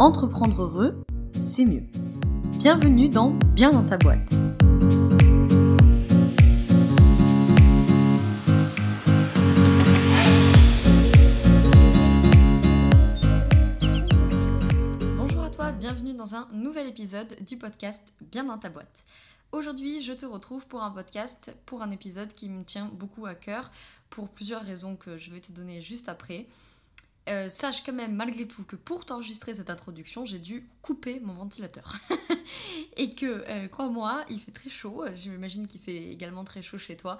Entreprendre 0.00 0.62
heureux, 0.62 1.04
c'est 1.30 1.64
mieux. 1.64 1.84
Bienvenue 2.58 3.08
dans 3.08 3.30
Bien 3.54 3.70
dans 3.70 3.86
ta 3.86 3.96
boîte. 3.96 4.34
Bonjour 15.16 15.44
à 15.44 15.50
toi, 15.50 15.70
bienvenue 15.70 16.14
dans 16.14 16.34
un 16.34 16.48
nouvel 16.52 16.88
épisode 16.88 17.36
du 17.46 17.56
podcast 17.56 18.14
Bien 18.32 18.42
dans 18.42 18.58
ta 18.58 18.70
boîte. 18.70 19.04
Aujourd'hui, 19.52 20.02
je 20.02 20.12
te 20.12 20.26
retrouve 20.26 20.66
pour 20.66 20.82
un 20.82 20.90
podcast, 20.90 21.56
pour 21.66 21.82
un 21.82 21.92
épisode 21.92 22.32
qui 22.32 22.48
me 22.48 22.64
tient 22.64 22.90
beaucoup 22.94 23.26
à 23.26 23.36
cœur, 23.36 23.70
pour 24.10 24.28
plusieurs 24.28 24.62
raisons 24.62 24.96
que 24.96 25.16
je 25.18 25.30
vais 25.30 25.40
te 25.40 25.52
donner 25.52 25.80
juste 25.80 26.08
après. 26.08 26.48
Euh, 27.30 27.48
sache 27.48 27.82
quand 27.82 27.94
même 27.94 28.14
malgré 28.14 28.46
tout 28.46 28.64
que 28.64 28.76
pour 28.76 29.06
t'enregistrer 29.06 29.54
cette 29.54 29.70
introduction, 29.70 30.26
j'ai 30.26 30.38
dû 30.38 30.68
couper 30.82 31.20
mon 31.20 31.32
ventilateur. 31.32 31.94
et 32.98 33.14
que, 33.14 33.44
euh, 33.48 33.66
crois-moi, 33.68 34.24
il 34.28 34.38
fait 34.38 34.52
très 34.52 34.68
chaud. 34.68 35.04
J'imagine 35.14 35.66
qu'il 35.66 35.80
fait 35.80 36.10
également 36.10 36.44
très 36.44 36.62
chaud 36.62 36.76
chez 36.76 36.98
toi. 36.98 37.16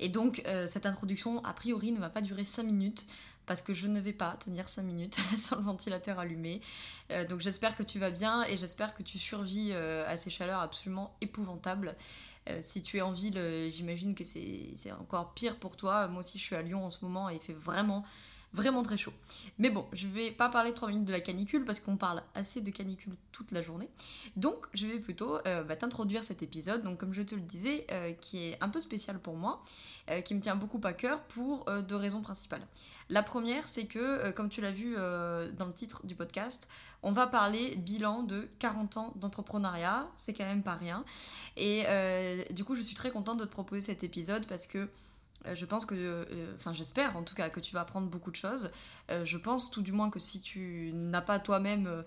Et 0.00 0.10
donc, 0.10 0.42
euh, 0.46 0.66
cette 0.66 0.84
introduction, 0.84 1.42
a 1.44 1.54
priori, 1.54 1.92
ne 1.92 1.98
va 1.98 2.10
pas 2.10 2.20
durer 2.20 2.44
5 2.44 2.62
minutes 2.64 3.06
parce 3.46 3.62
que 3.62 3.72
je 3.72 3.86
ne 3.86 3.98
vais 3.98 4.12
pas 4.12 4.36
tenir 4.38 4.68
5 4.68 4.82
minutes 4.82 5.16
sans 5.36 5.56
le 5.56 5.62
ventilateur 5.62 6.18
allumé. 6.18 6.60
donc, 7.30 7.40
j'espère 7.40 7.74
que 7.74 7.82
tu 7.82 7.98
vas 7.98 8.10
bien 8.10 8.44
et 8.44 8.58
j'espère 8.58 8.94
que 8.94 9.02
tu 9.02 9.16
survis 9.16 9.72
à 9.72 10.18
ces 10.18 10.28
chaleurs 10.28 10.60
absolument 10.60 11.16
épouvantables. 11.22 11.96
si 12.60 12.82
tu 12.82 12.98
es 12.98 13.00
en 13.00 13.12
ville, 13.12 13.40
j'imagine 13.70 14.14
que 14.14 14.24
c'est 14.24 14.92
encore 14.92 15.32
pire 15.32 15.56
pour 15.56 15.76
toi. 15.76 16.08
Moi 16.08 16.20
aussi, 16.20 16.38
je 16.38 16.44
suis 16.44 16.56
à 16.56 16.60
Lyon 16.60 16.84
en 16.84 16.90
ce 16.90 17.02
moment 17.02 17.30
et 17.30 17.36
il 17.36 17.40
fait 17.40 17.54
vraiment 17.54 18.04
vraiment 18.52 18.82
très 18.82 18.96
chaud. 18.96 19.12
Mais 19.58 19.70
bon, 19.70 19.86
je 19.92 20.06
vais 20.06 20.30
pas 20.30 20.48
parler 20.48 20.72
3 20.72 20.88
minutes 20.88 21.04
de 21.04 21.12
la 21.12 21.20
canicule 21.20 21.64
parce 21.64 21.80
qu'on 21.80 21.96
parle 21.96 22.22
assez 22.34 22.60
de 22.60 22.70
canicule 22.70 23.14
toute 23.32 23.52
la 23.52 23.60
journée. 23.60 23.88
Donc 24.36 24.66
je 24.72 24.86
vais 24.86 24.98
plutôt 24.98 25.38
euh, 25.46 25.62
bah, 25.62 25.76
t'introduire 25.76 26.24
cet 26.24 26.42
épisode, 26.42 26.82
donc 26.82 26.98
comme 26.98 27.12
je 27.12 27.22
te 27.22 27.34
le 27.34 27.42
disais, 27.42 27.86
euh, 27.92 28.12
qui 28.14 28.48
est 28.48 28.62
un 28.62 28.68
peu 28.68 28.80
spécial 28.80 29.18
pour 29.18 29.36
moi, 29.36 29.62
euh, 30.10 30.22
qui 30.22 30.34
me 30.34 30.40
tient 30.40 30.56
beaucoup 30.56 30.80
à 30.84 30.92
cœur 30.92 31.22
pour 31.24 31.66
deux 31.82 31.96
raisons 31.96 32.22
principales. 32.22 32.66
La 33.10 33.22
première, 33.22 33.68
c'est 33.68 33.86
que, 33.86 34.30
comme 34.32 34.48
tu 34.48 34.60
l'as 34.60 34.70
vu 34.70 34.94
dans 34.94 35.66
le 35.66 35.72
titre 35.72 36.06
du 36.06 36.14
podcast, 36.14 36.68
on 37.02 37.12
va 37.12 37.26
parler 37.26 37.76
bilan 37.76 38.22
de 38.22 38.48
40 38.58 38.96
ans 38.96 39.12
d'entrepreneuriat, 39.16 40.08
c'est 40.16 40.34
quand 40.34 40.44
même 40.44 40.62
pas 40.62 40.74
rien. 40.74 41.04
Et 41.56 41.84
du 42.52 42.64
coup, 42.64 42.74
je 42.74 42.82
suis 42.82 42.94
très 42.94 43.10
contente 43.10 43.38
de 43.38 43.44
te 43.44 43.50
proposer 43.50 43.80
cet 43.80 44.04
épisode 44.04 44.46
parce 44.46 44.66
que 44.66 44.88
je 45.54 45.64
pense 45.64 45.84
que, 45.84 45.94
euh, 45.94 46.24
enfin 46.54 46.72
j'espère 46.72 47.16
en 47.16 47.22
tout 47.22 47.34
cas 47.34 47.48
que 47.48 47.60
tu 47.60 47.72
vas 47.72 47.80
apprendre 47.80 48.08
beaucoup 48.08 48.30
de 48.30 48.36
choses. 48.36 48.70
Euh, 49.10 49.24
je 49.24 49.36
pense 49.38 49.70
tout 49.70 49.82
du 49.82 49.92
moins 49.92 50.10
que 50.10 50.18
si 50.18 50.40
tu 50.40 50.92
n'as 50.94 51.20
pas 51.20 51.38
toi-même 51.38 52.04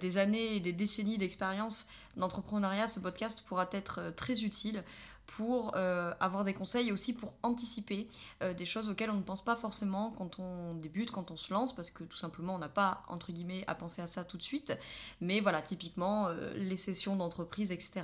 des 0.00 0.18
années 0.18 0.56
et 0.56 0.60
des 0.60 0.72
décennies 0.72 1.18
d'expérience 1.18 1.88
d'entrepreneuriat, 2.16 2.86
ce 2.86 3.00
podcast 3.00 3.44
pourra 3.46 3.68
être 3.72 4.12
très 4.16 4.42
utile 4.42 4.82
pour 5.26 5.72
euh, 5.74 6.12
avoir 6.20 6.44
des 6.44 6.54
conseils 6.54 6.88
et 6.88 6.92
aussi 6.92 7.14
pour 7.14 7.34
anticiper 7.42 8.06
euh, 8.42 8.52
des 8.52 8.66
choses 8.66 8.88
auxquelles 8.88 9.10
on 9.10 9.16
ne 9.16 9.22
pense 9.22 9.42
pas 9.44 9.56
forcément 9.56 10.10
quand 10.10 10.38
on 10.38 10.74
débute, 10.74 11.10
quand 11.10 11.30
on 11.30 11.36
se 11.36 11.52
lance, 11.52 11.74
parce 11.74 11.90
que 11.90 12.04
tout 12.04 12.16
simplement 12.16 12.54
on 12.54 12.58
n'a 12.58 12.68
pas, 12.68 13.02
entre 13.08 13.32
guillemets, 13.32 13.64
à 13.66 13.74
penser 13.74 14.02
à 14.02 14.06
ça 14.06 14.24
tout 14.24 14.36
de 14.36 14.42
suite. 14.42 14.76
Mais 15.20 15.40
voilà, 15.40 15.62
typiquement 15.62 16.28
euh, 16.28 16.52
les 16.56 16.76
sessions 16.76 17.16
d'entreprise, 17.16 17.72
etc. 17.72 18.02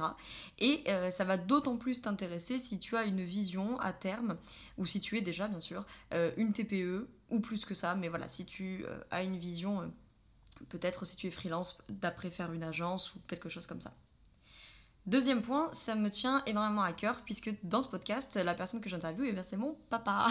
Et 0.58 0.84
ça 1.10 1.24
va 1.24 1.36
d'autant 1.36 1.76
plus 1.76 2.02
t'intéresser 2.02 2.58
si 2.58 2.78
tu 2.78 2.96
as 2.96 3.04
une 3.04 3.22
vision 3.22 3.78
à 3.80 3.92
terme, 3.92 4.36
ou 4.78 4.86
si 4.86 5.00
tu 5.00 5.16
es 5.16 5.20
déjà, 5.20 5.48
bien 5.48 5.60
sûr, 5.60 5.84
une 6.36 6.52
TPE, 6.52 7.08
ou 7.30 7.41
plus 7.41 7.64
que 7.64 7.74
ça, 7.74 7.94
mais 7.94 8.08
voilà, 8.08 8.28
si 8.28 8.44
tu 8.44 8.84
as 9.10 9.22
une 9.22 9.36
vision, 9.36 9.92
peut-être 10.68 11.04
si 11.04 11.16
tu 11.16 11.26
es 11.26 11.31
freelance, 11.31 11.78
d'après 11.88 12.31
faire 12.31 12.52
une 12.52 12.62
agence 12.62 13.14
ou 13.14 13.20
quelque 13.26 13.48
chose 13.48 13.66
comme 13.66 13.81
ça. 13.81 13.94
Deuxième 15.06 15.41
point, 15.41 15.71
ça 15.72 15.94
me 15.94 16.11
tient 16.11 16.43
énormément 16.44 16.83
à 16.83 16.93
cœur 16.93 17.22
puisque 17.25 17.50
dans 17.62 17.81
ce 17.81 17.88
podcast, 17.88 18.37
la 18.37 18.53
personne 18.53 18.83
que 18.83 18.91
j'interviewe, 18.91 19.34
eh 19.34 19.43
c'est 19.43 19.56
mon 19.56 19.75
papa. 19.88 20.28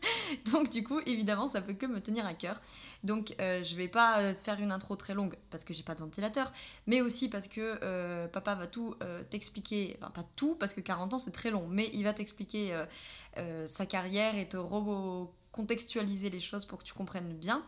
Donc 0.52 0.70
du 0.70 0.84
coup, 0.84 1.00
évidemment, 1.06 1.48
ça 1.48 1.60
peut 1.60 1.72
que 1.72 1.86
me 1.86 2.00
tenir 2.00 2.24
à 2.24 2.32
cœur. 2.32 2.60
Donc 3.02 3.34
euh, 3.40 3.64
je 3.64 3.74
vais 3.74 3.88
pas 3.88 4.20
euh, 4.20 4.32
faire 4.32 4.60
une 4.60 4.70
intro 4.70 4.94
très 4.94 5.14
longue 5.14 5.36
parce 5.50 5.64
que 5.64 5.74
j'ai 5.74 5.82
pas 5.82 5.96
de 5.96 6.00
ventilateur, 6.00 6.52
mais 6.86 7.00
aussi 7.00 7.28
parce 7.28 7.48
que 7.48 7.80
euh, 7.82 8.28
papa 8.28 8.54
va 8.54 8.68
tout 8.68 8.94
t'expliquer, 9.30 9.96
enfin 10.00 10.10
pas 10.10 10.24
tout 10.36 10.54
parce 10.54 10.72
que 10.72 10.80
40 10.80 11.14
ans 11.14 11.18
c'est 11.18 11.32
très 11.32 11.50
long, 11.50 11.66
mais 11.68 11.90
il 11.92 12.04
va 12.04 12.12
t'expliquer 12.12 12.74
sa 13.66 13.86
carrière 13.86 14.36
et 14.36 14.48
te 14.48 14.56
contextualiser 15.50 16.30
les 16.30 16.40
choses 16.40 16.64
pour 16.64 16.78
que 16.78 16.84
tu 16.84 16.94
comprennes 16.94 17.34
bien. 17.34 17.62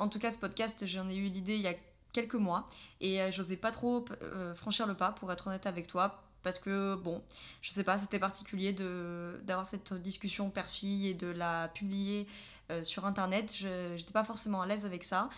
en 0.00 0.08
tout 0.08 0.18
cas, 0.18 0.30
ce 0.30 0.38
podcast, 0.38 0.86
j'en 0.86 1.08
ai 1.08 1.16
eu 1.16 1.28
l'idée 1.28 1.56
il 1.56 1.62
y 1.62 1.68
a 1.68 1.74
quelques 2.14 2.34
mois 2.34 2.64
et 3.02 3.20
euh, 3.20 3.30
j'osais 3.30 3.58
pas 3.58 3.70
trop 3.70 4.06
euh, 4.22 4.54
franchir 4.54 4.86
le 4.86 4.94
pas 4.94 5.12
pour 5.12 5.30
être 5.30 5.48
honnête 5.48 5.66
avec 5.66 5.86
toi 5.86 6.22
parce 6.42 6.58
que 6.58 6.94
bon, 6.96 7.22
je 7.62 7.70
sais 7.70 7.84
pas, 7.84 7.98
c'était 7.98 8.18
particulier 8.18 8.72
de 8.72 9.40
d'avoir 9.44 9.66
cette 9.66 9.94
discussion 9.94 10.50
père-fille 10.50 11.08
et 11.08 11.14
de 11.14 11.26
la 11.26 11.68
publier 11.68 12.26
euh, 12.70 12.84
sur 12.84 13.06
internet. 13.06 13.54
Je 13.58 13.94
j'étais 13.96 14.12
pas 14.12 14.24
forcément 14.24 14.60
à 14.62 14.66
l'aise 14.66 14.84
avec 14.84 15.04
ça 15.04 15.28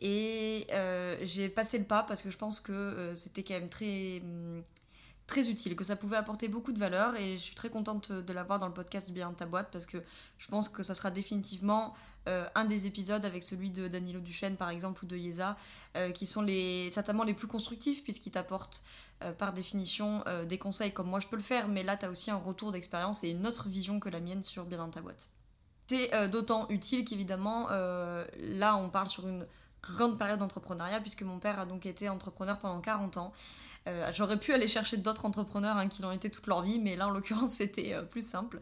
et 0.00 0.66
j'ai 1.22 1.48
passé 1.48 1.78
le 1.78 1.84
pas 1.84 2.02
parce 2.02 2.22
que 2.22 2.30
je 2.30 2.36
pense 2.36 2.60
que 2.60 3.12
c'était 3.14 3.42
quand 3.42 3.54
même 3.54 3.70
très 3.70 4.22
très 5.26 5.50
utile, 5.50 5.74
que 5.74 5.84
ça 5.84 5.96
pouvait 5.96 6.16
apporter 6.16 6.48
beaucoup 6.48 6.72
de 6.72 6.78
valeur 6.78 7.16
et 7.16 7.32
je 7.32 7.42
suis 7.42 7.54
très 7.54 7.68
contente 7.68 8.12
de 8.12 8.32
l'avoir 8.32 8.58
dans 8.58 8.68
le 8.68 8.74
podcast 8.74 9.10
Bien 9.10 9.32
ta 9.32 9.46
boîte 9.46 9.68
parce 9.72 9.86
que 9.86 9.98
je 10.38 10.48
pense 10.48 10.68
que 10.68 10.82
ça 10.82 10.94
sera 10.94 11.10
définitivement 11.10 11.94
euh, 12.28 12.46
un 12.54 12.64
des 12.64 12.86
épisodes 12.86 13.24
avec 13.24 13.42
celui 13.42 13.70
de 13.70 13.88
Danilo 13.88 14.20
Duchesne 14.20 14.56
par 14.56 14.70
exemple 14.70 15.04
ou 15.04 15.08
de 15.08 15.16
Yeza 15.16 15.56
euh, 15.96 16.10
qui 16.12 16.26
sont 16.26 16.42
les, 16.42 16.90
certainement 16.90 17.24
les 17.24 17.34
plus 17.34 17.48
constructifs 17.48 18.04
puisqu'ils 18.04 18.30
t'apportent 18.30 18.84
euh, 19.24 19.32
par 19.32 19.52
définition 19.52 20.24
des 20.48 20.58
conseils 20.58 20.92
comme 20.92 21.08
moi 21.08 21.18
je 21.18 21.26
peux 21.26 21.36
le 21.36 21.42
faire 21.42 21.68
mais 21.68 21.82
là 21.82 21.96
tu 21.96 22.06
as 22.06 22.10
aussi 22.10 22.30
un 22.30 22.36
retour 22.36 22.70
d'expérience 22.70 23.24
et 23.24 23.30
une 23.30 23.46
autre 23.46 23.68
vision 23.68 23.98
que 23.98 24.08
la 24.08 24.20
mienne 24.20 24.44
sur 24.44 24.64
Bien 24.64 24.78
dans 24.78 24.90
ta 24.90 25.00
boîte. 25.00 25.28
C'est 25.88 26.28
d'autant 26.30 26.66
utile 26.68 27.04
qu'évidemment 27.04 27.68
là 27.68 28.76
on 28.76 28.90
parle 28.90 29.06
sur 29.06 29.26
une 29.26 29.46
grande 29.94 30.18
période 30.18 30.38
d'entrepreneuriat 30.38 31.00
puisque 31.00 31.22
mon 31.22 31.38
père 31.38 31.60
a 31.60 31.66
donc 31.66 31.86
été 31.86 32.08
entrepreneur 32.08 32.58
pendant 32.58 32.80
40 32.80 33.16
ans. 33.16 33.32
Euh, 33.88 34.10
j'aurais 34.12 34.36
pu 34.36 34.52
aller 34.52 34.66
chercher 34.66 34.96
d'autres 34.96 35.26
entrepreneurs 35.26 35.76
hein, 35.76 35.86
qui 35.86 36.02
l'ont 36.02 36.10
été 36.10 36.28
toute 36.28 36.46
leur 36.48 36.62
vie, 36.62 36.78
mais 36.78 36.96
là 36.96 37.06
en 37.06 37.10
l'occurrence 37.10 37.50
c'était 37.52 37.92
euh, 37.92 38.02
plus 38.02 38.26
simple. 38.26 38.58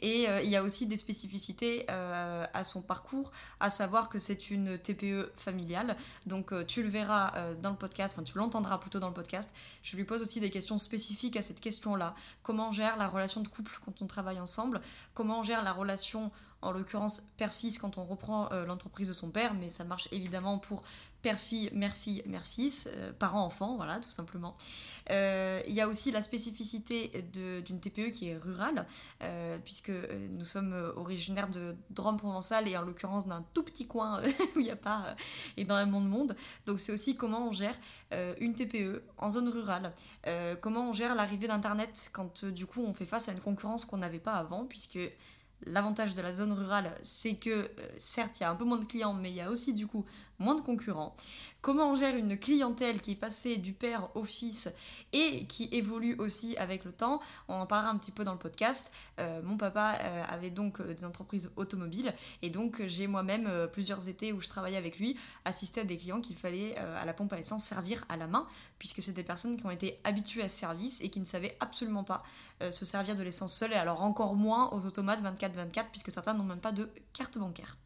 Et 0.00 0.28
euh, 0.28 0.40
il 0.42 0.50
y 0.50 0.56
a 0.56 0.62
aussi 0.62 0.86
des 0.86 0.96
spécificités 0.96 1.86
à 1.88 2.64
son 2.64 2.82
parcours, 2.82 3.30
à 3.60 3.70
savoir 3.70 4.08
que 4.08 4.18
c'est 4.18 4.50
une 4.50 4.78
TPE 4.78 5.32
familiale. 5.36 5.96
Donc 6.26 6.52
tu 6.66 6.82
le 6.82 6.88
verras 6.88 7.32
dans 7.62 7.70
le 7.70 7.76
podcast, 7.76 8.14
enfin 8.14 8.22
tu 8.22 8.36
l'entendras 8.36 8.78
plutôt 8.78 9.00
dans 9.00 9.08
le 9.08 9.14
podcast. 9.14 9.54
Je 9.82 9.96
lui 9.96 10.04
pose 10.04 10.22
aussi 10.22 10.40
des 10.40 10.50
questions 10.50 10.78
spécifiques 10.78 11.36
à 11.36 11.42
cette 11.42 11.60
question-là. 11.60 12.14
Comment 12.42 12.68
on 12.68 12.72
gère 12.72 12.96
la 12.96 13.08
relation 13.08 13.40
de 13.40 13.48
couple 13.48 13.78
quand 13.84 14.02
on 14.02 14.06
travaille 14.06 14.40
ensemble? 14.40 14.80
Comment 15.14 15.40
on 15.40 15.42
gère 15.42 15.62
la 15.62 15.72
relation 15.72 16.30
en 16.62 16.72
l'occurrence 16.72 17.22
père-fils 17.36 17.78
quand 17.78 17.98
on 17.98 18.04
reprend 18.04 18.48
l'entreprise 18.66 19.08
de 19.08 19.12
son 19.12 19.30
père, 19.30 19.54
mais 19.54 19.70
ça 19.70 19.84
marche 19.84 20.08
évidemment 20.12 20.58
pour 20.58 20.82
père-fille, 21.22 21.70
mère-fille, 21.72 22.22
mère-fils, 22.26 22.88
euh, 22.92 23.12
parent-enfant, 23.12 23.76
voilà, 23.76 23.98
tout 23.98 24.10
simplement. 24.10 24.56
Euh, 25.10 25.60
il 25.66 25.74
y 25.74 25.80
a 25.80 25.88
aussi 25.88 26.12
la 26.12 26.22
spécificité 26.22 27.10
d'une 27.32 27.80
TPE 27.80 28.10
qui 28.12 28.28
est 28.28 28.36
rurale, 28.36 28.86
euh, 29.22 29.58
puisque 29.64 29.92
nous 30.30 30.44
sommes 30.44 30.74
originaires 30.96 31.48
de 31.48 31.74
Drôme 31.90 32.18
provençal 32.18 32.68
et 32.68 32.76
en 32.76 32.82
l'occurrence 32.82 33.26
d'un 33.26 33.44
tout 33.52 33.64
petit 33.64 33.86
coin 33.86 34.20
où 34.56 34.60
il 34.60 34.62
n'y 34.62 34.70
a 34.70 34.76
pas 34.76 35.16
énormément 35.56 36.00
de 36.00 36.06
monde. 36.06 36.36
Donc 36.66 36.78
c'est 36.78 36.92
aussi 36.92 37.16
comment 37.16 37.48
on 37.48 37.52
gère 37.52 37.74
une 38.40 38.54
TPE 38.54 39.02
en 39.18 39.28
zone 39.28 39.48
rurale, 39.48 39.92
comment 40.60 40.88
on 40.88 40.92
gère 40.92 41.14
l'arrivée 41.14 41.46
d'Internet 41.46 42.10
quand 42.12 42.44
du 42.46 42.64
coup 42.66 42.82
on 42.82 42.94
fait 42.94 43.04
face 43.04 43.28
à 43.28 43.32
une 43.32 43.40
concurrence 43.40 43.84
qu'on 43.84 43.98
n'avait 43.98 44.18
pas 44.18 44.34
avant, 44.34 44.64
puisque 44.64 44.98
L'avantage 45.66 46.14
de 46.14 46.22
la 46.22 46.32
zone 46.32 46.52
rurale, 46.52 46.94
c'est 47.02 47.34
que 47.34 47.70
certes, 47.98 48.40
il 48.40 48.42
y 48.44 48.46
a 48.46 48.50
un 48.50 48.54
peu 48.54 48.64
moins 48.64 48.78
de 48.78 48.84
clients, 48.84 49.12
mais 49.12 49.30
il 49.30 49.34
y 49.34 49.40
a 49.40 49.50
aussi 49.50 49.74
du 49.74 49.86
coup 49.86 50.04
moins 50.38 50.54
de 50.54 50.60
concurrents. 50.60 51.14
Comment 51.60 51.90
on 51.90 51.96
gère 51.96 52.14
une 52.14 52.38
clientèle 52.38 53.00
qui 53.00 53.12
est 53.12 53.16
passée 53.16 53.56
du 53.56 53.72
père 53.72 54.08
au 54.14 54.22
fils 54.22 54.72
et 55.12 55.44
qui 55.46 55.68
évolue 55.72 56.14
aussi 56.18 56.56
avec 56.56 56.84
le 56.84 56.92
temps? 56.92 57.20
On 57.48 57.54
en 57.54 57.66
parlera 57.66 57.90
un 57.90 57.98
petit 57.98 58.12
peu 58.12 58.22
dans 58.22 58.32
le 58.32 58.38
podcast. 58.38 58.92
Euh, 59.18 59.42
mon 59.42 59.56
papa 59.56 59.98
euh, 60.00 60.24
avait 60.28 60.50
donc 60.50 60.80
euh, 60.80 60.94
des 60.94 61.04
entreprises 61.04 61.50
automobiles 61.56 62.14
et 62.42 62.50
donc 62.50 62.80
j'ai 62.86 63.08
moi-même 63.08 63.50
plusieurs 63.72 64.08
étés 64.08 64.32
où 64.32 64.40
je 64.40 64.48
travaillais 64.48 64.76
avec 64.76 64.98
lui 65.00 65.18
assisté 65.44 65.80
à 65.80 65.84
des 65.84 65.96
clients 65.96 66.20
qu'il 66.20 66.36
fallait 66.36 66.76
à 66.76 67.04
la 67.04 67.12
pompe 67.12 67.32
à 67.32 67.38
essence 67.38 67.64
servir 67.64 68.04
à 68.08 68.16
la 68.16 68.28
main 68.28 68.46
puisque 68.78 69.02
c'est 69.02 69.12
des 69.12 69.24
personnes 69.24 69.56
qui 69.56 69.66
ont 69.66 69.70
été 69.70 69.98
habituées 70.04 70.42
à 70.42 70.48
ce 70.48 70.58
service 70.58 71.00
et 71.02 71.10
qui 71.10 71.18
ne 71.18 71.24
savaient 71.24 71.56
absolument 71.60 72.04
pas 72.04 72.22
se 72.70 72.84
servir 72.84 73.14
de 73.14 73.22
l'essence 73.22 73.54
seule 73.54 73.72
et 73.72 73.76
alors 73.76 74.02
encore 74.02 74.34
moins 74.34 74.70
aux 74.72 74.86
automates 74.86 75.22
24-24 75.22 75.86
puisque 75.90 76.10
certains 76.10 76.34
n'ont 76.34 76.44
même 76.44 76.60
pas 76.60 76.72
de 76.72 76.88
carte 77.12 77.38
bancaire. 77.38 77.76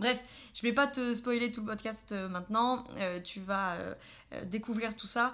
Bref, 0.00 0.24
je 0.52 0.62
vais 0.62 0.72
pas 0.72 0.88
te 0.88 1.14
spoiler 1.14 1.52
tout 1.52 1.60
le 1.60 1.68
podcast 1.68 2.10
euh, 2.10 2.28
maintenant, 2.28 2.84
euh, 2.98 3.20
tu 3.20 3.40
vas 3.40 3.74
euh, 3.74 3.94
découvrir 4.46 4.96
tout 4.96 5.06
ça. 5.06 5.32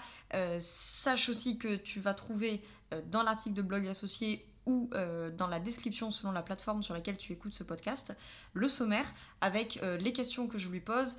sache 0.60 1.28
aussi 1.28 1.58
que 1.58 1.76
tu 1.76 2.00
vas 2.00 2.14
trouver 2.14 2.62
dans 3.06 3.22
l'article 3.22 3.54
de 3.54 3.62
blog 3.62 3.86
associé 3.86 4.44
ou 4.66 4.90
dans 5.36 5.46
la 5.46 5.58
description 5.58 6.10
selon 6.10 6.32
la 6.32 6.42
plateforme 6.42 6.82
sur 6.82 6.94
laquelle 6.94 7.16
tu 7.16 7.32
écoutes 7.32 7.54
ce 7.54 7.64
podcast 7.64 8.16
le 8.52 8.68
sommaire 8.68 9.10
avec 9.40 9.80
les 9.98 10.12
questions 10.12 10.46
que 10.46 10.58
je 10.58 10.68
lui 10.68 10.80
pose, 10.80 11.16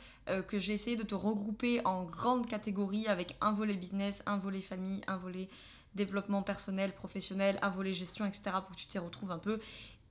que 0.47 0.59
j'ai 0.59 0.73
essayé 0.73 0.95
de 0.95 1.03
te 1.03 1.15
regrouper 1.15 1.81
en 1.85 2.03
grandes 2.03 2.45
catégories 2.45 3.07
avec 3.07 3.35
un 3.41 3.51
volet 3.51 3.75
business, 3.75 4.21
un 4.25 4.37
volet 4.37 4.61
famille, 4.61 5.01
un 5.07 5.17
volet 5.17 5.49
développement 5.95 6.43
personnel, 6.43 6.93
professionnel, 6.93 7.57
un 7.61 7.69
volet 7.69 7.93
gestion, 7.93 8.25
etc. 8.25 8.51
pour 8.65 8.75
que 8.75 8.81
tu 8.81 8.87
t'y 8.87 8.99
retrouves 8.99 9.31
un 9.31 9.39
peu. 9.39 9.59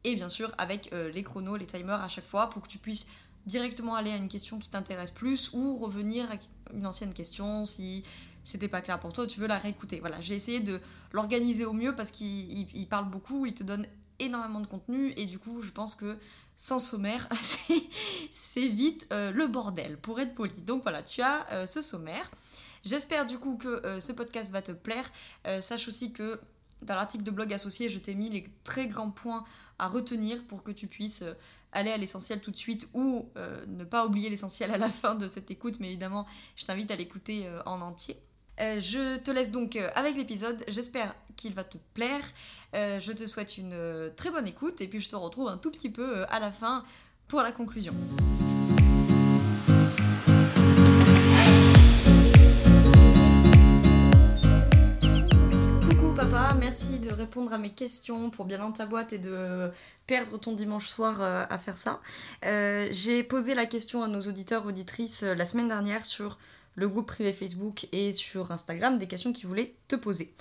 Et 0.04 0.14
bien 0.14 0.28
sûr 0.28 0.50
avec 0.58 0.90
les 0.92 1.22
chronos, 1.22 1.56
les 1.56 1.66
timers 1.66 2.02
à 2.02 2.08
chaque 2.08 2.24
fois 2.24 2.48
pour 2.48 2.62
que 2.62 2.68
tu 2.68 2.78
puisses 2.78 3.08
directement 3.46 3.94
aller 3.94 4.10
à 4.10 4.16
une 4.16 4.28
question 4.28 4.58
qui 4.58 4.70
t'intéresse 4.70 5.10
plus 5.10 5.50
ou 5.52 5.76
revenir 5.76 6.30
à 6.30 6.34
une 6.74 6.86
ancienne 6.86 7.12
question 7.12 7.64
si 7.64 8.04
c'était 8.44 8.68
pas 8.68 8.80
clair 8.80 8.98
pour 8.98 9.12
toi, 9.12 9.26
tu 9.26 9.40
veux 9.40 9.46
la 9.46 9.58
réécouter. 9.58 10.00
Voilà, 10.00 10.20
j'ai 10.20 10.34
essayé 10.34 10.60
de 10.60 10.80
l'organiser 11.12 11.64
au 11.64 11.72
mieux 11.72 11.94
parce 11.94 12.10
qu'il 12.10 12.86
parle 12.88 13.08
beaucoup, 13.10 13.46
il 13.46 13.54
te 13.54 13.62
donne 13.62 13.86
énormément 14.18 14.60
de 14.60 14.66
contenu 14.66 15.12
et 15.16 15.26
du 15.26 15.38
coup, 15.38 15.62
je 15.62 15.70
pense 15.70 15.94
que 15.94 16.18
sans 16.56 16.78
sommaire, 16.78 17.26
c'est 18.30 18.68
vite 18.68 19.06
euh, 19.12 19.32
le 19.32 19.46
bordel, 19.46 19.96
pour 19.98 20.20
être 20.20 20.34
poli. 20.34 20.52
Donc 20.60 20.82
voilà, 20.82 21.02
tu 21.02 21.22
as 21.22 21.46
euh, 21.52 21.66
ce 21.66 21.80
sommaire. 21.80 22.30
J'espère 22.84 23.26
du 23.26 23.38
coup 23.38 23.56
que 23.56 23.68
euh, 23.86 24.00
ce 24.00 24.12
podcast 24.12 24.50
va 24.50 24.62
te 24.62 24.72
plaire. 24.72 25.10
sache 25.60 25.88
aussi 25.88 26.12
que 26.12 26.40
dans 26.82 26.94
l'article 26.94 27.24
de 27.24 27.30
blog 27.30 27.52
associé, 27.52 27.88
je 27.88 27.98
t'ai 27.98 28.14
mis 28.14 28.30
les 28.30 28.46
très 28.64 28.86
grands 28.86 29.10
points 29.10 29.44
à 29.78 29.88
retenir 29.88 30.42
pour 30.44 30.62
que 30.62 30.70
tu 30.70 30.86
puisses 30.86 31.24
aller 31.72 31.90
à 31.90 31.96
l'essentiel 31.96 32.40
tout 32.40 32.50
de 32.50 32.56
suite 32.56 32.88
ou 32.94 33.28
ne 33.68 33.84
pas 33.84 34.06
oublier 34.06 34.28
l'essentiel 34.28 34.70
à 34.70 34.78
la 34.78 34.88
fin 34.88 35.14
de 35.14 35.28
cette 35.28 35.50
écoute. 35.50 35.80
Mais 35.80 35.88
évidemment, 35.88 36.26
je 36.56 36.64
t'invite 36.64 36.90
à 36.90 36.96
l'écouter 36.96 37.48
en 37.66 37.80
entier. 37.80 38.16
Euh, 38.60 38.80
je 38.80 39.16
te 39.18 39.30
laisse 39.30 39.50
donc 39.50 39.76
euh, 39.76 39.88
avec 39.94 40.16
l'épisode. 40.16 40.62
J'espère 40.68 41.14
qu'il 41.36 41.54
va 41.54 41.64
te 41.64 41.78
plaire. 41.94 42.22
Euh, 42.74 43.00
je 43.00 43.12
te 43.12 43.26
souhaite 43.26 43.56
une 43.56 43.76
très 44.16 44.30
bonne 44.30 44.46
écoute 44.46 44.80
et 44.80 44.88
puis 44.88 45.00
je 45.00 45.08
te 45.08 45.16
retrouve 45.16 45.48
un 45.48 45.56
tout 45.56 45.70
petit 45.70 45.90
peu 45.90 46.24
à 46.28 46.38
la 46.38 46.52
fin 46.52 46.84
pour 47.26 47.42
la 47.42 47.52
conclusion. 47.52 47.94
Merci 56.60 57.00
de 57.00 57.10
répondre 57.10 57.52
à 57.52 57.58
mes 57.58 57.70
questions 57.70 58.30
pour 58.30 58.44
bien 58.44 58.58
dans 58.58 58.70
ta 58.70 58.86
boîte 58.86 59.12
et 59.12 59.18
de 59.18 59.70
perdre 60.06 60.38
ton 60.38 60.52
dimanche 60.52 60.86
soir 60.86 61.20
à 61.22 61.58
faire 61.58 61.76
ça. 61.76 62.00
J'ai 62.42 63.24
posé 63.24 63.54
la 63.54 63.66
question 63.66 64.02
à 64.02 64.08
nos 64.08 64.20
auditeurs, 64.20 64.66
auditrices 64.66 65.22
la 65.22 65.46
semaine 65.46 65.68
dernière 65.68 66.04
sur 66.04 66.38
le 66.76 66.88
groupe 66.88 67.06
privé 67.06 67.32
Facebook 67.32 67.88
et 67.92 68.12
sur 68.12 68.50
Instagram 68.52 68.98
des 68.98 69.06
questions 69.06 69.32
qu'ils 69.32 69.48
voulaient 69.48 69.74
te 69.88 69.96
poser. 69.96 70.32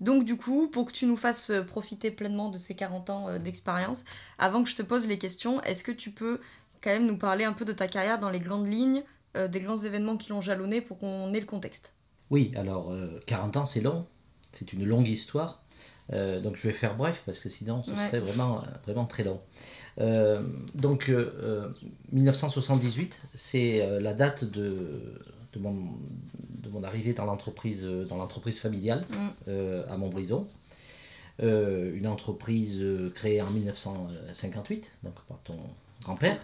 Donc 0.00 0.24
du 0.24 0.36
coup, 0.36 0.68
pour 0.68 0.86
que 0.86 0.92
tu 0.92 1.06
nous 1.06 1.16
fasses 1.16 1.52
profiter 1.66 2.10
pleinement 2.10 2.50
de 2.50 2.58
ces 2.58 2.74
40 2.74 3.10
ans 3.10 3.28
euh, 3.28 3.38
d'expérience, 3.38 4.04
avant 4.38 4.62
que 4.62 4.70
je 4.70 4.76
te 4.76 4.82
pose 4.82 5.08
les 5.08 5.18
questions, 5.18 5.60
est-ce 5.62 5.82
que 5.82 5.92
tu 5.92 6.10
peux 6.10 6.40
quand 6.82 6.90
même 6.90 7.06
nous 7.06 7.16
parler 7.16 7.44
un 7.44 7.52
peu 7.52 7.64
de 7.64 7.72
ta 7.72 7.88
carrière 7.88 8.20
dans 8.20 8.30
les 8.30 8.38
grandes 8.38 8.68
lignes, 8.68 9.02
euh, 9.36 9.48
des 9.48 9.60
grands 9.60 9.76
événements 9.76 10.16
qui 10.16 10.30
l'ont 10.30 10.40
jalonné 10.40 10.80
pour 10.80 10.98
qu'on 10.98 11.32
ait 11.34 11.40
le 11.40 11.46
contexte? 11.46 11.94
Oui, 12.30 12.52
alors 12.56 12.92
40 13.26 13.56
euh, 13.56 13.60
ans 13.60 13.64
c'est 13.64 13.80
long, 13.80 14.06
c'est 14.58 14.72
une 14.72 14.84
longue 14.84 15.08
histoire. 15.08 15.62
donc 16.12 16.56
je 16.56 16.68
vais 16.68 16.74
faire 16.74 16.96
bref 16.96 17.22
parce 17.26 17.40
que 17.40 17.48
sinon 17.48 17.82
ce 17.82 17.90
serait 17.92 18.20
vraiment, 18.20 18.62
vraiment 18.86 19.04
très 19.04 19.24
long. 19.24 19.40
donc 20.74 21.10
1978, 22.12 23.20
c'est 23.34 24.00
la 24.00 24.14
date 24.14 24.44
de, 24.44 25.18
de 25.54 25.58
mon, 25.60 25.74
de 26.68 26.68
mon 26.70 26.84
arrivée 26.84 27.12
dans 27.12 27.24
l'entreprise 27.24 27.84
dans 27.84 28.16
l'entreprise 28.16 28.58
familiale 28.60 29.04
mm. 29.08 29.16
euh, 29.48 29.84
à 29.88 29.96
Montbrison. 29.96 30.46
Euh, 31.40 31.94
une 31.94 32.08
entreprise 32.08 32.80
euh, 32.82 33.10
créée 33.14 33.40
en 33.40 33.50
1958, 33.50 34.90
donc 35.04 35.14
par 35.28 35.38
ton 35.40 35.56
grand-père. 36.02 36.36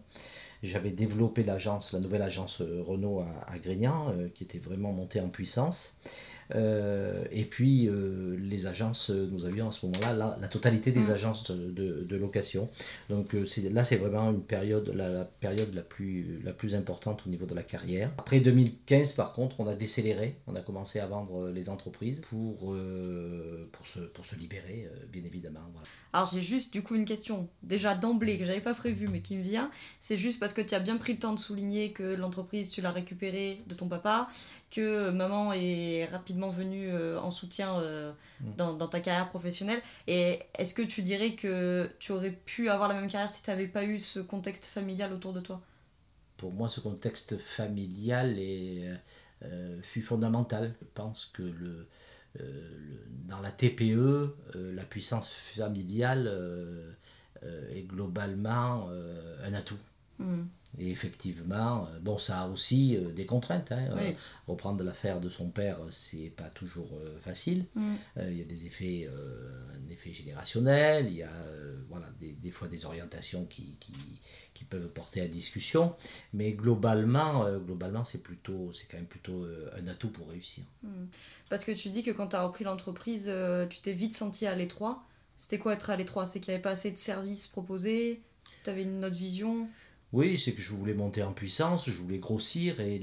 j'avais 0.63 0.91
développé 0.91 1.43
l'agence, 1.43 1.93
la 1.93 2.00
nouvelle 2.00 2.24
agence 2.24 2.62
Renault 2.62 3.19
à, 3.19 3.53
à 3.53 3.59
Grignan, 3.59 4.13
euh, 4.17 4.27
qui 4.33 4.43
était 4.43 4.57
vraiment 4.57 4.91
montée 4.91 5.21
en 5.21 5.29
puissance. 5.29 5.93
Euh, 6.56 7.24
et 7.32 7.46
puis 7.46 7.88
euh, 7.88 8.36
les 8.39 8.65
agences, 8.65 9.10
nous 9.10 9.46
avions 9.46 9.70
à 9.70 9.72
ce 9.72 9.86
moment-là 9.86 10.38
la, 10.39 10.48
totalité 10.48 10.91
des 10.91 11.01
mm. 11.01 11.12
agences 11.12 11.51
de, 11.51 12.06
de, 12.08 12.18
location. 12.18 12.68
Donc 13.10 13.36
euh, 13.36 13.46
là 13.72 13.84
c'est 13.84 13.98
vraiment 13.98 14.32
une 14.32 14.41
période, 14.41 14.91
la, 14.96 15.10
la, 15.10 15.25
période 15.25 15.74
la 15.75 15.82
plus, 15.82 16.41
la 16.44 16.51
plus 16.51 16.75
importante 16.75 17.22
au 17.27 17.29
niveau 17.29 17.46
de 17.46 17.53
la 17.53 17.63
carrière. 17.63 18.10
Après 18.18 18.39
2015 18.39 19.13
par 19.13 19.34
contre 19.34 19.60
on 19.60 19.68
a 19.68 19.75
décéléré, 19.75 20.36
on 20.48 20.56
a 20.56 20.62
commencé 20.62 21.00
à 21.00 21.06
vendre 21.06 21.50
les 21.50 21.70
entreprises 21.70 22.22
pour, 22.22 22.75
pour, 23.72 23.88
se, 23.88 24.00
pour 24.00 24.25
se 24.25 24.36
libérer 24.36 24.89
bien 25.12 25.24
évidemment. 25.24 25.60
Alors 26.13 26.29
j'ai 26.34 26.41
juste 26.41 26.74
du 26.74 26.82
coup 26.82 26.96
une 26.96 27.06
question 27.06 27.48
déjà 27.62 27.94
d'emblée 27.94 28.38
que 28.38 28.46
j'avais 28.46 28.62
pas 28.62 28.74
prévue 28.74 29.08
mais 29.08 29.22
qui 29.22 29.36
me 29.36 29.44
vient. 29.44 29.70
C'est 30.00 30.18
juste 30.18 30.39
parce 30.39 30.53
que 30.53 30.62
tu 30.62 30.74
as 30.74 30.79
bien 30.79 30.98
pris 30.98 31.13
le 31.13 31.20
temps 31.20 31.34
de 31.34 31.39
souligner 31.39 31.91
que 31.91 32.15
l'entreprise 32.15 32.70
tu 32.70 32.82
l'as 32.82 32.91
récupérée 32.91 33.60
de 33.68 33.75
ton 33.75 33.88
papa, 33.88 34.27
que 34.72 35.12
maman 35.12 35.53
est 35.53 36.06
rapidement 36.06 36.38
venue 36.48 36.89
euh, 36.89 37.19
en 37.19 37.31
soutien 37.31 37.77
euh, 37.79 38.12
mm. 38.41 38.55
dans, 38.58 38.74
dans, 38.74 38.88
ta 38.88 39.01
carrière 39.01 39.29
professionnelle. 39.29 39.81
Et 40.08 40.39
est-ce 40.58 40.74
que 40.74 40.81
tu 40.81 41.01
dirais 41.01 41.31
que 41.31 41.89
tu 42.00 42.13
aurais 42.13 42.31
pu 42.31 42.69
avoir 42.69 42.88
la 42.88 42.96
même 42.96 43.10
carrière 43.10 43.29
si 43.29 43.43
tu 43.43 43.50
n'avais 43.50 43.67
pas 43.67 43.84
eu 43.84 44.00
ce 44.00 44.19
contexte 44.19 44.65
familial 44.65 45.12
autour 45.12 45.34
de 45.34 45.41
toi? 45.41 45.62
Pour 46.38 46.53
moi 46.53 46.69
ce 46.69 46.79
contexte 46.79 47.38
familial 47.38 48.39
est, 48.39 48.89
euh, 49.43 49.79
fut 49.84 50.01
fondamental. 50.01 50.74
Je 50.81 50.88
pense 50.96 51.25
que 51.34 51.43
le 51.43 51.86
euh, 52.39 52.43
dans 53.27 53.39
la 53.39 53.51
TPE, 53.51 53.84
euh, 53.96 54.29
la 54.55 54.84
puissance 54.84 55.29
familiale 55.29 56.31
est 57.74 57.84
globalement 57.84 58.89
un 59.46 59.53
atout. 59.53 59.77
Hmm. 60.17 60.43
Et 60.78 60.92
effectivement, 60.92 61.88
euh, 61.88 62.00
bon, 62.02 62.18
ça 62.18 62.42
a 62.42 62.48
aussi 62.48 62.96
euh, 62.96 63.10
des 63.12 63.26
contraintes. 63.26 63.72
Hein. 63.72 63.88
Euh, 63.98 64.12
reprendre 64.48 64.84
l'affaire 64.84 65.20
de 65.20 65.30
son 65.30 65.50
père, 65.50 65.78
c'est 65.90 66.32
pas 66.36 66.50
toujours 66.50 66.90
facile. 67.22 67.66
Hmm. 67.76 67.96
Il 68.22 68.38
y 68.38 68.42
a 68.42 68.46
des 68.46 68.66
effets, 68.66 69.08
un 69.10 69.92
effet 69.92 70.14
générationnel, 70.14 71.08
il 71.08 71.18
y 71.18 71.24
a 71.24 71.32
voilà, 71.90 72.08
des, 72.20 72.32
des, 72.32 72.52
fois 72.52 72.68
des 72.68 72.86
orientations 72.86 73.46
qui, 73.46 73.76
qui, 73.80 73.94
qui, 74.54 74.64
peuvent 74.66 74.88
porter 74.90 75.22
à 75.22 75.28
discussion. 75.28 75.94
Mais 76.34 76.52
globalement, 76.52 77.46
globalement 77.60 78.04
c'est 78.04 78.24
plutôt, 78.24 78.72
c'est 78.74 78.88
quand 78.90 78.98
même 78.98 79.06
plutôt 79.06 79.46
un 79.78 79.88
atout 79.88 80.10
pour 80.10 80.30
réussir. 80.30 80.64
Hmm. 80.84 81.06
Parce 81.50 81.64
que 81.64 81.72
tu 81.72 81.90
dis 81.90 82.04
que 82.04 82.12
quand 82.12 82.30
tu 82.30 82.36
as 82.36 82.44
repris 82.44 82.64
l'entreprise, 82.64 83.32
tu 83.70 83.80
t'es 83.80 83.94
vite 83.94 84.16
senti 84.16 84.48
à 84.48 84.56
l'étroit. 84.56 85.04
C'était 85.38 85.60
quoi 85.60 85.74
être 85.74 85.90
à 85.90 85.96
l'étroit? 85.96 86.26
C'est 86.26 86.40
qu'il 86.40 86.52
n'y 86.52 86.56
avait 86.56 86.64
pas 86.64 86.72
assez 86.72 86.92
de 86.92 86.98
services 86.98 87.48
proposés? 87.48 88.22
Tu 88.64 88.70
avais 88.70 88.84
une 88.84 89.06
autre 89.06 89.16
vision? 89.16 89.70
Oui, 90.12 90.39
c'est 90.39 90.54
que 90.54 90.62
je 90.62 90.74
voulais 90.74 90.96
monter 90.96 91.22
en 91.22 91.32
puissance, 91.32 91.88
je 91.88 92.01
voulais 92.01 92.18
grossir 92.18 92.80
et 92.80 93.00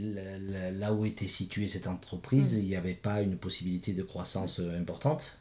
là, 0.72 0.92
où 0.92 1.06
était 1.06 1.28
située 1.28 1.68
cette 1.68 1.86
entreprise, 1.86 2.56
mm. 2.56 2.58
il 2.58 2.64
n'y 2.64 2.76
avait 2.76 2.94
pas 2.94 3.22
une 3.22 3.36
possibilité 3.36 3.92
de 3.92 4.02
croissance 4.02 4.60
euh, 4.60 4.78
importante. 4.78 5.38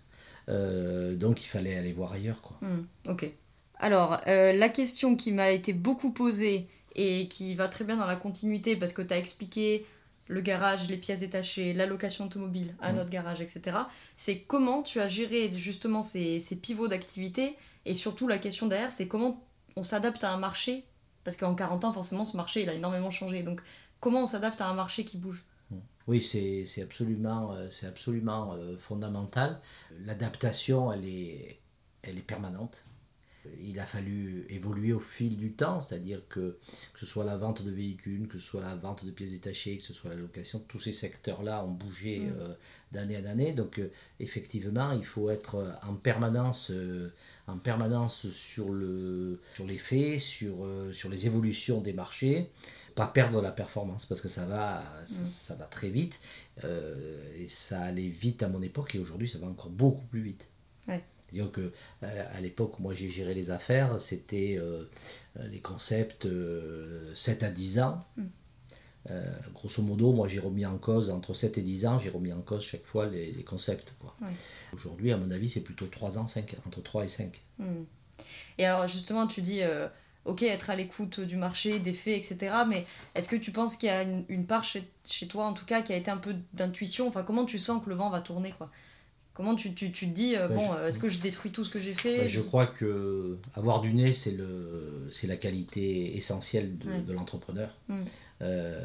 Euh, 0.47 1.15
donc 1.15 1.43
il 1.43 1.47
fallait 1.47 1.75
aller 1.75 1.91
voir 1.91 2.13
ailleurs. 2.13 2.39
Quoi. 2.41 2.57
Mm, 2.61 2.85
ok. 3.09 3.31
Alors, 3.79 4.21
euh, 4.27 4.53
la 4.53 4.69
question 4.69 5.15
qui 5.15 5.31
m'a 5.31 5.49
été 5.49 5.73
beaucoup 5.73 6.11
posée 6.11 6.67
et 6.95 7.27
qui 7.27 7.55
va 7.55 7.67
très 7.67 7.83
bien 7.83 7.97
dans 7.97 8.05
la 8.05 8.15
continuité 8.15 8.75
parce 8.75 8.93
que 8.93 9.01
tu 9.01 9.13
as 9.13 9.17
expliqué 9.17 9.85
le 10.27 10.41
garage, 10.41 10.87
les 10.87 10.97
pièces 10.97 11.19
détachées, 11.19 11.73
la 11.73 11.85
location 11.87 12.25
automobile 12.25 12.73
à 12.79 12.93
notre 12.93 13.09
garage, 13.09 13.41
etc. 13.41 13.77
C'est 14.15 14.39
comment 14.39 14.81
tu 14.81 14.99
as 14.99 15.07
géré 15.07 15.51
justement 15.51 16.01
ces, 16.01 16.39
ces 16.39 16.55
pivots 16.55 16.87
d'activité 16.87 17.55
et 17.85 17.93
surtout 17.93 18.27
la 18.27 18.37
question 18.37 18.67
derrière, 18.67 18.91
c'est 18.91 19.07
comment 19.07 19.39
on 19.75 19.83
s'adapte 19.83 20.23
à 20.23 20.31
un 20.31 20.37
marché 20.37 20.83
parce 21.25 21.35
qu'en 21.35 21.53
40 21.55 21.83
ans, 21.83 21.91
forcément, 21.91 22.23
ce 22.23 22.37
marché, 22.37 22.61
il 22.61 22.69
a 22.69 22.73
énormément 22.73 23.09
changé. 23.09 23.43
Donc, 23.43 23.61
comment 23.99 24.23
on 24.23 24.27
s'adapte 24.27 24.61
à 24.61 24.69
un 24.69 24.73
marché 24.73 25.03
qui 25.03 25.17
bouge? 25.17 25.43
Oui, 26.07 26.21
c'est 26.21 26.81
absolument, 26.83 27.51
euh, 27.53 27.67
c'est 27.71 27.87
absolument 27.87 28.53
euh, 28.53 28.77
fondamental. 28.77 29.59
L'adaptation, 30.05 30.93
elle 30.93 31.05
est, 31.05 31.57
elle 32.03 32.17
est 32.17 32.21
permanente 32.21 32.83
il 33.63 33.79
a 33.79 33.85
fallu 33.85 34.45
évoluer 34.49 34.93
au 34.93 34.99
fil 34.99 35.37
du 35.37 35.51
temps, 35.51 35.81
c'est-à-dire 35.81 36.21
que, 36.29 36.57
que 36.93 36.99
ce 36.99 37.05
soit 37.05 37.23
la 37.23 37.37
vente 37.37 37.63
de 37.63 37.71
véhicules, 37.71 38.27
que 38.27 38.39
ce 38.39 38.45
soit 38.45 38.61
la 38.61 38.75
vente 38.75 39.05
de 39.05 39.11
pièces 39.11 39.31
détachées, 39.31 39.77
que 39.77 39.83
ce 39.83 39.93
soit 39.93 40.11
la 40.11 40.17
location, 40.17 40.61
tous 40.67 40.79
ces 40.79 40.93
secteurs-là 40.93 41.63
ont 41.63 41.71
bougé 41.71 42.19
mm. 42.19 42.33
euh, 42.39 42.53
d'année 42.91 43.17
en 43.17 43.25
année. 43.25 43.53
Donc 43.53 43.79
euh, 43.79 43.91
effectivement, 44.19 44.91
il 44.91 45.05
faut 45.05 45.29
être 45.29 45.77
en 45.87 45.95
permanence, 45.95 46.71
euh, 46.71 47.09
en 47.47 47.57
permanence 47.57 48.27
sur, 48.31 48.71
le, 48.71 49.39
sur 49.53 49.65
les 49.65 49.77
faits, 49.77 50.19
sur, 50.19 50.67
sur 50.91 51.09
les 51.09 51.27
évolutions 51.27 51.79
des 51.79 51.93
marchés, 51.93 52.49
pas 52.95 53.05
perdre 53.07 53.41
la 53.41 53.51
performance 53.51 54.05
parce 54.07 54.21
que 54.21 54.29
ça 54.29 54.45
va, 54.45 54.83
ça, 55.05 55.53
mm. 55.53 55.57
va 55.59 55.65
très 55.65 55.89
vite. 55.89 56.19
et 56.63 57.47
ça 57.47 57.81
allait 57.81 58.07
vite 58.07 58.41
à 58.41 58.47
mon 58.47 58.63
époque 58.63 58.95
et 58.95 58.99
aujourd'hui 58.99 59.29
ça 59.29 59.37
va 59.37 59.47
encore 59.47 59.69
beaucoup 59.69 60.05
plus 60.05 60.21
vite. 60.21 60.47
C'est-à-dire 61.35 61.51
que 61.51 61.71
à 62.01 62.41
l'époque 62.41 62.79
où 62.79 62.83
moi 62.83 62.93
j'ai 62.93 63.09
géré 63.09 63.33
les 63.33 63.51
affaires, 63.51 63.99
c'était 63.99 64.57
euh, 64.57 64.83
les 65.49 65.59
concepts 65.59 66.23
7 66.23 66.29
euh, 67.43 67.47
à 67.47 67.49
10 67.49 67.79
ans. 67.79 68.05
Mm. 68.17 68.23
Euh, 69.11 69.23
grosso 69.53 69.83
modo, 69.83 70.11
moi 70.11 70.27
j'ai 70.27 70.39
remis 70.39 70.65
en 70.65 70.77
cause, 70.77 71.09
entre 71.09 71.33
7 71.33 71.57
et 71.59 71.61
10 71.61 71.85
ans, 71.85 71.99
j'ai 71.99 72.09
remis 72.09 72.33
en 72.33 72.41
cause 72.41 72.63
chaque 72.63 72.83
fois 72.83 73.05
les, 73.05 73.43
concepts. 73.43 73.93
Aujourd'hui, 74.73 75.11
à 75.11 75.17
mon 75.17 75.29
avis, 75.29 75.49
c'est 75.49 75.61
plutôt 75.61 75.85
3 75.85 76.17
ans, 76.17 76.27
5, 76.27 76.55
entre 76.65 76.81
3 76.81 77.05
et 77.05 77.07
5. 77.07 77.39
Mm. 77.59 77.65
Et 78.57 78.65
alors 78.65 78.87
justement, 78.87 79.27
tu 79.27 79.41
dis, 79.41 79.61
ok, 80.25 80.43
être 80.43 80.69
à 80.69 80.75
l'écoute 80.75 81.19
du 81.19 81.37
marché, 81.37 81.79
des 81.79 81.93
faits, 81.93 82.17
etc. 82.17 82.55
Mais 82.67 82.85
est-ce 83.13 83.29
que 83.29 83.35
tu 83.35 83.51
penses 83.51 83.77
qu'il 83.77 83.87
y 83.87 83.91
a 83.91 84.01
une, 84.01 84.25
une 84.29 84.45
part 84.45 84.63
chez, 84.63 84.83
chez, 85.05 85.27
toi, 85.27 85.45
en 85.45 85.53
tout 85.53 85.65
cas, 85.65 85.81
qui 85.81 85.93
a 85.93 85.95
été 85.95 86.09
un 86.09 86.17
peu 86.17 86.35
d'intuition? 86.53 87.07
Enfin, 87.07 87.23
comment 87.23 87.45
tu 87.45 87.59
sens 87.59 87.83
que 87.83 87.89
le 87.89 87.95
vent 87.95 88.09
va 88.09 88.21
tourner 88.21 88.51
quoi? 88.57 88.69
Comment 89.35 89.53
tu, 89.53 89.73
tu, 89.73 89.91
tu 89.91 90.07
te 90.07 90.13
dis, 90.13 90.37
euh, 90.37 90.47
bon, 90.47 90.73
euh, 90.73 90.87
est-ce 90.87 90.97
que 90.97 91.09
je 91.09 91.19
détruis 91.19 91.51
tout 91.51 91.65
ce 91.65 91.69
que 91.69 91.79
j'ai 91.79 91.93
fait 91.93 92.29
Je 92.29 92.39
crois 92.39 92.65
que 92.65 93.35
avoir 93.53 93.81
du 93.81 93.93
nez, 93.93 94.13
c'est, 94.13 94.31
le, 94.31 95.09
c'est 95.11 95.27
la 95.27 95.35
qualité 95.35 96.15
essentielle 96.15 96.71
de, 97.05 97.13
l'entrepreneur. 97.13 97.69
Mm. 97.89 97.95
Euh, 98.41 98.79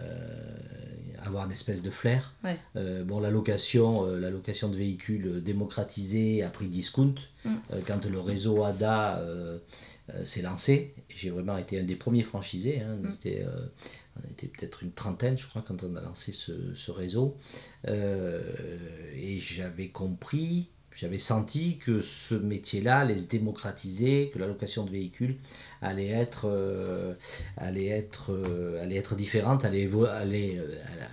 avoir 1.24 1.46
une 1.46 1.52
espèce 1.52 1.82
de 1.82 1.90
flair. 1.90 2.34
bon, 3.04 3.20
la 3.20 3.30
location, 3.30 4.06
la 4.16 4.28
location 4.28 4.68
de 4.68 4.76
véhicules 4.76 5.40
démocratisée 5.40 6.42
à 6.42 6.48
prix 6.48 6.66
discount, 6.66 7.14
mm. 7.44 7.50
quand 7.86 8.04
le 8.06 8.18
réseau 8.18 8.64
ADA 8.64 9.22
s'est 10.24 10.42
lancé, 10.42 10.92
j'ai 11.14 11.30
vraiment 11.30 11.58
été 11.58 11.78
un 11.78 11.84
des 11.84 11.94
premiers 11.94 12.24
franchisés. 12.24 12.82
Hein, 12.82 12.96
mm 12.96 13.30
on 14.24 14.30
était 14.30 14.46
peut-être 14.46 14.82
une 14.82 14.92
trentaine, 14.92 15.38
je 15.38 15.46
crois, 15.46 15.62
quand 15.66 15.82
on 15.82 15.96
a 15.96 16.00
lancé 16.00 16.32
ce, 16.32 16.90
réseau. 16.90 17.36
Euh, 17.88 18.42
et 19.16 19.38
j'avais 19.38 19.88
compris, 19.88 20.66
j'avais 20.94 21.18
senti 21.18 21.78
que 21.78 22.00
ce 22.00 22.34
métier-là 22.34 23.00
allait 23.00 23.18
se 23.18 23.28
démocratiser, 23.28 24.30
que 24.32 24.38
la 24.38 24.46
location 24.46 24.84
de 24.84 24.90
véhicules 24.90 25.36
allait 25.82 26.08
être, 26.08 26.46
euh, 26.46 27.14
allait 27.56 27.86
être, 27.86 28.32
euh, 28.32 28.82
allait 28.82 28.96
être 28.96 29.14
différente, 29.14 29.64
allait, 29.64 29.88
allait, 30.20 30.60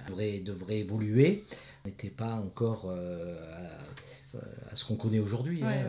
devrait, 0.07 0.39
devrait 0.39 0.79
évoluer. 0.79 1.43
On 1.85 1.89
n'était 1.89 2.09
pas 2.09 2.33
encore 2.33 2.91
à, 2.91 4.75
ce 4.75 4.85
qu'on 4.85 4.95
connaît 4.95 5.19
aujourd'hui. 5.19 5.61
Hein, 5.63 5.85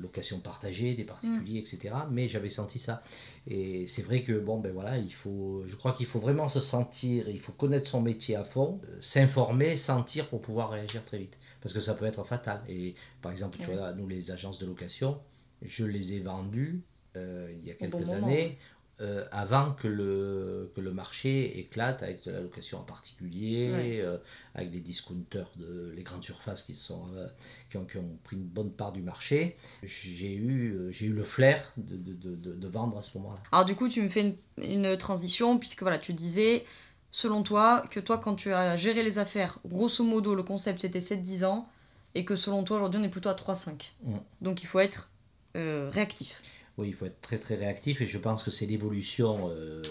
location 0.00 0.38
partagée 0.38 0.94
des 0.94 1.04
particuliers, 1.04 1.60
mm. 1.60 1.64
etc. 1.64 1.94
Mais 2.10 2.28
j'avais 2.28 2.48
senti 2.48 2.78
ça. 2.78 3.02
Et 3.48 3.86
c'est 3.86 4.02
vrai 4.02 4.22
que, 4.22 4.32
bon, 4.32 4.58
ben 4.58 4.72
voilà, 4.72 4.98
il 4.98 5.12
faut, 5.12 5.62
je 5.66 5.76
crois 5.76 5.92
qu'il 5.92 6.06
faut 6.06 6.18
vraiment 6.18 6.48
se 6.48 6.60
sentir, 6.60 7.28
il 7.28 7.40
faut 7.40 7.52
connaître 7.52 7.88
son 7.88 8.00
métier 8.00 8.36
à 8.36 8.44
fond, 8.44 8.80
euh, 8.88 8.96
s'informer, 9.00 9.76
sentir 9.76 10.26
pour 10.28 10.40
pouvoir 10.40 10.70
réagir 10.70 11.04
très 11.04 11.18
vite. 11.18 11.36
Parce 11.62 11.74
que 11.74 11.80
ça 11.80 11.94
peut 11.94 12.06
être 12.06 12.24
fatal. 12.24 12.60
Et 12.68 12.94
par 13.22 13.32
exemple, 13.32 13.58
tu 13.58 13.70
vois, 13.70 13.92
nous, 13.92 14.06
les 14.08 14.30
agences 14.30 14.58
de 14.58 14.66
location, 14.66 15.18
je 15.62 15.84
les 15.84 16.14
ai 16.14 16.20
vendues 16.20 16.80
euh, 17.16 17.50
il 17.58 17.66
y 17.66 17.70
a 17.70 17.74
quelques 17.74 18.10
années 18.10 18.56
euh, 19.02 19.26
avant 19.30 19.72
que 19.72 19.88
le, 19.88 20.72
que 20.74 20.80
le 20.80 20.90
marché 20.90 21.58
éclate 21.58 22.02
avec 22.02 22.24
de 22.24 22.30
la 22.30 22.40
location 22.40 22.78
en 22.78 22.82
particulier, 22.82 24.00
euh, 24.00 24.16
avec 24.54 24.72
les 24.72 24.80
discounters, 24.80 25.50
de, 25.56 25.92
les 25.94 26.02
grandes 26.02 26.24
surfaces 26.24 26.62
qui, 26.62 26.74
sont, 26.74 27.04
euh, 27.14 27.28
qui, 27.68 27.76
ont, 27.76 27.84
qui, 27.84 27.98
ont, 27.98 28.18
pris 28.24 28.36
une 28.36 28.46
bonne 28.46 28.70
part 28.70 28.92
du 28.92 29.02
marché, 29.02 29.54
j'ai 29.82 30.32
eu, 30.32 30.88
j'ai 30.88 31.06
eu 31.06 31.12
le 31.12 31.24
flair 31.24 31.62
de, 31.76 31.94
de, 31.94 32.36
de, 32.36 32.54
de 32.54 32.68
vendre 32.68 32.96
à 32.96 33.02
ce 33.02 33.18
moment-là. 33.18 33.38
Alors 33.52 33.66
du 33.66 33.74
coup, 33.74 33.86
tu 33.90 34.00
me 34.00 34.08
fais 34.08 34.22
une, 34.22 34.64
une, 34.64 34.96
transition, 34.96 35.58
puisque 35.58 35.82
voilà, 35.82 35.98
tu 35.98 36.14
disais, 36.14 36.64
selon 37.10 37.42
toi, 37.42 37.84
que 37.90 38.00
toi, 38.00 38.16
quand 38.16 38.34
tu 38.34 38.54
as 38.54 38.78
géré 38.78 39.02
les 39.02 39.18
affaires, 39.18 39.58
grosso 39.66 40.04
modo, 40.04 40.34
le 40.34 40.42
concept 40.42 40.80
c'était 40.80 41.00
7-10 41.00 41.44
ans, 41.44 41.68
et 42.14 42.24
que 42.24 42.34
selon 42.34 42.64
toi, 42.64 42.78
aujourd'hui, 42.78 42.98
on 43.02 43.04
est 43.04 43.10
plutôt 43.10 43.28
à 43.28 43.34
3-5. 43.34 43.90
Mm. 44.04 44.14
Donc 44.40 44.62
il 44.62 44.66
faut 44.66 44.80
être 44.80 45.10
réactif 45.54 46.40
oui, 46.78 46.88
il 46.88 46.94
faut 46.94 47.06
être 47.06 47.20
très 47.20 47.38
très 47.38 47.54
réactif 47.54 48.00
et 48.02 48.06
je 48.06 48.18
pense 48.18 48.42
que 48.42 48.50
c'est 48.50 48.66
l'évolution 48.66 49.50
euh, 49.50 49.82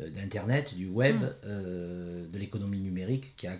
euh, 0.00 0.10
d'Internet, 0.10 0.74
du 0.74 0.88
web, 0.88 1.16
mm. 1.16 1.28
euh, 1.46 2.28
de 2.28 2.38
l'économie 2.38 2.80
numérique 2.80 3.34
qui 3.36 3.46
a 3.46 3.56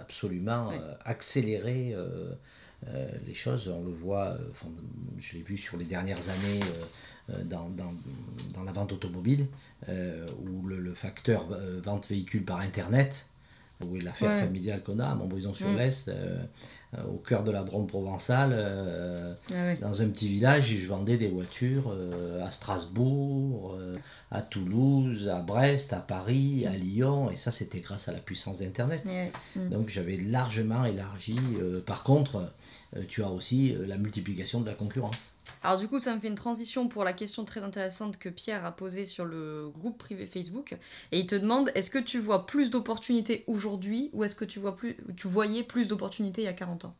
absolument 0.00 0.72
accéléré 1.04 1.94
les 3.24 3.34
choses. 3.34 3.68
On 3.68 3.84
le 3.84 3.92
voit, 3.92 4.36
je 5.20 5.34
l'ai 5.34 5.42
vu 5.42 5.56
sur 5.56 5.76
les 5.76 5.84
dernières 5.84 6.28
années 6.28 6.60
dans, 7.44 7.68
dans, 7.68 7.94
dans, 8.52 8.64
la 8.64 8.72
vente 8.72 8.92
automobile, 8.92 9.46
où 9.86 10.66
le, 10.66 10.80
le 10.80 10.92
facteur 10.92 11.46
vente 11.84 12.08
véhicule 12.08 12.44
par 12.44 12.58
Internet 12.58 13.26
oui, 13.86 14.00
l'affaire 14.00 14.40
familiale 14.40 14.82
qu'on 14.82 14.98
a 14.98 15.06
à 15.06 15.14
Montbrison-sur-l'Est, 15.14 16.08
mm. 16.08 16.10
euh, 16.10 16.14
euh, 16.14 16.42
au 17.08 17.18
cœur 17.18 17.44
de 17.44 17.50
la 17.50 17.62
Drôme 17.62 17.86
provençale, 17.86 18.50
euh, 18.52 19.32
ah 19.54 19.76
dans 19.76 20.02
un 20.02 20.08
petit 20.08 20.28
village, 20.28 20.72
et 20.72 20.76
je 20.76 20.88
vendais 20.88 21.16
des 21.16 21.28
voitures 21.28 21.94
à 22.42 22.50
Strasbourg, 22.50 23.78
à 24.32 24.42
Toulouse, 24.42 25.28
à 25.28 25.40
Brest, 25.40 25.92
à 25.92 26.00
Paris, 26.00 26.66
à 26.66 26.70
mm. 26.72 26.80
Lyon, 26.80 27.30
et 27.30 27.36
ça 27.36 27.52
c'était 27.52 27.80
grâce 27.80 28.08
à 28.08 28.12
la 28.12 28.18
puissance 28.18 28.58
d'Internet. 28.58 29.04
Mm. 29.56 29.68
Donc 29.68 29.88
j'avais 29.88 30.16
largement 30.16 30.84
élargi. 30.84 31.38
par 31.86 32.02
contre, 32.02 32.50
tu 33.08 33.22
as 33.22 33.30
aussi 33.30 33.76
la 33.86 33.96
multiplication 33.96 34.60
de 34.60 34.66
la 34.66 34.74
concurrence. 34.74 35.28
Alors 35.62 35.78
du 35.78 35.88
coup, 35.88 35.98
ça 35.98 36.14
me 36.14 36.20
fait 36.20 36.28
une 36.28 36.34
transition 36.34 36.88
pour 36.88 37.04
la 37.04 37.12
question 37.12 37.44
très 37.44 37.62
intéressante 37.62 38.16
que 38.18 38.28
Pierre 38.30 38.64
a 38.64 38.72
posée 38.72 39.04
sur 39.04 39.26
le 39.26 39.68
groupe 39.68 39.98
privé 39.98 40.24
Facebook. 40.24 40.76
Et 41.12 41.20
il 41.20 41.26
te 41.26 41.34
demande, 41.34 41.70
est-ce 41.74 41.90
que 41.90 41.98
tu 41.98 42.18
vois 42.18 42.46
plus 42.46 42.70
d'opportunités 42.70 43.44
aujourd'hui 43.46 44.08
ou 44.12 44.24
est-ce 44.24 44.34
que 44.34 44.46
tu, 44.46 44.58
vois 44.58 44.74
plus, 44.74 44.96
tu 45.16 45.28
voyais 45.28 45.62
plus 45.62 45.88
d'opportunités 45.88 46.42
il 46.42 46.46
y 46.46 46.48
a 46.48 46.54
40 46.54 46.86
ans? 46.86 46.94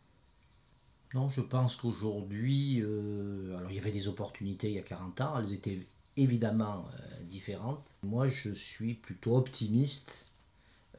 Non, 1.14 1.28
je 1.28 1.40
pense 1.40 1.76
qu'aujourd'hui, 1.76 2.82
euh, 2.82 3.56
alors 3.56 3.70
il 3.70 3.76
y 3.76 3.80
avait 3.80 3.90
des 3.90 4.06
opportunités 4.08 4.68
il 4.68 4.74
y 4.74 4.78
a 4.78 4.82
40 4.82 5.20
ans, 5.22 5.40
elles 5.40 5.54
étaient 5.54 5.78
évidemment 6.16 6.84
euh, 6.86 7.22
différentes. 7.24 7.84
Moi, 8.02 8.28
je 8.28 8.50
suis 8.50 8.94
plutôt 8.94 9.36
optimiste 9.36 10.26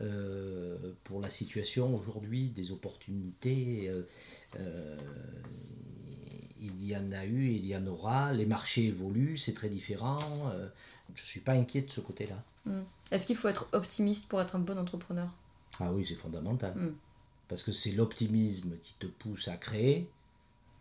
euh, 0.01 0.77
pour 1.03 1.21
la 1.21 1.29
situation 1.29 1.95
aujourd'hui 1.95 2.47
des 2.47 2.71
opportunités 2.71 3.89
il 6.61 6.85
y 6.87 6.95
en 6.95 7.11
a 7.11 7.25
eu, 7.25 7.53
il 7.53 7.65
y 7.65 7.75
en 7.75 7.85
aura, 7.87 8.33
les 8.33 8.45
marchés 8.45 8.85
évoluent, 8.85 9.37
c'est 9.37 9.53
très 9.53 9.69
différent. 9.69 10.19
euh, 10.53 10.67
je 11.15 11.21
ne 11.21 11.27
suis 11.27 11.39
pas 11.41 11.53
inquiet 11.53 11.81
de 11.81 11.91
ce 11.91 12.01
côté-là. 12.01 12.41
Mm. 12.65 12.81
Est-ce 13.11 13.25
qu'il 13.25 13.35
faut 13.35 13.47
être 13.47 13.67
optimiste 13.73 14.29
pour 14.29 14.41
être 14.41 14.55
un 14.55 14.59
bon 14.59 14.77
entrepreneur? 14.77 15.27
Ah 15.79 15.91
oui, 15.91 16.05
c'est 16.07 16.15
fondamental. 16.15 16.73
Mm. 16.75 16.93
Parce 17.47 17.63
que 17.63 17.71
c'est 17.71 17.91
l'optimisme 17.91 18.71
qui 18.81 18.93
te 18.99 19.07
pousse 19.07 19.47
à 19.47 19.57
créer. 19.57 20.07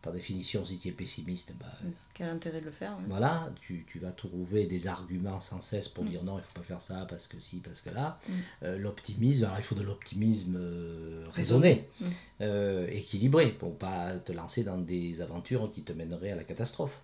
Par 0.02 0.14
définition, 0.14 0.64
si 0.64 0.78
tu 0.78 0.88
es 0.88 0.92
pessimiste, 0.92 1.52
bah, 1.60 1.66
Quel 2.14 2.30
intérêt 2.30 2.60
de 2.60 2.64
le 2.64 2.70
faire 2.70 2.92
hein 2.92 3.02
voilà, 3.06 3.52
tu, 3.60 3.84
tu 3.86 3.98
vas 3.98 4.12
trouver 4.12 4.64
des 4.64 4.86
arguments 4.86 5.40
sans 5.40 5.60
cesse 5.60 5.88
pour 5.90 6.04
Mm. 6.04 6.08
dire 6.08 6.22
non, 6.24 6.38
il 6.38 6.42
faut 6.42 6.54
pas 6.54 6.62
faire 6.62 6.80
ça 6.80 7.04
parce 7.06 7.26
que 7.28 7.38
si, 7.38 7.58
parce 7.58 7.82
que 7.82 7.90
là. 7.90 8.18
Euh, 8.62 8.78
l'optimisme, 8.78 9.44
alors 9.44 9.58
il 9.58 9.62
faut 9.62 9.74
de 9.74 9.82
l'optimisme 9.82 10.56
euh, 10.58 11.24
raisonné, 11.32 11.86
Mm. 12.00 12.04
euh, 12.40 12.86
équilibré, 12.90 13.50
pour 13.52 13.76
pas 13.76 14.12
te 14.24 14.32
lancer 14.32 14.64
dans 14.64 14.78
des 14.78 15.20
aventures 15.20 15.70
qui 15.70 15.82
te 15.82 15.92
mèneraient 15.92 16.30
à 16.32 16.36
la 16.36 16.44
catastrophe. 16.44 17.00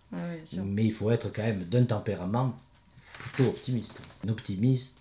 Sûr. 0.46 0.64
Mais 0.64 0.84
il 0.86 0.92
faut 0.92 1.10
être 1.10 1.30
quand 1.30 1.42
même 1.42 1.64
d'un 1.64 1.84
tempérament 1.84 2.58
plutôt 3.18 3.50
optimiste. 3.50 4.00
Un 4.26 4.30
optimisme 4.30 4.96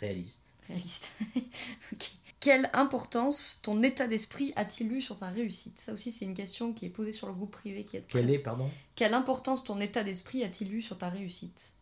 réaliste. 0.00 0.40
Réaliste. 0.68 1.12
Ok. 1.92 2.10
Quelle 2.44 2.68
importance 2.74 3.60
ton 3.62 3.82
état 3.82 4.06
d'esprit 4.06 4.52
a-t-il 4.56 4.92
eu 4.92 5.00
sur 5.00 5.18
ta 5.18 5.30
réussite? 5.30 5.78
Ça 5.80 5.94
aussi, 5.94 6.12
c'est 6.12 6.26
une 6.26 6.34
question 6.34 6.74
qui 6.74 6.84
est 6.84 6.90
posée 6.90 7.14
sur 7.14 7.26
le 7.26 7.32
groupe 7.32 7.50
privé. 7.50 7.84
Qui 7.84 7.96
est 7.96 8.02
Quelle 8.06 8.28
est, 8.28 8.38
pardon? 8.38 8.70
Quelle 8.96 9.14
importance 9.14 9.64
ton 9.64 9.80
état 9.80 10.04
d'esprit 10.04 10.44
a-t-il 10.44 10.74
eu 10.74 10.82
sur 10.82 10.98
ta 10.98 11.08
réussite? 11.08 11.72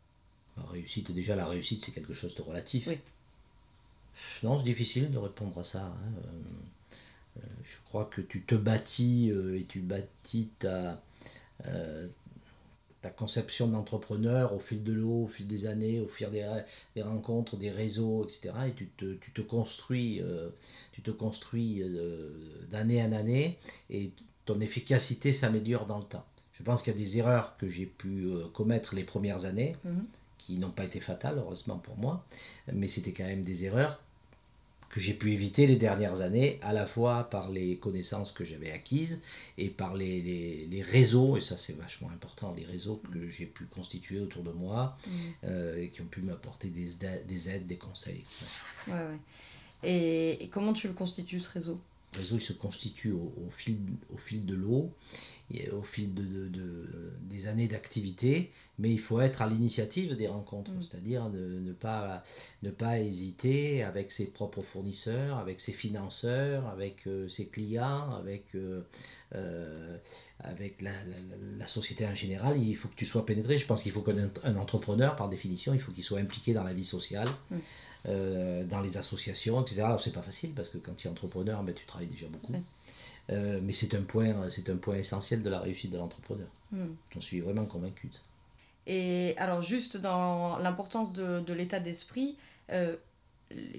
La 0.57 0.63
réussite, 0.71 1.11
déjà, 1.11 1.35
la 1.35 1.47
réussite, 1.47 1.85
c'est 1.85 1.91
quelque 1.91 2.15
chose 2.15 2.37
de 2.37 2.43
relatif. 2.43 2.87
Oui. 2.87 2.97
Non, 4.45 4.57
c'est 4.57 4.65
difficile 4.65 5.11
de 5.11 5.19
répondre 5.19 5.59
à 5.59 5.65
ça. 5.65 5.81
hein. 5.83 6.13
Euh, 6.19 7.39
euh, 7.39 7.41
je 7.65 7.77
crois 7.87 8.05
que 8.05 8.21
tu 8.21 8.43
te 8.43 8.55
bâtis 8.55 9.31
euh, 9.33 9.59
et 9.59 9.65
tu 9.65 9.81
bâtis 9.81 10.49
ta, 10.61 11.03
euh, 11.67 12.07
ta 13.03 13.11
conception 13.11 13.67
d'entrepreneur 13.69 14.55
au 14.55 14.61
fil 14.61 14.83
de 14.85 14.93
l'eau, 14.93 15.25
au 15.25 15.27
fil 15.27 15.47
des 15.47 15.67
années, 15.67 16.01
au 16.01 16.07
fil 16.07 16.31
des, 16.31 16.49
des 16.95 17.03
rencontres, 17.03 17.57
des 17.57 17.71
réseaux, 17.71 18.25
etc. 18.25 18.55
Et 18.69 18.73
tu 18.73 18.87
te, 18.87 19.15
tu 19.15 19.33
te 19.33 19.41
construis, 19.41 20.21
euh, 20.23 20.49
tu 20.93 21.03
te 21.03 21.11
construis 21.11 21.83
euh, 21.83 22.31
d'année 22.71 23.03
en 23.03 23.13
année 23.13 23.59
et 23.91 24.11
ton 24.47 24.61
efficacité 24.61 25.33
s'améliore 25.33 25.87
dans 25.87 25.99
le 25.99 26.05
temps. 26.05 26.25
Je 26.55 26.63
pense 26.63 26.83
qu'il 26.83 26.93
y 26.93 26.97
a 26.97 26.99
des 26.99 27.19
erreurs 27.19 27.57
que 27.57 27.67
j'ai 27.69 27.87
pu 27.87 28.27
euh, 28.27 28.45
commettre 28.55 28.95
les 28.95 29.05
premières 29.05 29.45
années 29.47 29.77
Mhm. 29.85 30.05
qui 30.39 30.59
n'ont 30.59 30.71
pas 30.71 30.85
été 30.85 31.01
fatales, 31.01 31.39
heureusement 31.39 31.79
pour 31.79 31.97
moi, 31.99 32.25
mais 32.73 32.89
c'était 32.89 33.13
quand 33.13 33.25
même 33.27 33.43
des 33.43 33.65
erreurs 33.65 33.99
que 34.93 35.01
j'ai 35.01 35.15
pu 35.15 35.33
éviter 35.33 35.67
les 35.67 35.77
dernières 35.77 36.21
années, 36.21 36.59
à 36.63 36.73
la 36.75 36.85
fois 36.87 37.25
par 37.31 37.51
les 37.51 37.77
connaissances 37.77 38.31
que 38.31 38.45
j'avais 38.45 38.71
acquises 38.71 39.23
et 39.57 39.71
par 39.71 39.95
les, 39.97 40.21
les, 40.21 40.67
les 40.67 40.83
réseaux, 40.83 41.39
et 41.39 41.41
ça 41.41 41.57
c'est 41.57 41.77
vachement 41.79 42.11
important, 42.11 42.55
les 42.55 42.67
réseaux 42.67 43.01
que 43.11 43.29
j'ai 43.31 43.47
pu 43.47 43.65
constituer 43.65 44.21
autour 44.21 44.43
de 44.43 44.53
moi 44.53 44.97
euh, 45.45 45.83
et 45.83 45.89
qui 45.89 46.03
ont 46.03 46.07
pu 46.07 46.21
m'apporter 46.21 46.69
des, 46.69 46.91
des 47.27 47.49
aides, 47.49 47.67
des 47.67 47.77
conseils, 47.79 48.17
etc. 48.19 48.45
Ouais, 48.89 48.93
ouais. 48.93 49.19
Et, 49.83 50.45
et 50.45 50.49
comment 50.49 50.75
tu 50.75 50.87
le 50.89 50.93
constitues 50.95 51.41
ce 51.41 51.51
réseau? 51.51 51.81
Le 52.13 52.19
réseau 52.21 52.37
il 52.37 52.43
se 52.43 52.53
constitue 52.53 53.13
au, 53.13 53.33
au 53.47 53.51
fil, 53.51 53.79
au 54.13 54.19
fil 54.19 54.45
de 54.45 54.55
l'eau, 54.55 54.91
au 55.73 55.83
fil 55.83 56.13
de, 56.13 56.23
de- 56.23 56.49
de- 56.49 57.13
des 57.43 57.49
années 57.49 57.69
d'activité, 57.69 58.51
mais 58.79 58.91
il 58.91 58.99
faut 59.01 59.21
être 59.21 59.43
à 59.43 59.47
l'initiative 59.49 60.17
des 60.17 60.29
rencontres, 60.29 60.71
c'est-à-dire 60.81 61.29
ne, 61.31 61.59
ne 61.61 61.73
pas, 61.73 62.23
ne 62.63 62.71
pas 62.71 62.99
hésiter 63.01 63.83
avec 63.83 64.11
ses 64.13 64.27
propres 64.27 64.61
fournisseurs, 64.63 65.39
avec 65.39 65.61
ses 65.61 65.73
financeurs, 65.73 66.67
avec 66.69 67.07
euh, 67.07 67.29
ses 67.29 67.47
clients, 67.47 68.13
avec, 68.15 68.45
euh, 68.55 68.81
euh, 69.35 69.97
avec 70.41 70.81
la, 70.83 70.91
la- 70.91 71.37
la 71.59 71.67
société 71.67 72.07
en 72.07 72.15
général. 72.15 72.57
Il 72.63 72.75
faut 72.77 72.89
que 72.89 72.97
tu 72.97 73.07
sois 73.07 73.25
pénétré. 73.27 73.59
Je 73.59 73.67
pense 73.67 73.83
qu'il 73.83 73.93
faut 73.93 74.03
qu'un 74.03 74.17
un 74.45 74.57
entrepreneur, 74.57 75.17
par 75.17 75.29
définition, 75.29 75.75
il 75.75 75.81
faut 75.81 75.93
qu'il 75.93 76.05
soit 76.05 76.19
impliqué 76.21 76.53
dans 76.55 76.65
la 76.65 76.73
vie 76.73 76.85
sociale. 76.85 77.29
euh, 78.09 78.65
dans 78.65 78.81
les 78.81 78.97
associations, 78.97 79.63
etc. 79.63 79.83
Alors, 79.83 80.01
c'est 80.01 80.11
pas 80.13 80.23
facile 80.23 80.51
parce 80.55 80.71
que 80.71 80.79
quand 80.79 80.93
tu 80.97 81.07
es 81.07 81.11
entrepreneur, 81.11 81.63
ben, 81.63 81.73
tu 81.73 81.85
travailles 81.87 82.09
déjà 82.09 82.27
beaucoup. 82.27 82.53
Ouais. 82.53 83.61
Mais 83.63 83.73
c'est 83.73 83.95
un 83.95 84.03
point, 84.03 84.35
c'est 84.51 84.69
un 84.71 84.77
point 84.77 84.97
essentiel 84.97 85.43
de 85.45 85.49
la 85.49 85.61
réussite 85.61 85.93
de 85.93 85.99
l'entrepreneur. 85.99 86.49
J'en 87.15 87.21
suis 87.21 87.41
vraiment 87.41 87.65
convaincu 87.65 88.09
de 88.09 88.15
ça. 88.15 88.21
Et 88.87 89.35
alors, 89.37 89.63
juste 89.63 89.97
dans 89.97 90.59
l'importance 90.59 91.13
de, 91.13 91.41
de 91.41 91.53
l'état 91.53 91.79
d'esprit, 91.81 92.37
euh, 92.71 92.97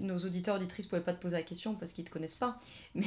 nos 0.02 0.18
auditeurs, 0.20 0.56
auditrices 0.56 0.86
ne 0.86 0.90
pouvaient 0.90 1.02
pas 1.02 1.14
te 1.14 1.22
poser 1.22 1.36
la 1.36 1.44
question 1.44 1.74
parce 1.76 1.94
qu'ils 1.94 2.04
ne 2.04 2.10
te 2.10 2.14
connaissent 2.14 2.36
pas. 2.36 2.58
Mais 2.96 3.06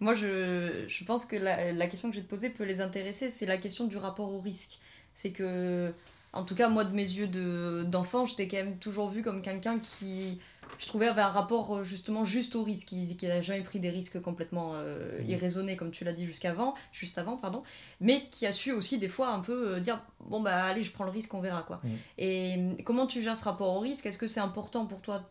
moi, 0.00 0.14
je, 0.14 0.84
je 0.86 1.04
pense 1.04 1.26
que 1.26 1.36
la, 1.36 1.86
question 1.86 2.08
que 2.10 2.14
je 2.14 2.20
vais 2.20 2.26
te 2.26 2.30
poser 2.30 2.50
peut 2.50 2.64
les 2.64 2.80
intéresser. 2.80 3.30
C'est 3.30 3.46
la 3.46 3.56
question 3.56 3.86
du 3.86 3.96
rapport 3.96 4.32
au 4.32 4.40
risque. 4.40 4.78
C'est 5.14 5.30
que, 5.30 5.92
en 6.32 6.44
tout 6.44 6.54
cas, 6.54 6.68
moi, 6.68 6.84
de 6.84 6.94
mes 6.94 7.02
yeux 7.08 7.26
de- 7.26 7.84
d'enfant, 7.84 8.24
j'étais 8.26 8.48
quand 8.48 8.58
même 8.58 8.76
toujours 8.78 9.10
vu 9.10 9.22
comme 9.22 9.42
quelqu'un 9.42 9.78
qui, 9.78 10.38
je 10.78 10.86
trouvais, 10.86 11.08
avait 11.08 11.22
un 11.22 11.28
rapport 11.28 11.76
euh, 11.76 11.84
justement 11.84 12.24
juste 12.24 12.54
au 12.54 12.62
risque, 12.62 12.88
qui 12.88 13.16
qui 13.16 13.26
n'a 13.26 13.42
jamais 13.42 13.62
pris 13.62 13.80
des 13.80 13.90
risques 13.90 14.20
complètement 14.20 14.72
euh, 14.74 15.20
irraisonnés, 15.26 15.76
comme 15.76 15.90
tu 15.90 16.04
l'as 16.04 16.12
dit 16.12 16.26
jusqu'avant, 16.26 16.74
juste 16.92 17.18
avant, 17.18 17.36
pardon, 17.36 17.62
mais 18.00 18.22
qui 18.30 18.46
a 18.46 18.52
su 18.52 18.72
aussi 18.72 18.98
des 18.98 19.08
fois 19.08 19.30
un 19.30 19.40
peu 19.40 19.76
euh, 19.76 19.80
dire 19.80 20.00
bon 20.20 20.40
bah 20.40 20.64
allez, 20.64 20.82
je 20.82 20.92
prends 20.92 21.04
le 21.04 21.10
risque, 21.10 21.32
on 21.34 21.40
verra 21.40 21.62
quoi. 21.62 21.80
Mm. 21.82 21.88
Et 22.18 22.56
euh, 22.58 22.72
comment 22.84 23.06
tu 23.06 23.22
gères 23.22 23.36
ce 23.36 23.44
rapport 23.44 23.74
au 23.76 23.80
risque? 23.80 24.06
Est-ce 24.06 24.18
que 24.18 24.26
c'est 24.26 24.40
important 24.40 24.86
pour 24.86 25.02
toi, 25.02 25.22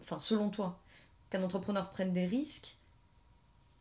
enfin 0.00 0.18
selon 0.18 0.48
toi, 0.50 0.78
qu'un 1.30 1.42
entrepreneur 1.42 1.90
prenne 1.90 2.12
des 2.12 2.26
risques? 2.26 2.76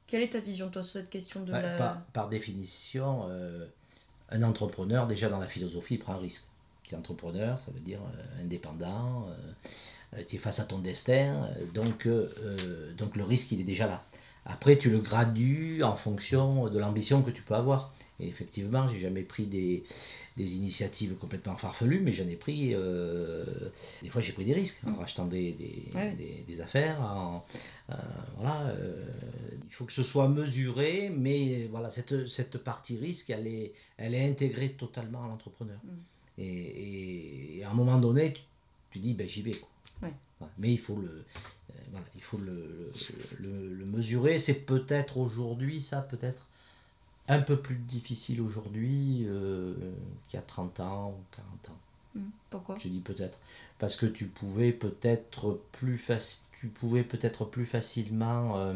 Quelle 0.08 0.22
est 0.22 0.34
ta 0.34 0.40
vision 0.40 0.70
toi 0.70 0.84
sur 0.84 0.94
cette 0.94 1.10
question 1.10 1.42
de 1.42 1.52
Ouais, 1.52 1.62
la... 1.62 1.78
par, 1.78 2.02
par 2.14 2.30
définition, 2.30 3.26
euh, 3.30 3.66
un 4.30 4.44
entrepreneur, 4.44 5.08
déjà 5.08 5.30
dans 5.30 5.40
la 5.40 5.48
philosophie, 5.48 5.96
il 5.96 6.00
prend 6.00 6.14
un 6.14 6.20
risque. 6.20 6.44
Tu 6.84 6.94
es 6.94 6.98
entrepreneur, 6.98 7.60
ça 7.60 7.72
veut 7.72 7.80
dire 7.80 8.00
euh, 8.02 8.44
indépendant, 8.44 9.28
tu 10.28 10.36
es 10.36 10.40
face 10.40 10.60
à 10.60 10.64
ton 10.66 10.78
destin, 10.80 11.34
euh, 11.34 11.66
donc, 11.74 12.06
euh, 12.06 12.30
euh, 12.44 12.94
donc 12.94 13.16
le 13.16 13.24
risque, 13.24 13.52
il 13.52 13.62
est 13.62 13.66
déjà 13.66 13.88
là. 13.88 14.04
Après, 14.46 14.78
tu 14.78 14.90
le 14.90 15.00
gradues 15.00 15.84
en 15.84 15.96
fonction 15.96 16.68
de 16.70 16.78
l'ambition 16.78 17.22
que 17.22 17.32
tu 17.32 17.42
peux 17.42 17.56
avoir. 17.56 17.94
Et 18.20 18.28
effectivement, 18.28 18.88
j'ai 18.88 19.00
jamais 19.00 19.24
pris 19.24 19.46
des, 19.48 19.84
des 20.38 20.56
initiatives 20.58 21.16
complètement 21.16 21.56
farfelues, 21.56 22.02
mais 22.02 22.12
j'en 22.12 22.28
ai 22.28 22.36
pris. 22.36 22.74
euh, 22.76 23.44
des 24.04 24.10
fois, 24.10 24.22
j'ai 24.22 24.34
pris 24.34 24.46
des 24.46 24.54
risques 24.54 24.82
en 24.86 24.94
rachetant 24.96 25.26
des, 25.26 25.54
des, 25.54 25.84
Ouais. 25.96 26.12
des- 26.16 26.44
des 26.48 26.62
affaires. 26.62 27.00
en- 27.02 27.44
euh, 27.90 27.94
voilà, 28.38 28.62
euh, 28.68 29.04
il 29.66 29.74
faut 29.74 29.86
que 29.86 29.92
ce 29.94 30.04
soit 30.04 30.28
mesuré, 30.30 31.12
mais 31.18 31.68
voilà, 31.72 31.90
cette, 31.90 32.28
cette 32.28 32.58
partie 32.60 32.98
risque, 32.98 33.30
elle 33.32 33.48
est, 33.48 33.74
elle 33.98 34.14
est 34.14 34.28
intégrée 34.30 34.70
totalement 34.74 35.24
à 35.26 35.28
l'entrepreneur. 35.28 35.80
Et, 36.38 36.46
et- 36.46 37.58
et 37.60 37.64
à 37.64 37.72
un 37.72 37.74
moment 37.74 37.98
donné, 37.98 38.34
tu, 38.34 38.42
tu 38.92 39.00
dis, 39.00 39.14
ben, 39.14 39.28
j'y 39.28 39.42
vais. 39.42 39.52
quoi. 39.52 39.70
Ouais. 40.04 40.48
Mais 40.60 40.72
il 40.74 40.80
faut 40.80 40.96
le, 40.98 41.08
euh, 41.08 41.74
voilà, 41.92 42.06
il 42.16 42.22
faut 42.22 42.38
le, 42.38 42.92
le, 43.40 43.86
mesurer. 43.86 44.40
C'est 44.40 44.54
peut-être 44.66 45.18
aujourd'hui, 45.18 45.82
ça, 45.82 46.02
peut-être 46.02 46.46
un 47.30 47.40
peu 47.40 47.58
plus 47.58 47.76
difficile 47.76 48.42
aujourd'hui 48.42 49.26
euh, 49.28 49.74
qu'il 50.28 50.38
y 50.38 50.44
a 50.44 50.46
30 50.46 50.80
ans 50.82 51.10
ou 51.12 51.36
40 51.36 51.70
ans. 51.70 51.80
Hmm, 52.16 52.30
Pourquoi? 52.50 52.78
Je 52.80 52.90
dis 52.90 53.00
peut-être. 53.00 53.38
Parce 53.80 53.96
que 53.96 54.06
tu 54.06 54.26
pouvais 54.26 54.72
peut-être 54.72 55.60
plus, 55.72 55.96
faci- 55.98 56.42
tu 56.60 56.68
pouvais 56.68 57.04
peut-être 57.04 57.46
plus 57.46 57.66
facilement. 57.66 58.58
euh, 58.58 58.74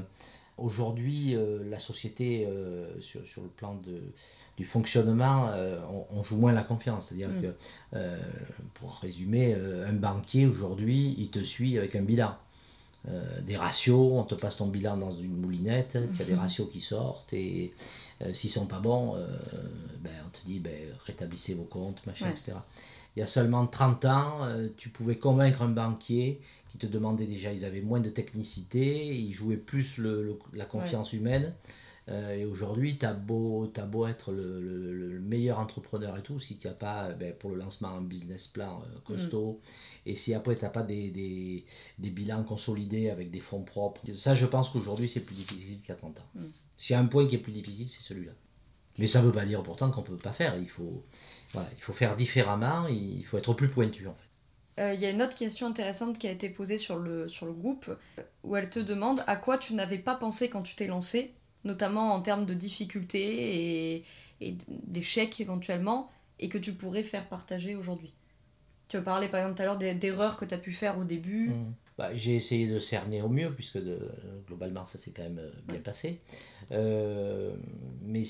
Aujourd'hui, 0.57 1.35
euh, 1.35 1.63
la 1.69 1.77
société, 1.79 2.45
euh, 2.47 2.89
sur, 2.99 3.25
sur 3.25 3.43
le 3.43 3.47
plan 3.49 3.75
de, 3.85 4.01
du 4.57 4.65
fonctionnement, 4.65 5.49
euh, 5.51 5.77
on, 5.91 6.19
on 6.19 6.23
joue 6.23 6.37
moins 6.37 6.51
la 6.51 6.63
confiance. 6.63 7.09
C'est-à-dire 7.09 7.29
Mm. 7.29 7.41
que, 7.41 7.97
pour 8.75 8.95
résumer, 9.01 9.53
un 9.53 9.93
banquier 9.93 10.45
aujourd'hui, 10.47 11.15
il 11.17 11.29
te 11.29 11.39
suit 11.43 11.77
avec 11.77 11.95
un 11.95 12.01
bilan. 12.03 12.35
Des 13.43 13.55
ratios, 13.55 14.11
on 14.13 14.23
te 14.23 14.35
passe 14.35 14.57
ton 14.57 14.67
bilan 14.67 14.97
dans 14.97 15.13
une 15.15 15.37
moulinette, 15.39 15.97
il 16.11 16.19
y 16.19 16.21
a 16.21 16.25
des 16.25 16.35
ratios 16.35 16.67
qui 16.69 16.81
sortent 16.81 17.31
et 17.31 17.71
s'ils 18.33 18.49
sont 18.49 18.65
pas 18.65 18.79
bons, 18.79 19.15
ben, 20.01 20.11
on 20.25 20.29
te 20.29 20.45
dit 20.45 20.59
ben, 20.59 20.73
rétablissez 21.05 21.53
vos 21.53 21.63
comptes, 21.63 22.05
machin, 22.05 22.25
Ouais. 22.25 22.31
etc. 22.31 22.51
Il 23.15 23.21
y 23.21 23.23
a 23.23 23.27
seulement 23.27 23.65
30 23.65 24.03
ans, 24.05 24.39
tu 24.75 24.89
pouvais 24.89 25.17
convaincre 25.17 25.61
un 25.61 25.69
banquier 25.69 26.41
qui 26.69 26.77
te 26.77 26.87
demandait 26.87 27.25
déjà, 27.25 27.51
ils 27.53 27.65
avaient 27.65 27.81
moins 27.81 27.99
de 27.99 28.09
technicité, 28.09 29.07
ils 29.15 29.31
jouaient 29.33 29.57
plus 29.57 29.97
le, 29.97 30.23
le- 30.23 30.39
la 30.53 30.65
confiance 30.65 31.13
humaine. 31.13 31.53
Euh, 32.09 32.35
et 32.37 32.45
aujourd'hui, 32.45 32.97
tu 32.97 33.05
as 33.05 33.11
beau, 33.13 33.69
t'as 33.73 33.85
beau 33.85 34.07
être 34.07 34.31
le, 34.31 34.61
le- 34.61 34.93
le 35.09 35.19
meilleur 35.19 35.59
entrepreneur 35.59 36.17
et 36.17 36.21
tout, 36.21 36.39
si 36.39 36.55
tu 36.57 36.67
n'as 36.67 36.73
pas 36.73 37.09
ben, 37.11 37.33
pour 37.37 37.49
le 37.49 37.57
lancement 37.57 37.89
un 37.89 38.01
business 38.01 38.47
plan 38.47 38.81
euh, 38.85 38.99
costaud, 39.05 39.59
et 40.05 40.15
si 40.15 40.33
après 40.33 40.55
tu 40.55 40.61
n'as 40.63 40.69
pas 40.69 40.83
des, 40.83 41.09
des, 41.09 41.65
des 41.99 42.09
bilans 42.09 42.43
consolidés 42.43 43.09
avec 43.09 43.29
des 43.29 43.41
fonds 43.41 43.63
propres, 43.63 44.01
ça 44.15 44.35
je 44.35 44.45
pense 44.45 44.69
qu'aujourd'hui 44.69 45.09
c'est 45.09 45.19
plus 45.19 45.35
difficile 45.35 45.79
a 45.89 45.95
30 45.95 46.17
ans. 46.19 46.23
S'il 46.77 46.93
y 46.93 46.97
a 46.97 47.01
un 47.01 47.07
point 47.07 47.27
qui 47.27 47.35
est 47.35 47.39
plus 47.39 47.51
difficile, 47.51 47.89
c'est 47.89 48.03
celui-là. 48.03 48.31
Mais 48.99 49.07
ça 49.07 49.21
ne 49.21 49.25
veut 49.27 49.33
pas 49.33 49.45
dire 49.45 49.61
pourtant 49.61 49.91
qu'on 49.91 50.01
ne 50.01 50.07
peut 50.07 50.15
pas 50.17 50.31
faire. 50.31 50.57
Il 50.57 50.69
faut, 50.69 51.03
voilà, 51.53 51.69
il 51.75 51.81
faut 51.81 51.93
faire 51.93 52.15
différemment, 52.15 52.87
il 52.87 53.23
faut 53.25 53.37
être 53.37 53.53
plus 53.53 53.67
pointu 53.69 54.07
en 54.07 54.13
fait. 54.13 54.26
Euh, 54.79 54.93
Il 54.93 54.99
y 54.99 55.05
a 55.05 55.09
une 55.09 55.21
autre 55.21 55.35
question 55.35 55.67
intéressante 55.67 56.17
qui 56.17 56.27
a 56.27 56.31
été 56.31 56.49
posée 56.49 56.77
sur 56.77 56.97
le, 56.97 57.27
groupe, 57.41 57.89
où 58.43 58.55
elle 58.55 58.69
te 58.69 58.79
demande 58.79 59.23
à 59.27 59.35
quoi 59.35 59.57
tu 59.57 59.73
n'avais 59.73 59.97
pas 59.97 60.15
pensé 60.15 60.49
quand 60.49 60.61
tu 60.61 60.75
t'es 60.75 60.87
lancé, 60.87 61.31
notamment 61.63 62.13
en 62.13 62.21
termes 62.21 62.45
de 62.45 62.53
difficultés 62.53 63.95
et, 63.95 64.03
et 64.41 64.55
d'échecs 64.69 65.39
éventuellement, 65.41 66.11
et 66.39 66.49
que 66.49 66.57
tu 66.57 66.73
pourrais 66.73 67.03
faire 67.03 67.25
partager 67.25 67.75
aujourd'hui 67.75 68.11
Tu 68.87 68.97
as 68.97 69.01
parlé 69.01 69.27
par 69.27 69.39
exemple 69.39 69.57
tout 69.57 69.63
à 69.63 69.65
l'heure 69.65 69.77
d'erreurs 69.77 70.37
que 70.37 70.45
tu 70.45 70.53
as 70.53 70.59
pu 70.59 70.71
faire 70.71 70.97
au 70.97 71.03
début. 71.03 71.49
Mmh. 71.49 71.73
Bah, 71.97 72.15
j'ai 72.15 72.35
essayé 72.35 72.67
de 72.67 72.77
cerner 72.77 73.23
au 73.23 73.27
mieux, 73.27 73.51
puisque 73.51 73.79
de, 73.79 73.97
globalement 74.45 74.85
ça 74.85 74.99
s'est 74.99 75.11
quand 75.11 75.23
même 75.23 75.39
euh, 75.39 75.49
bien 75.67 75.79
passé. 75.79 76.19
Euh, 76.71 77.55
mais 78.03 78.23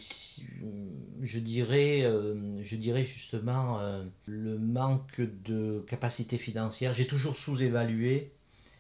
je, 1.22 1.40
dirais, 1.40 2.04
euh, 2.04 2.64
je 2.64 2.76
dirais 2.78 3.04
justement 3.04 3.82
le 4.26 4.58
manque 4.58 5.20
de 5.20 5.84
capacité 5.88 6.38
financière. 6.38 6.94
J'ai 6.94 7.08
toujours 7.08 7.36
sous-évalué 7.36 8.32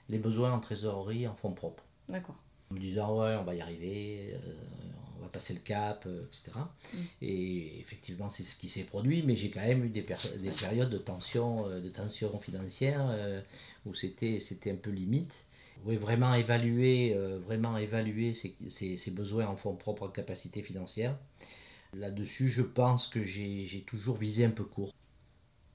les 0.09 0.19
besoins 0.19 0.53
en 0.53 0.59
trésorerie 0.59 1.27
en 1.27 1.35
fonds 1.35 1.51
propres. 1.51 1.83
D'accord. 2.07 2.37
En 2.71 2.75
me 2.75 2.79
disant, 2.79 3.19
ouais, 3.19 3.35
on 3.35 3.43
va 3.43 3.55
y 3.55 3.61
arriver, 3.61 4.35
passer 5.27 5.53
le 5.53 5.59
cap, 5.59 6.03
euh, 6.07 6.25
etc. 6.25 6.51
Mm. 6.57 6.97
Et 7.21 7.79
effectivement, 7.79 8.29
c'est 8.29 8.43
ce 8.43 8.55
qui 8.57 8.67
s'est 8.67 8.83
produit, 8.83 9.23
mais 9.23 9.35
j'ai 9.35 9.49
quand 9.49 9.61
même 9.61 9.83
eu 9.83 9.89
des, 9.89 10.01
des 10.01 10.51
périodes 10.51 10.89
de 10.89 10.97
tension, 10.97 11.67
euh, 11.67 11.79
de 11.81 11.89
tension 11.89 12.37
financière 12.39 13.01
euh, 13.09 13.41
où 13.85 13.93
c'était 13.93 14.39
un 14.67 14.75
peu 14.75 14.91
limite. 14.91 15.45
Oui, 15.85 15.95
vraiment 15.95 16.33
évaluer, 16.33 17.15
vraiment 17.45 17.77
évaluer 17.77 18.33
ses, 18.33 18.55
ses, 18.67 19.11
besoins 19.11 19.45
en 19.45 19.55
fonds 19.55 19.75
propres, 19.75 20.07
en 20.07 20.09
capacité 20.09 20.63
financière. 20.63 21.15
Là-dessus, 21.93 22.49
je 22.49 22.63
pense 22.63 23.07
que 23.07 23.23
j'ai 23.23 23.83
toujours 23.85 24.17
visé 24.17 24.43
un 24.43 24.49
peu 24.49 24.63
court. 24.63 24.91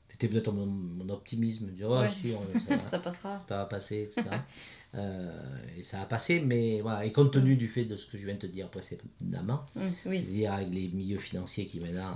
C'était 0.08 0.26
peut-être 0.26 0.52
mon, 0.52 1.08
optimisme, 1.08 1.66
dire, 1.68 1.88
oh, 1.88 2.02
ça, 2.02 2.82
ça, 2.82 2.98
passera. 2.98 3.44
Ça 3.48 3.58
va 3.58 3.64
passer, 3.66 4.10
etc. 4.10 4.24
Euh, 4.94 5.32
et 5.78 5.82
ça 5.82 6.02
a 6.02 6.06
passé, 6.06 6.40
mais 6.40 6.82
voilà, 6.82 7.04
et 7.06 7.12
compte 7.12 7.32
tenu 7.32 7.56
du 7.56 7.66
fait 7.66 7.86
de 7.86 7.96
ce 7.96 8.10
que 8.10 8.18
je 8.18 8.26
viens 8.26 8.34
de 8.34 8.40
te 8.40 8.46
dire 8.46 8.68
précédemment, 8.68 9.62
mmh, 9.74 9.80
c'est-à-dire 10.04 10.52
avec 10.52 10.68
les 10.70 10.88
milieux 10.88 11.18
financiers 11.18 11.66
qui 11.66 11.80
maintenant 11.80 12.14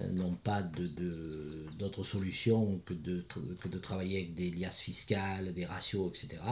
euh, 0.00 0.08
n'ont 0.10 0.34
pas 0.44 0.62
d'autre 0.62 1.98
de, 1.98 2.04
solution 2.04 2.80
que 2.84 2.92
de, 2.92 3.24
que 3.60 3.68
de 3.68 3.78
travailler 3.78 4.18
avec 4.18 4.34
des 4.34 4.50
liasses 4.50 4.80
fiscales, 4.80 5.54
des 5.54 5.64
ratios, 5.64 6.08
etc. 6.08 6.42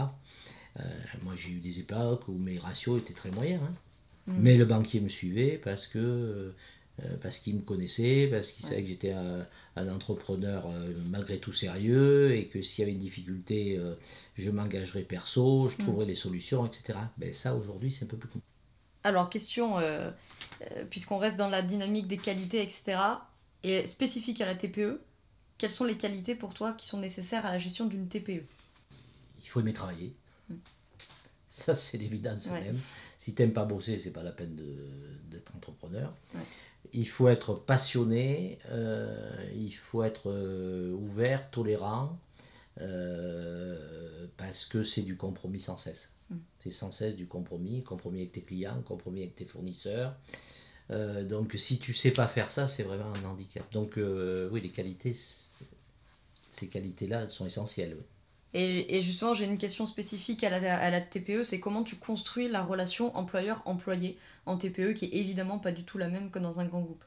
Euh, 0.79 0.83
moi 1.25 1.35
j'ai 1.37 1.51
eu 1.51 1.59
des 1.59 1.81
époques 1.81 2.29
où 2.29 2.35
mes 2.35 2.59
ratios 2.59 3.01
étaient 3.01 3.13
très 3.13 3.31
moyens, 3.33 3.61
hein. 3.63 3.75
mmh. 4.29 4.33
mais 4.39 4.57
le 4.57 4.65
banquier 4.65 5.01
me 5.01 5.09
suivait 5.09 5.61
parce 5.63 5.87
que 5.87 5.99
euh, 5.99 6.53
parce 7.23 7.39
qu'il 7.39 7.57
me 7.57 7.61
connaissait, 7.63 8.29
parce 8.31 8.51
qu'il 8.51 8.65
savait 8.65 8.83
que 8.83 8.89
j'étais 8.89 9.13
un, 9.13 9.47
entrepreneur 9.77 10.67
euh, 10.67 10.93
malgré 11.09 11.39
tout 11.39 11.53
sérieux 11.53 12.35
et 12.35 12.47
que 12.47 12.61
s'il 12.61 12.81
y 12.81 12.83
avait 12.83 12.93
une 12.93 12.99
difficulté, 12.99 13.79
euh, 13.79 13.95
je 14.37 14.51
m'engagerais 14.51 15.03
perso, 15.03 15.69
je 15.69 15.77
mm. 15.77 15.79
trouverais 15.79 16.05
les 16.05 16.15
solutions, 16.15 16.67
etc. 16.67 16.99
Ben, 17.17 17.33
ça, 17.33 17.55
aujourd'hui, 17.55 17.91
c'est 17.91 18.05
un 18.05 18.09
peu 18.09 18.19
plus 18.19 18.29
compliqué. 18.29 18.47
Alors, 19.05 19.31
question, 19.31 19.77
puisqu'on 20.91 21.17
reste 21.17 21.39
dans 21.39 21.49
la 21.49 21.63
dynamique 21.63 22.07
des 22.07 22.19
qualités, 22.19 22.61
etc., 22.61 22.99
et 23.63 23.87
spécifique 23.87 24.43
à 24.43 24.47
la 24.47 24.55
TPE, 24.55 25.01
quelles 25.57 25.71
sont 25.71 25.85
les 25.85 25.97
qualités 25.97 26.35
pour 26.35 26.53
toi 26.53 26.73
qui 26.73 26.87
sont 26.87 26.99
nécessaires 26.99 27.47
à 27.47 27.51
la 27.51 27.59
gestion 27.59 27.87
d'une 27.87 28.09
TPE 28.09 28.45
Il 29.43 29.49
faut 29.49 29.61
aimer 29.61 29.73
travailler. 29.73 30.13
Mm. 30.51 30.55
Ça, 31.49 31.75
c'est 31.75 31.97
l'évidence 31.97 32.49
même. 32.51 32.79
Si 33.19 33.35
tu 33.35 33.43
n'aimes 33.43 33.53
pas 33.53 33.65
bosser, 33.65 33.99
c'est 33.99 34.13
pas 34.13 34.23
la 34.23 34.33
peine 34.33 34.57
d'être 35.31 35.55
entrepreneur 35.57 36.13
il 36.93 37.09
faut 37.09 37.29
être 37.29 37.55
passionné, 37.55 38.59
euh, 38.71 39.47
il 39.55 39.73
faut 39.73 40.03
être 40.03 40.31
euh, 40.31 40.93
ouvert, 40.93 41.51
tolérant, 41.51 42.19
euh, 42.81 44.27
parce 44.37 44.65
que 44.65 44.83
c'est 44.83 45.03
du 45.03 45.17
compromis 45.17 45.61
sans 45.61 45.77
cesse. 45.77 46.13
Mm. 46.31 46.37
C'est 46.61 46.71
sans 46.71 46.93
cesse 46.93 47.17
du 47.17 47.27
compromis, 47.27 47.83
compromis 47.83 48.21
avec 48.21 48.33
tes 48.33 48.43
clients, 48.43 48.83
compromis 48.87 49.21
avec 49.23 49.35
tes 49.35 49.45
fournisseurs. 49.45 50.15
donc 51.29 51.55
si 51.57 51.79
tu 51.79 51.93
sais 51.93 52.11
pas 52.11 52.27
faire 52.27 52.51
ça, 52.51 52.67
c'est 52.67 52.83
vraiment 52.83 53.13
un 53.23 53.25
handicap. 53.29 53.65
Donc 53.73 53.99
oui, 54.51 54.61
les 54.61 54.71
qualités, 54.71 55.17
ces 56.51 56.69
qualités-là, 56.69 57.29
sont 57.29 57.47
essentielles. 57.47 57.97
Et, 58.53 59.01
justement, 59.01 59.33
j'ai 59.33 59.45
une 59.45 59.59
question 59.59 59.87
spécifique 59.87 60.43
à 60.43 60.51
la, 60.51 60.79
à 60.79 60.91
la 60.91 61.01
TPE, 61.01 61.45
c'est 61.45 61.61
comment 61.61 61.85
tu 61.85 61.97
construis 61.97 62.49
la 62.49 62.63
relation 62.63 63.17
employeur-employé 63.17 64.17
en 64.47 64.57
TPE, 64.57 64.93
qui 64.93 65.05
est 65.05 65.15
évidemment 65.15 65.61
pas 65.61 65.71
du 65.71 65.85
tout 65.85 65.99
la 65.99 66.09
même 66.09 66.31
que 66.31 66.41
dans 66.41 66.59
un 66.59 66.65
grand 66.65 66.81
groupe. 66.81 67.05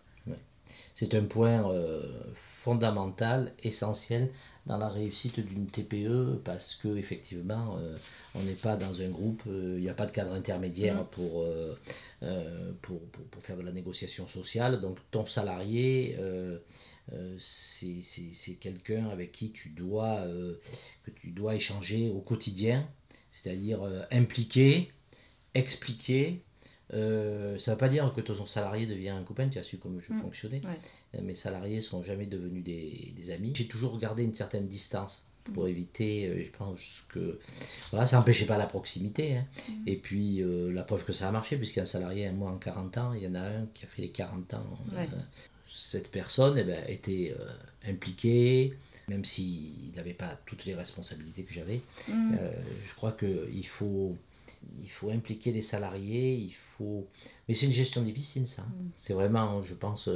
C'est 0.95 1.15
un 1.15 1.23
point 1.23 1.69
euh, 1.69 2.01
fondamental, 2.33 3.51
essentiel 3.63 4.29
dans 4.67 4.77
la 4.77 4.87
réussite 4.87 5.41
d'une 5.41 5.65
TPE, 5.65 6.39
parce 6.45 6.75
que 6.75 6.95
effectivement, 6.95 7.77
euh, 7.79 7.97
on 8.35 8.43
n'est 8.43 8.53
pas 8.53 8.77
dans 8.77 9.01
un 9.01 9.09
groupe, 9.09 9.41
euh, 9.47 9.75
il 9.77 9.83
n'y 9.83 9.89
a 9.89 9.93
pas 9.93 10.05
de 10.05 10.11
cadre 10.11 10.33
intermédiaire 10.33 11.03
pour, 11.05 11.45
pour, 12.81 12.99
pour, 13.01 13.25
pour, 13.31 13.43
faire 13.43 13.57
de 13.57 13.63
la 13.63 13.71
négociation 13.71 14.27
sociale. 14.27 14.79
Donc 14.79 14.97
ton 15.11 15.25
salarié 15.25 16.15
euh, 17.11 17.35
c'est 17.39 18.53
quelqu'un 18.59 19.09
avec 19.09 19.31
qui 19.31 19.51
tu 19.51 19.69
dois, 19.69 20.19
euh, 20.21 20.55
que 21.03 21.11
tu 21.11 21.31
dois 21.31 21.55
échanger 21.55 22.09
au 22.09 22.21
quotidien, 22.21 22.87
c'est-à-dire 23.31 23.83
euh, 23.83 24.01
impliquer, 24.11 24.91
expliquer. 25.53 26.41
ça 26.91 26.97
ne 26.97 27.57
veut 27.57 27.77
pas 27.77 27.89
dire 27.89 28.11
que 28.15 28.21
ton 28.21 28.45
salarié 28.45 28.85
devient 28.87 29.09
un 29.09 29.23
copain, 29.23 29.49
tu 29.49 29.59
as 29.59 29.63
su 29.63 29.77
comment 29.77 29.99
je 29.99 30.13
mm. 30.13 30.21
fonctionnais. 30.21 30.61
Mes 31.21 31.33
salariés 31.33 31.81
sont 31.81 32.03
jamais 32.03 32.25
devenus 32.25 32.63
des, 32.63 33.13
des 33.15 33.31
amis. 33.31 33.53
J'ai 33.55 33.67
toujours 33.67 33.99
gardé 33.99 34.23
une 34.23 34.35
certaine 34.35 34.67
distance 34.67 35.23
pour 35.53 35.65
mm. 35.65 35.69
éviter, 35.69 36.43
je 36.43 36.57
pense 36.57 37.05
que 37.09 37.37
voilà, 37.91 38.07
ça 38.07 38.17
n'empêchait 38.17 38.45
pas 38.45 38.57
la 38.57 38.65
proximité. 38.67 39.35
Hein. 39.35 39.45
Mm. 39.67 39.87
Et 39.87 39.95
puis 39.97 40.41
la 40.71 40.83
preuve 40.83 41.03
que 41.03 41.13
ça 41.13 41.27
a 41.27 41.31
marché, 41.33 41.57
puisqu'un 41.57 41.85
salarié, 41.85 42.31
moi 42.31 42.49
en 42.49 42.57
40 42.57 42.97
ans, 42.97 43.13
il 43.13 43.23
y 43.23 43.27
en 43.27 43.35
a 43.35 43.41
un 43.41 43.65
qui 43.73 43.83
a 43.83 43.87
fait 43.87 44.03
les 44.03 44.09
40 44.09 44.53
ans 44.53 44.65
cette 45.75 46.11
personne 46.11 46.57
eh 46.57 46.63
ben, 46.63 46.83
était 46.87 47.35
euh, 47.39 47.91
impliquée, 47.91 48.73
même 49.07 49.25
s'il 49.25 49.91
n'avait 49.95 50.13
pas 50.13 50.37
toutes 50.45 50.65
les 50.65 50.75
responsabilités 50.75 51.43
que 51.43 51.53
j'avais. 51.53 51.81
Mm. 52.07 52.35
Euh, 52.39 52.51
je 52.85 52.95
crois 52.95 53.11
qu'il 53.11 53.65
faut, 53.65 54.15
il 54.81 54.89
faut 54.89 55.09
impliquer 55.09 55.51
les 55.51 55.61
salariés, 55.61 56.35
il 56.35 56.53
faut... 56.53 57.05
Mais 57.47 57.53
c'est 57.53 57.65
une 57.65 57.73
gestion 57.73 58.01
difficile, 58.01 58.47
ça. 58.47 58.61
Mm. 58.63 58.89
C'est 58.95 59.13
vraiment, 59.13 59.61
je 59.61 59.73
pense, 59.73 60.09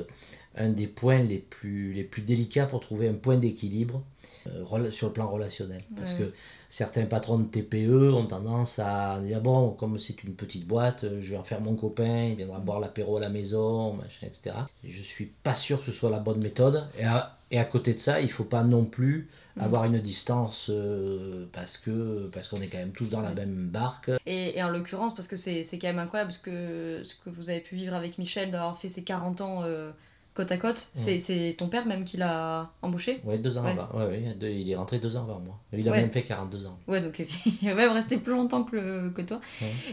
un 0.55 0.69
des 0.69 0.87
points 0.87 1.19
les 1.19 1.39
plus, 1.39 1.93
les 1.93 2.03
plus 2.03 2.21
délicats 2.21 2.65
pour 2.65 2.79
trouver 2.79 3.07
un 3.07 3.13
point 3.13 3.37
d'équilibre 3.37 4.03
euh, 4.47 4.91
sur 4.91 5.07
le 5.07 5.13
plan 5.13 5.27
relationnel. 5.27 5.83
Parce 5.95 6.13
que 6.13 6.31
certains 6.69 7.05
patrons 7.05 7.39
de 7.39 7.47
TPE 7.47 8.13
ont 8.13 8.25
tendance 8.25 8.79
à 8.79 9.19
dire 9.21 9.41
bon, 9.41 9.71
comme 9.71 9.97
c'est 9.99 10.23
une 10.23 10.33
petite 10.33 10.67
boîte, 10.67 11.05
je 11.19 11.31
vais 11.31 11.37
en 11.37 11.43
faire 11.43 11.61
mon 11.61 11.75
copain, 11.75 12.25
il 12.25 12.35
viendra 12.35 12.59
boire 12.59 12.79
l'apéro 12.79 13.17
à 13.17 13.19
la 13.19 13.29
maison, 13.29 13.93
machin, 13.93 14.27
etc. 14.27 14.55
Je 14.83 15.01
suis 15.01 15.27
pas 15.43 15.55
sûr 15.55 15.79
que 15.79 15.85
ce 15.85 15.91
soit 15.91 16.09
la 16.09 16.19
bonne 16.19 16.41
méthode. 16.43 16.85
Et 16.99 17.05
à, 17.05 17.37
et 17.49 17.59
à 17.59 17.65
côté 17.65 17.93
de 17.93 17.99
ça, 17.99 18.19
il 18.19 18.29
faut 18.29 18.43
pas 18.43 18.63
non 18.63 18.83
plus 18.83 19.29
mm. 19.55 19.61
avoir 19.61 19.85
une 19.85 19.99
distance 19.99 20.69
euh, 20.69 21.45
parce 21.53 21.77
que 21.77 22.29
parce 22.33 22.49
qu'on 22.49 22.61
est 22.61 22.67
quand 22.67 22.77
même 22.77 22.91
tous 22.91 23.09
dans 23.09 23.21
la 23.21 23.31
même 23.31 23.69
barque. 23.69 24.11
Et, 24.25 24.57
et 24.57 24.63
en 24.63 24.69
l'occurrence, 24.69 25.15
parce 25.15 25.27
que 25.27 25.37
c'est 25.37 25.63
quand 25.79 25.87
même 25.87 25.99
incroyable 25.99 26.31
ce 26.31 26.39
que, 26.39 27.01
ce 27.03 27.15
que 27.15 27.29
vous 27.29 27.49
avez 27.49 27.61
pu 27.61 27.75
vivre 27.75 27.93
avec 27.93 28.17
Michel, 28.17 28.51
d'avoir 28.51 28.77
fait 28.77 28.89
ses 28.89 29.03
40 29.03 29.41
ans. 29.41 29.63
Euh, 29.63 29.91
côte 30.37 30.51
à 30.51 30.57
côte. 30.57 30.89
C'est 30.93 31.55
ton 31.57 31.67
père 31.67 31.85
même 31.85 32.03
qui 32.03 32.17
l'a 32.17 32.69
embauché? 32.81 33.19
Oui, 33.25 33.39
deux 33.39 33.57
ans 33.57 33.65
avant. 33.65 33.87
Ouais, 33.99 34.21
il 34.41 34.69
est 34.69 34.75
rentré 34.75 34.99
deux 34.99 35.17
ans 35.17 35.23
avant 35.23 35.39
moi. 35.39 35.57
Il 35.73 35.87
a 35.89 35.91
même 35.91 36.11
fait 36.11 36.21
42 36.21 36.67
ans. 36.67 36.77
Ouais, 36.87 37.01
donc 37.01 37.19
il 37.61 37.67
va 37.67 37.73
même 37.73 37.91
rester 37.91 38.17
plus 38.17 38.33
longtemps 38.33 38.63
que, 38.63 39.09
que 39.09 39.21
toi. 39.21 39.41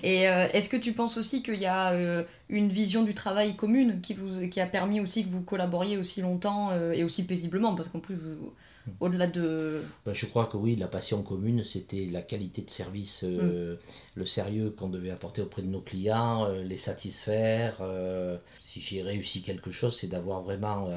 Et 0.02 0.28
euh, 0.28 0.46
est-ce 0.52 0.68
que 0.68 0.76
tu 0.76 0.92
penses 0.92 1.16
aussi 1.16 1.42
qu'il 1.42 1.56
y 1.56 1.66
a 1.66 1.92
euh, 1.92 2.22
une 2.50 2.68
vision 2.68 3.02
du 3.02 3.14
travail 3.14 3.56
commune 3.56 4.00
qui, 4.02 4.14
vous, 4.14 4.48
qui 4.48 4.60
a 4.60 4.66
permis 4.66 5.00
aussi 5.00 5.24
que 5.24 5.30
vous 5.30 5.40
collaboriez 5.40 5.96
aussi 5.96 6.20
longtemps 6.20 6.70
euh, 6.72 6.92
et 6.92 7.04
aussi 7.04 7.26
paisiblement? 7.26 7.74
Parce 7.74 7.88
qu'en 7.88 8.00
plus, 8.00 8.16
vous 8.16 8.52
au-delà 9.00 9.26
de... 9.26 9.82
Ben, 10.04 10.12
je 10.12 10.26
crois 10.26 10.46
que 10.46 10.56
oui, 10.56 10.76
la 10.76 10.88
passion 10.88 11.22
commune, 11.22 11.64
c'était 11.64 12.06
la 12.06 12.22
qualité 12.22 12.62
de 12.62 12.70
service, 12.70 13.24
euh, 13.24 13.74
mm. 13.74 13.78
le 14.16 14.26
sérieux 14.26 14.70
qu'on 14.70 14.88
devait 14.88 15.10
apporter 15.10 15.42
auprès 15.42 15.62
de 15.62 15.68
nos 15.68 15.80
clients, 15.80 16.46
euh, 16.46 16.62
les 16.64 16.76
satisfaire. 16.76 17.78
Euh, 17.80 18.36
si 18.60 18.80
j'ai 18.80 19.02
réussi 19.02 19.42
quelque 19.42 19.70
chose, 19.70 19.96
c'est 19.96 20.08
d'avoir 20.08 20.42
vraiment 20.42 20.88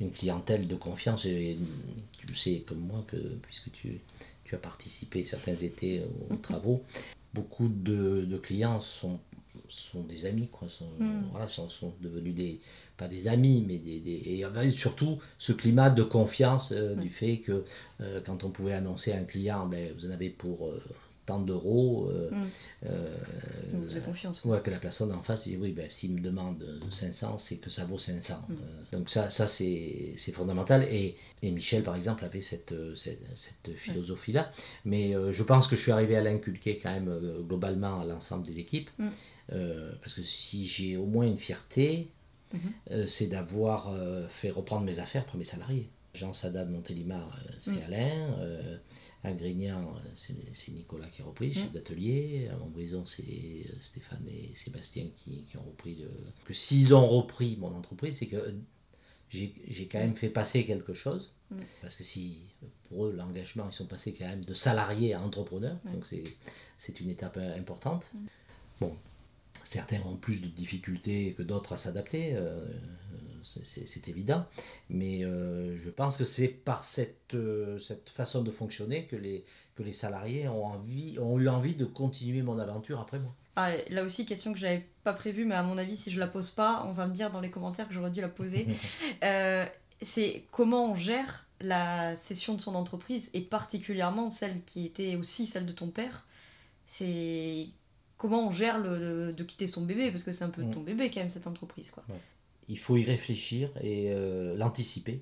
une 0.00 0.10
clientèle 0.10 0.66
de 0.66 0.76
confiance. 0.76 1.24
Et 1.26 1.56
tu 2.16 2.34
sais 2.34 2.62
comme 2.66 2.80
moi, 2.80 3.04
que, 3.08 3.16
puisque 3.16 3.72
tu, 3.72 4.00
tu 4.44 4.54
as 4.54 4.58
participé 4.58 5.24
certains 5.24 5.56
étés 5.56 6.02
aux, 6.30 6.36
travaux, 6.36 6.82
beaucoup 7.34 7.68
de, 7.68 8.24
de 8.28 8.36
clients 8.36 8.80
sont 8.80 9.18
sont 9.68 10.02
des 10.02 10.26
amis, 10.26 10.48
quoi, 10.50 10.68
sont, 10.68 10.88
mm. 10.98 11.30
voilà, 11.32 11.48
sont, 11.48 11.68
sont, 11.68 11.92
devenus 12.00 12.34
des, 12.34 12.60
pas 12.98 13.08
des 13.08 13.28
amis, 13.28 13.64
mais 13.66 13.78
des, 13.78 14.00
des 14.00 14.44
et 14.62 14.70
surtout 14.70 15.18
ce 15.38 15.52
climat 15.52 15.88
de 15.88 16.02
confiance 16.02 16.70
euh, 16.72 16.96
mm. 16.96 17.00
du 17.00 17.08
fait 17.08 17.36
que 17.38 17.64
euh, 18.00 18.20
quand 18.26 18.44
on 18.44 18.50
pouvait 18.50 18.74
annoncer 18.74 19.12
à 19.12 19.18
un 19.18 19.24
client, 19.24 19.66
ben, 19.66 19.88
vous 19.96 20.08
en 20.08 20.10
avez 20.10 20.28
pour 20.28 20.70
tant 21.24 21.38
d'euros. 21.38 22.10
Mm. 22.32 22.88
vous 23.72 23.84
faisait 23.84 24.00
confiance. 24.00 24.44
Ouais, 24.44 24.60
que 24.60 24.70
la 24.70 24.78
personne 24.78 25.12
en 25.12 25.22
face 25.22 25.44
dit 25.44 25.56
oui, 25.56 25.72
ben, 25.72 25.88
s'il 25.88 26.12
me 26.14 26.20
demande 26.20 26.64
500, 26.90 27.38
c'est 27.38 27.56
que 27.56 27.70
ça 27.70 27.84
vaut 27.84 27.98
500. 27.98 28.34
Mm. 28.48 28.54
donc 28.92 29.10
ça, 29.10 29.30
ça 29.30 29.46
c'est 29.46 30.32
fondamental. 30.32 30.82
Et, 30.90 31.14
et, 31.42 31.52
Michel, 31.52 31.84
par 31.84 31.94
exemple, 31.94 32.24
avait 32.24 32.40
cette, 32.40 32.74
cette, 32.96 33.22
cette 33.36 33.76
philosophie-là. 33.76 34.50
Mais 34.86 35.14
je 35.30 35.42
pense 35.44 35.68
que 35.68 35.76
je 35.76 35.82
suis 35.82 35.92
arrivé 35.92 36.16
à 36.16 36.22
l'inculquer 36.22 36.80
quand 36.82 36.92
même 36.92 37.16
globalement 37.46 38.00
à 38.00 38.04
l'ensemble 38.04 38.44
des 38.44 38.58
équipes. 38.58 38.90
Mm. 38.98 39.08
parce 40.00 40.14
que 40.14 40.22
si 40.22 40.66
j'ai 40.66 40.96
au 40.96 41.06
moins 41.06 41.26
une 41.26 41.38
fierté, 41.38 42.08
mm-hmm. 42.54 43.06
c'est 43.06 43.26
d'avoir 43.26 43.92
fait 44.28 44.50
reprendre 44.50 44.84
mes 44.84 44.98
affaires 44.98 45.24
par 45.24 45.36
mes 45.36 45.44
salariés. 45.44 45.88
Jean 46.14 46.32
Sadat 46.32 46.64
de 46.64 46.70
Montélimar, 46.72 47.20
euh, 47.20 47.52
c'est 47.60 47.80
mm. 47.80 47.82
Alain. 47.86 48.34
Euh, 48.40 48.76
à 49.24 49.32
Grignan, 49.32 49.80
euh, 49.80 50.08
c'est 50.14 50.72
Nicolas 50.72 51.06
qui 51.08 51.22
a 51.22 51.24
repris, 51.24 51.52
chef 51.52 51.70
mm. 51.70 51.72
d'atelier. 51.72 52.48
À 52.52 52.56
Montbrison, 52.56 53.04
c'est 53.06 53.24
Stéphane 53.80 54.24
et 54.28 54.54
Sébastien 54.54 55.04
qui, 55.16 55.44
ont 55.56 55.62
repris. 55.62 56.04
Que 56.44 56.54
s'ils 56.54 56.94
ont 56.94 57.06
repris 57.06 57.56
mon 57.60 57.74
entreprise, 57.74 58.16
c'est 58.18 58.26
que 58.26 58.54
j'ai 59.30 59.88
quand 59.90 59.98
même 59.98 60.16
fait 60.16 60.28
passer 60.28 60.64
quelque 60.64 60.94
chose. 60.94 61.30
Mm. 61.50 61.56
Parce 61.82 61.96
que 61.96 62.04
si, 62.04 62.38
pour 62.88 63.06
eux, 63.06 63.14
l'engagement, 63.16 63.66
ils 63.70 63.74
sont 63.74 63.86
passés 63.86 64.14
quand 64.18 64.26
même 64.26 64.44
de 64.44 64.54
salariés 64.54 65.14
à 65.14 65.22
entrepreneurs. 65.22 65.76
Donc 65.92 66.06
c'est 66.76 67.00
une 67.00 67.10
étape 67.10 67.38
importante. 67.56 68.10
Bon, 68.80 68.96
certains 69.64 70.00
ont 70.06 70.16
plus 70.16 70.40
de 70.40 70.46
difficultés 70.46 71.34
que 71.36 71.42
d'autres 71.42 71.74
à 71.74 71.76
s'adapter 71.76 72.36
c'est 73.64 74.08
évident. 74.08 74.44
Mais 74.90 75.24
euh, 75.24 75.78
je 75.78 75.90
pense 75.90 76.16
que 76.16 76.24
c'est 76.24 76.48
par 76.48 76.84
cette, 76.84 77.34
euh, 77.34 77.78
cette 77.78 78.08
façon 78.08 78.42
de 78.42 78.50
fonctionner 78.50 79.04
que 79.04 79.16
les, 79.16 79.44
que 79.76 79.82
les 79.82 79.92
salariés 79.92 80.48
ont, 80.48 80.66
envie, 80.66 81.18
ont 81.18 81.38
eu 81.38 81.48
envie 81.48 81.74
de 81.74 81.84
continuer 81.84 82.42
mon 82.42 82.58
aventure 82.58 83.00
après 83.00 83.18
moi. 83.18 83.32
Ah, 83.56 83.70
là 83.90 84.04
aussi, 84.04 84.24
question 84.24 84.52
que 84.52 84.58
j'avais 84.58 84.86
pas 85.02 85.12
prévue, 85.12 85.44
mais 85.44 85.56
à 85.56 85.62
mon 85.62 85.78
avis, 85.78 85.96
si 85.96 86.10
je 86.10 86.20
la 86.20 86.28
pose 86.28 86.50
pas, 86.50 86.84
on 86.86 86.92
va 86.92 87.06
me 87.06 87.12
dire 87.12 87.30
dans 87.30 87.40
les 87.40 87.50
commentaires 87.50 87.88
que 87.88 87.94
j'aurais 87.94 88.10
dû 88.10 88.20
la 88.20 88.28
poser. 88.28 88.66
Euh, 89.24 89.66
c'est 90.00 90.44
comment 90.52 90.92
on 90.92 90.94
gère 90.94 91.44
la 91.60 92.14
cession 92.14 92.54
de 92.54 92.60
son 92.60 92.76
entreprise 92.76 93.30
et 93.34 93.40
particulièrement 93.40 94.30
celle 94.30 94.62
qui 94.64 94.86
était 94.86 95.16
aussi 95.16 95.46
celle 95.46 95.66
de 95.66 95.72
ton 95.72 95.88
père. 95.88 96.24
C'est 96.86 97.66
comment 98.18 98.46
on 98.46 98.50
gère 98.50 98.78
le, 98.78 99.32
de 99.32 99.44
quitter 99.44 99.66
son 99.66 99.82
bébé 99.82 100.10
parce 100.10 100.24
que 100.24 100.32
c'est 100.32 100.44
un 100.44 100.50
peu 100.50 100.62
mm. 100.62 100.74
ton 100.74 100.80
bébé 100.80 101.10
quand 101.10 101.20
même 101.20 101.30
cette 101.30 101.46
entreprise 101.46 101.90
quoi 101.90 102.04
il 102.68 102.78
faut 102.78 102.96
y 102.96 103.04
réfléchir 103.04 103.70
et 103.80 104.12
euh, 104.12 104.56
l'anticiper. 104.56 105.20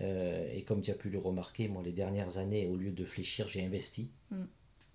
Euh, 0.00 0.50
et 0.52 0.62
comme 0.62 0.82
tu 0.82 0.90
as 0.90 0.94
pu 0.94 1.10
le 1.10 1.18
remarquer, 1.18 1.68
moi, 1.68 1.82
les 1.84 1.92
dernières 1.92 2.38
années, 2.38 2.66
au 2.68 2.76
lieu 2.76 2.90
de 2.90 3.04
fléchir, 3.04 3.48
j'ai 3.48 3.64
investi. 3.64 4.10
Mm. 4.30 4.44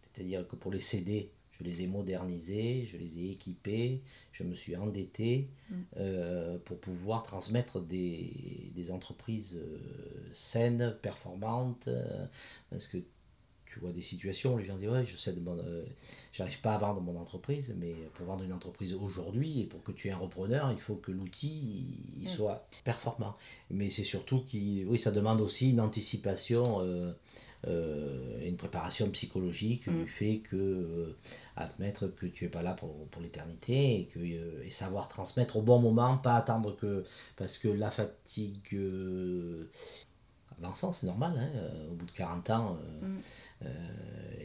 C'est-à-dire 0.02 0.48
que 0.48 0.56
pour 0.56 0.72
les 0.72 0.80
CD, 0.80 1.30
je 1.52 1.64
les 1.64 1.84
ai 1.84 1.88
modernisés, 1.88 2.88
je 2.90 2.98
les 2.98 3.20
ai 3.20 3.32
équipés, 3.32 4.00
je 4.32 4.44
me 4.44 4.54
suis 4.54 4.76
endetté 4.76 5.48
mm. 5.70 5.76
euh, 5.98 6.58
pour 6.66 6.80
pouvoir 6.80 7.24
transmettre 7.24 7.82
des, 7.82 8.32
des 8.76 8.92
entreprises 8.92 9.60
saines, 10.32 10.96
performantes. 11.02 11.90
parce 12.70 12.88
que 12.88 12.98
tu 13.72 13.80
vois 13.80 13.92
des 13.92 14.02
situations 14.02 14.56
où 14.56 14.58
les 14.58 14.66
gens 14.66 14.76
disent 14.78 14.90
ouais 14.90 15.06
je 15.06 15.16
sais 15.16 15.32
de 15.32 15.42
euh, 15.48 15.84
j'arrive 16.34 16.60
pas 16.62 16.74
à 16.74 16.78
vendre 16.80 17.02
mon 17.02 17.20
entreprise 17.20 17.76
mais 17.78 17.94
pour 18.16 18.26
vendre 18.26 18.44
une 18.44 18.54
entreprise 18.54 18.96
aujourd'hui 18.96 19.62
et 19.62 19.66
pour 19.66 19.84
que 19.84 19.92
tu 19.92 20.08
aies 20.08 20.12
un 20.12 20.18
repreneur 20.18 20.72
il 20.72 20.80
faut 20.80 20.96
que 20.96 21.12
l'outil 21.12 21.86
il, 22.20 22.28
soit 22.28 22.66
performant 22.84 23.36
mais 23.70 23.90
c'est 23.90 24.04
surtout 24.04 24.42
qui 24.42 24.84
oui 24.88 24.98
ça 24.98 25.12
demande 25.12 25.40
aussi 25.40 25.70
une 25.70 25.82
anticipation 25.82 26.82
euh, 26.82 27.12
euh, 27.68 28.48
une 28.48 28.56
préparation 28.56 29.10
psychologique 29.12 29.88
mm. 29.88 30.04
du 30.04 30.10
fait 30.10 30.38
que 30.38 31.14
admettre 31.56 32.08
que 32.08 32.26
tu 32.26 32.46
es 32.46 32.50
pas 32.50 32.64
là 32.64 32.74
pour, 32.74 32.94
pour 33.12 33.22
l'éternité 33.22 34.00
et 34.00 34.06
que 34.06 34.20
et 34.20 34.72
savoir 34.72 35.08
transmettre 35.08 35.58
au 35.58 35.62
bon 35.62 35.80
moment 35.80 36.18
pas 36.18 36.36
attendre 36.36 36.76
que 36.76 37.04
parce 37.36 37.60
que 37.60 37.68
la 37.68 37.92
fatigue 37.92 38.76
avançant 40.64 40.94
c'est 40.94 41.08
normal 41.08 41.34
hein, 41.38 41.60
au 41.92 41.96
bout 41.96 42.06
de 42.06 42.12
40 42.12 42.50
ans 42.50 42.78
mm. 43.02 43.18
Euh, 43.66 43.68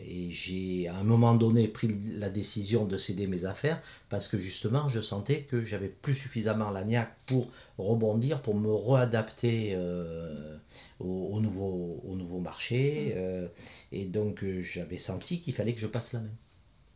et 0.07 0.31
j'ai 0.31 0.89
à 0.89 0.97
un 0.97 1.03
moment 1.03 1.35
donné 1.35 1.69
pris 1.69 1.89
la 2.19 2.29
décision 2.29 2.85
de 2.85 2.99
céder 2.99 3.27
mes 3.27 3.45
affaires 3.47 3.81
parce 4.11 4.29
que 4.29 4.39
justement 4.39 4.89
je 4.89 5.01
sentais 5.01 5.43
que 5.43 5.63
j'avais 5.63 5.89
plus 5.89 6.15
suffisamment 6.15 6.71
l'agnac 6.71 7.15
pour 7.27 7.49
rebondir, 7.79 8.41
pour 8.43 8.55
me 8.55 8.73
réadapter 8.73 9.73
euh, 9.75 10.57
au, 11.01 11.41
nouveau, 11.41 12.03
au 12.07 12.17
nouveau 12.17 12.41
marché. 12.41 13.15
Mm. 13.15 13.19
Euh, 13.19 13.47
et 13.93 14.05
donc 14.05 14.45
j'avais 14.61 14.99
senti 14.99 15.41
qu'il 15.41 15.55
fallait 15.55 15.75
que 15.75 15.81
je 15.81 15.87
passe 15.87 16.13
la 16.13 16.21
main. 16.21 16.29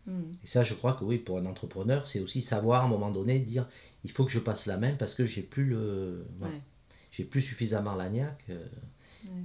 Mm. 0.06 0.22
Et 0.44 0.46
ça, 0.46 0.62
je 0.64 0.74
crois 0.74 0.92
que 0.92 1.04
oui, 1.04 1.18
pour 1.18 1.38
un 1.38 1.46
entrepreneur, 1.46 2.06
c'est 2.06 2.20
aussi 2.20 2.42
savoir 2.42 2.82
à 2.82 2.86
un 2.86 2.88
moment 2.88 3.10
donné 3.10 3.38
dire 3.38 3.66
il 4.04 4.10
faut 4.10 4.24
que 4.24 4.32
je 4.32 4.40
passe 4.40 4.66
la 4.66 4.76
main 4.76 4.92
parce 4.98 5.14
que 5.14 5.24
j'ai 5.24 5.42
plus 5.42 5.64
le, 5.64 6.24
j'ai 7.12 7.24
plus 7.24 7.40
suffisamment 7.40 7.94
l'agnac. 7.94 8.44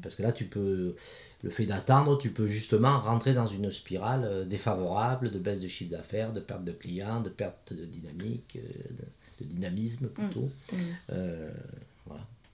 Parce 0.02 0.16
que 0.16 0.24
là, 0.24 0.32
tu 0.32 0.46
peux, 0.46 0.96
le 1.44 1.50
fait 1.50 1.66
d'attendre, 1.66 2.18
tu 2.18 2.32
peux 2.32 2.48
justement 2.48 3.00
rentrer 3.00 3.34
dans 3.34 3.48
une 3.48 3.70
spirale 3.70 4.24
euh, 4.24 4.46
défavorable 4.46 5.30
de 5.30 5.38
baisse 5.38 5.60
de 5.60 5.68
chiffre 5.68 5.92
d'affaires, 5.92 6.32
de 6.32 6.40
perte 6.40 6.64
de 6.64 6.72
clients, 6.72 7.20
de 7.20 7.30
perte 7.30 7.74
de 7.74 7.86
dynamique, 7.86 8.58
euh, 8.58 8.94
de, 9.42 9.46
dynamisme 9.46 10.08
plutôt. 10.08 10.40
Mmh. 10.40 10.76
Mmh. 10.76 10.80
Euh, 11.12 11.52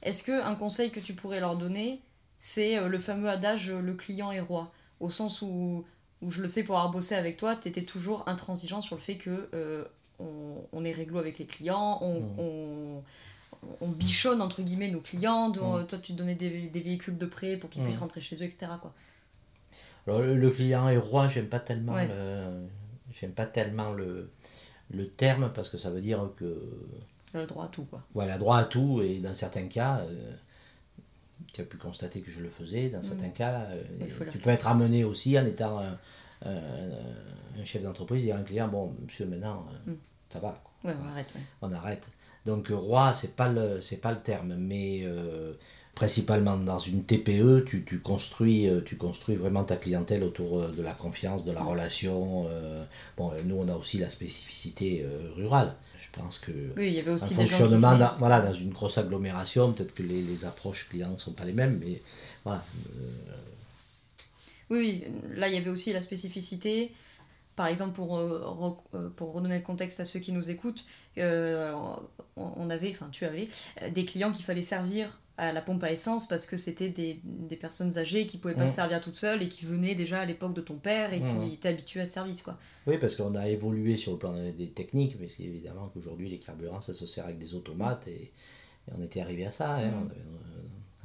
Est-ce 0.01 0.23
qu'un 0.23 0.55
conseil 0.55 0.89
que 0.89 0.99
tu 0.99 1.13
pourrais 1.13 1.39
leur 1.39 1.55
donner, 1.55 1.99
c'est 2.39 2.88
le 2.88 2.97
fameux 2.97 3.29
adage 3.29 3.69
le 3.69 3.93
client 3.93 4.32
est 4.32 4.39
roi? 4.39 4.71
Au 4.99 5.12
sens 5.12 5.43
où, 5.43 5.84
où 6.23 6.32
je 6.32 6.41
le 6.41 6.47
sais 6.47 6.63
pour 6.63 6.77
avoir 6.77 6.91
bossé 6.91 7.13
avec 7.13 7.38
toi, 7.38 7.55
tu 7.55 7.67
étais 7.67 7.84
toujours 7.84 8.23
intransigeant 8.27 8.82
sur 8.82 8.95
le 8.95 9.01
fait 9.01 9.17
que 9.17 9.49
on, 10.19 10.84
est 10.84 10.91
réglo 10.91 11.19
avec 11.19 11.38
les 11.38 11.45
clients, 11.45 11.99
on, 12.01 12.19
mmh. 12.19 12.39
on 12.39 13.03
on 13.82 13.88
bichonne 13.88 14.41
entre 14.41 14.62
guillemets 14.62 14.89
nos 14.89 15.02
clients, 15.02 15.50
mm. 15.50 15.88
toi 15.88 16.00
tu 16.02 16.13
donnais 16.13 16.36
des, 16.36 16.69
des, 16.69 16.80
véhicules 16.80 17.17
de 17.17 17.26
prêt 17.26 17.58
pour 17.58 17.69
qu'ils 17.69 17.84
puissent 17.84 17.98
mm. 17.98 18.02
rentrer 18.02 18.22
chez 18.22 18.36
eux, 18.38 18.43
etc. 18.43 18.67
Quoi. 18.82 18.93
Alors 20.08 20.22
le, 20.22 20.50
client 20.50 20.89
est 20.89 20.98
roi, 20.98 21.28
j'aime 21.28 21.48
pas 21.48 21.60
tellement 21.60 21.98
le, 21.98 22.67
j'aime 23.19 23.32
pas 23.32 23.45
tellement 23.45 23.93
le, 23.93 24.30
le 24.93 25.08
terme 25.08 25.52
parce 25.54 25.69
que 25.69 25.78
ça 25.78 25.89
veut 25.89 26.02
dire 26.02 26.28
que. 26.38 26.62
Le 27.34 27.45
droit 27.45 27.65
à 27.65 27.67
tout 27.67 27.84
quoi. 27.84 28.02
Voilà, 28.13 28.38
droit 28.38 28.58
à 28.58 28.63
tout 28.63 29.02
et 29.02 29.19
dans 29.19 29.34
certains 29.34 29.67
cas. 29.67 30.00
Euh, 30.00 30.34
tu 31.54 31.62
as 31.62 31.63
pu 31.63 31.78
constater 31.78 32.19
que 32.19 32.30
je 32.30 32.41
le 32.41 32.50
faisais, 32.50 32.89
dans 32.89 33.00
mm. 33.00 33.04
certains 33.04 33.30
cas, 33.30 33.62
euh, 33.72 33.82
tu 34.32 34.38
peux 34.38 34.50
être 34.50 34.67
amené 34.67 35.04
aussi 35.04 35.39
en 35.39 35.45
étant 35.45 35.80
un, 36.45 37.63
chef 37.63 37.82
d'entreprise, 37.82 38.24
dire 38.24 38.36
à 38.36 38.39
un 38.39 38.43
client, 38.43 38.67
bon, 38.67 38.93
monsieur, 39.04 39.26
maintenant, 39.26 39.65
ça 40.30 40.39
va. 40.39 40.62
on 40.84 40.89
arrête. 40.89 41.34
On 41.62 41.72
arrête. 41.72 42.08
Donc 42.45 42.67
roi, 42.69 43.13
c'est 43.13 43.36
pas 43.36 43.49
le 43.49 43.82
c'est 43.82 43.97
pas 43.97 44.12
le 44.12 44.19
terme, 44.19 44.56
mais 44.58 45.02
euh, 45.04 45.52
principalement 45.95 46.56
dans 46.58 46.80
une 46.80 47.04
TPE, 47.04 47.65
tu, 47.65 47.84
tu, 47.84 47.99
construis, 47.99 48.67
euh, 48.67 48.82
tu 48.82 48.95
construis 48.95 49.36
vraiment 49.36 49.63
ta 49.63 49.75
clientèle 49.75 50.23
autour 50.23 50.60
euh, 50.60 50.71
de 50.75 50.82
la 50.82 50.93
confiance, 50.93 51.43
de 51.43 51.52
la 51.52 51.62
relation. 51.62 52.47
bon, 53.17 53.32
nous, 53.45 53.56
on 53.56 53.67
a 53.67 53.75
aussi 53.75 53.97
la 53.97 54.10
spécificité 54.10 55.06
rurale. 55.36 55.73
Je 56.02 56.19
pense 56.19 56.39
que 56.39 56.52
oui, 56.75 56.88
il 56.88 56.93
y 56.93 56.99
avait 56.99 57.12
aussi 57.12 57.36
un 57.36 57.45
fonctionnement 57.45 57.95
dans, 57.95 58.12
voilà, 58.13 58.41
dans 58.41 58.54
une 58.54 58.71
grosse 58.71 58.97
agglomération, 58.97 59.73
peut-être 59.73 59.93
que 59.93 60.02
les, 60.02 60.23
les, 60.23 60.43
approches 60.43 60.89
clients 60.89 61.12
ne 61.12 61.19
sont 61.19 61.34
pas 61.34 61.45
les 61.45 61.54
mêmes, 61.54 61.80
mais 61.80 62.02
voilà. 62.43 62.63
Oui, 64.71 65.04
là, 65.36 65.47
il 65.47 65.54
y 65.54 65.58
avait 65.58 65.69
aussi 65.69 65.93
la 65.93 66.02
spécificité 66.02 66.91
par 67.60 67.67
exemple, 67.67 67.91
pour, 67.91 68.17
euh, 68.17 68.41
euh, 68.93 69.10
pour 69.17 69.34
redonner 69.34 69.58
le 69.58 69.63
contexte 69.65 69.99
à 69.99 70.06
ceux 70.06 70.21
qui 70.21 70.32
nous 70.32 70.49
écoutent, 70.49 70.86
euh, 71.17 71.75
on 72.58 72.69
avait, 72.69 72.89
enfin 72.89 73.10
tu 73.12 73.25
avais, 73.25 73.47
des 73.91 74.06
clients 74.06 74.32
qu'il 74.32 74.45
fallait 74.45 74.62
servir 74.62 75.19
à 75.38 75.54
la 75.54 75.62
pompe 75.62 75.84
à 75.84 75.91
essence 75.91 76.28
parce 76.28 76.45
que 76.45 76.58
c'était 76.58 76.89
des, 76.89 77.17
des, 77.23 77.56
personnes 77.56 77.97
âgées 77.97 78.25
qui 78.25 78.38
pouvaient 78.38 78.56
pas 78.56 78.67
se 78.67 78.75
servir 78.75 78.99
toutes 78.99 79.15
seules 79.15 79.41
et 79.41 79.47
qui 79.47 79.65
venaient 79.65 79.95
déjà 79.95 80.19
à 80.19 80.25
l'époque 80.25 80.54
de 80.54 80.62
ton 80.62 80.75
père 80.75 81.13
et 81.13 81.21
qui 81.21 81.54
étaient 81.54 81.69
habituées 81.69 82.02
à 82.02 82.06
ce 82.06 82.13
service. 82.13 82.41
Quoi. 82.41 82.58
Oui, 82.88 82.97
parce 82.97 83.15
qu'on 83.15 83.36
a 83.36 83.47
évolué 83.47 83.95
sur 83.95 84.12
le 84.12 84.17
plan 84.17 84.34
des 84.58 84.67
techniques, 84.67 85.15
mais 85.19 85.30
c'est 85.30 85.43
évidemment 85.43 85.89
qu'aujourd'hui 85.93 86.30
les 86.30 86.39
carburants 86.39 86.82
ça 86.82 86.93
se 86.93 87.08
sert 87.08 87.23
avec 87.23 87.38
des 87.38 87.56
automates 87.56 88.08
et, 88.08 88.32
on 88.97 89.04
était 89.04 89.21
arrivé 89.21 89.45
à 89.45 89.52
ça. 89.52 89.75
Hein. 89.75 89.91
Mm 89.91 90.10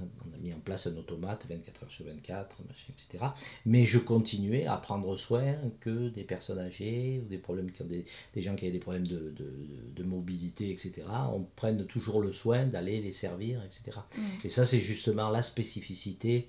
on 0.00 0.35
a 0.35 0.38
mis 0.38 0.52
en 0.52 0.59
place 0.59 0.87
un 0.87 0.96
automate 0.96 1.46
24 1.48 1.85
heures 1.85 1.90
sur 1.90 2.04
24, 2.04 2.57
machin, 2.66 2.92
etc. 2.92 3.24
Mais 3.66 3.87
je 3.87 3.98
continuais 3.98 4.66
à 4.66 4.76
prendre 4.76 5.16
soin 5.16 5.57
que 5.80 6.09
des 6.09 6.24
personnes 6.24 6.59
âgées 6.59 7.20
ou 7.24 7.28
des, 7.28 7.38
problèmes, 7.38 7.70
des, 7.85 8.04
des 8.35 8.40
gens 8.40 8.57
qui 8.57 8.64
avaient 8.64 8.72
des 8.72 8.80
problèmes 8.80 9.07
de, 9.07 9.33
de, 9.38 9.52
de, 9.96 10.02
mobilité, 10.02 10.70
etc. 10.70 11.02
On 11.33 11.44
prenne 11.57 11.85
toujours 11.87 12.20
le 12.20 12.33
soin 12.33 12.64
d'aller 12.66 13.00
les 13.00 13.12
servir, 13.12 13.61
etc. 13.64 13.98
Et 14.42 14.48
ça, 14.48 14.64
c'est 14.64 14.80
justement 14.80 15.30
la 15.30 15.42
spécificité 15.42 16.48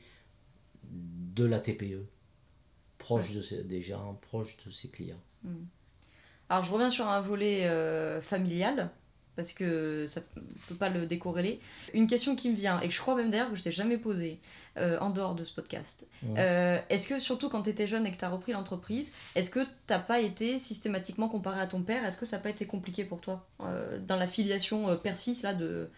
de 0.91 1.45
la 1.45 1.59
TPE, 1.59 2.03
proche 2.97 3.31
de 3.31 3.61
des 3.63 3.81
gens, 3.81 4.17
proche 4.29 4.57
de 4.65 4.71
ses 4.71 4.87
clients. 4.87 5.21
Mm. 5.43 5.55
Alors 6.49 6.63
je 6.63 6.71
reviens 6.71 6.89
sur 6.89 7.07
un 7.07 7.21
volet 7.21 7.67
euh, 7.67 8.21
familial. 8.21 8.89
Parce 9.35 9.53
que 9.53 10.05
ça 10.07 10.21
ne 10.35 10.41
peut 10.67 10.75
pas 10.75 10.89
le 10.89 11.05
décorréler. 11.05 11.59
Une 11.93 12.07
question 12.07 12.35
qui 12.35 12.49
me 12.49 12.55
vient, 12.55 12.79
et 12.81 12.87
que 12.87 12.93
je 12.93 12.99
crois 12.99 13.15
même 13.15 13.29
d'ailleurs 13.29 13.49
que 13.49 13.55
je 13.55 13.63
t'ai 13.63 13.71
jamais 13.71 13.97
posée 13.97 14.39
euh, 14.77 14.97
en 14.99 15.09
dehors 15.09 15.35
de 15.35 15.43
ce 15.43 15.53
podcast. 15.53 16.07
Euh, 16.37 16.79
est-ce 16.89 17.07
que, 17.07 17.19
surtout 17.19 17.49
quand 17.49 17.63
tu 17.63 17.69
étais 17.69 17.87
jeune 17.87 18.05
et 18.05 18.11
que 18.11 18.17
tu 18.17 18.25
as 18.25 18.29
repris 18.29 18.53
l'entreprise, 18.53 19.13
est-ce 19.35 19.49
que 19.49 19.59
tu 19.59 19.67
n'as 19.89 19.99
pas 19.99 20.19
été 20.19 20.59
systématiquement 20.59 21.27
comparé 21.27 21.59
à 21.59 21.67
ton 21.67 21.81
père? 21.81 22.05
Est-ce 22.05 22.17
que 22.17 22.25
ça 22.25 22.37
n'a 22.37 22.43
pas 22.43 22.49
été 22.49 22.65
compliqué 22.65 23.03
pour 23.03 23.21
toi 23.21 23.45
euh, 23.61 23.99
dans 23.99 24.17
la 24.17 24.27
filiation 24.27 24.95
père-fils 24.97 25.43
là 25.43 25.53
de... 25.53 25.89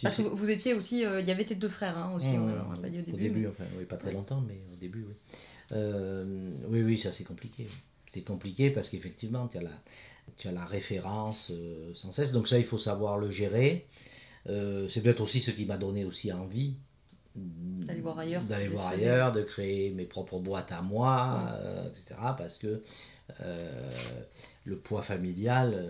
Parce 0.00 0.14
que 0.14 0.22
vous 0.22 0.48
étiez 0.48 0.74
aussi, 0.74 1.00
il 1.00 1.26
y 1.26 1.30
avait 1.32 1.44
tes 1.44 1.56
deux 1.56 1.68
frères 1.68 1.98
hein, 1.98 2.12
aussi, 2.14 2.28
on 2.28 2.46
on 2.72 2.80
pas 2.80 2.88
dit 2.88 3.00
au 3.00 3.02
début. 3.02 3.16
Au 3.16 3.20
début, 3.20 3.46
enfin, 3.48 3.64
oui, 3.76 3.84
pas 3.84 3.96
très 3.96 4.12
longtemps, 4.12 4.40
mais 4.46 4.54
au 4.72 4.76
début, 4.80 5.04
oui. 5.04 5.76
oui, 6.68 6.82
oui, 6.82 6.98
ça 6.98 7.10
c'est 7.10 7.24
compliqué. 7.24 7.66
C'est 8.08 8.22
compliqué 8.22 8.70
parce 8.70 8.90
qu'effectivement, 8.90 9.48
tu 9.48 9.58
as 9.58 9.62
la 9.62 9.70
tu 10.36 10.48
as 10.48 10.52
la 10.52 10.64
référence 10.64 11.50
euh, 11.50 11.92
sans 11.94 12.12
cesse. 12.12 12.32
Donc 12.32 12.48
ça, 12.48 12.58
il 12.58 12.64
faut 12.64 12.78
savoir 12.78 13.18
le 13.18 13.30
gérer. 13.30 13.86
Euh, 14.48 14.88
c'est 14.88 15.00
peut-être 15.00 15.20
aussi 15.20 15.40
ce 15.40 15.50
qui 15.50 15.66
m'a 15.66 15.78
donné 15.78 16.04
aussi 16.04 16.32
envie 16.32 16.74
d'aller 17.34 18.00
voir 18.00 18.18
ailleurs, 18.18 18.42
d'aller 18.42 18.68
voir 18.68 18.88
ailleurs, 18.88 19.32
de 19.32 19.42
créer 19.42 19.90
mes 19.90 20.06
propres 20.06 20.38
boîtes 20.38 20.72
à 20.72 20.82
moi, 20.82 21.48
euh, 21.52 21.88
etc. 21.88 22.14
Parce 22.36 22.58
que 22.58 22.80
le 24.64 24.76
poids 24.76 25.02
familial, 25.02 25.86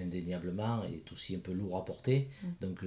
indéniablement, 0.00 0.82
est 0.84 1.12
aussi 1.12 1.36
un 1.36 1.40
peu 1.40 1.52
lourd 1.52 1.76
à 1.76 1.84
porter. 1.84 2.28
Mm. 2.42 2.48
Donc 2.60 2.84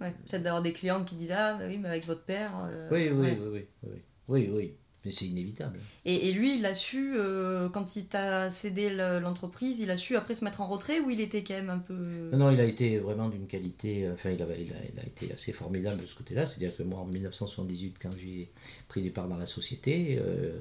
Ouais, 0.00 0.10
peut-être 0.10 0.42
d'avoir 0.42 0.62
des 0.62 0.72
clients 0.72 1.04
qui 1.04 1.14
disent 1.14 1.30
Ah, 1.30 1.54
bah 1.54 1.66
oui, 1.68 1.78
mais 1.78 1.90
avec 1.90 2.06
votre 2.06 2.24
père. 2.24 2.68
oui, 2.90 3.10
oui, 3.10 3.36
oui, 3.38 3.48
oui, 3.52 3.66
oui, 3.84 4.02
oui, 4.28 4.50
oui, 4.52 4.74
mais 5.04 5.10
c'est 5.10 5.24
inévitable. 5.26 5.78
Et, 6.04 6.28
et, 6.28 6.32
lui, 6.32 6.58
il 6.58 6.64
a 6.64 6.74
su, 6.74 7.14
euh, 7.16 7.68
quand 7.68 7.96
il 7.96 8.06
t'a 8.06 8.50
cédé 8.50 8.90
l'entreprise, 9.20 9.80
il 9.80 9.90
a 9.90 9.96
su 9.96 10.16
après 10.16 10.34
se 10.34 10.44
mettre 10.44 10.60
en 10.60 10.66
retrait 10.66 11.00
ou 11.00 11.10
il 11.10 11.20
était 11.20 11.42
quand 11.42 11.54
même 11.54 11.70
un 11.70 11.78
peu... 11.78 12.30
Non, 12.32 12.38
non, 12.38 12.50
il 12.50 12.60
a 12.60 12.64
été 12.64 12.98
vraiment 12.98 13.28
d'une 13.28 13.46
qualité, 13.46 14.08
enfin 14.12 14.30
il, 14.30 14.42
a, 14.42 14.46
il, 14.56 15.00
a, 15.00 15.06
été 15.06 15.32
assez 15.32 15.52
formidable 15.52 16.00
de 16.00 16.06
ce 16.06 16.14
côté-là. 16.14 16.46
C'est-à-dire 16.46 16.76
que 16.76 16.84
moi, 16.84 17.00
en 17.00 17.06
1978, 17.06 17.96
quand 18.00 18.10
j'ai 18.16 18.48
pris 18.88 19.02
des 19.02 19.10
parts 19.10 19.28
dans 19.28 19.38
la 19.38 19.46
société 19.46 20.20
euh, 20.20 20.58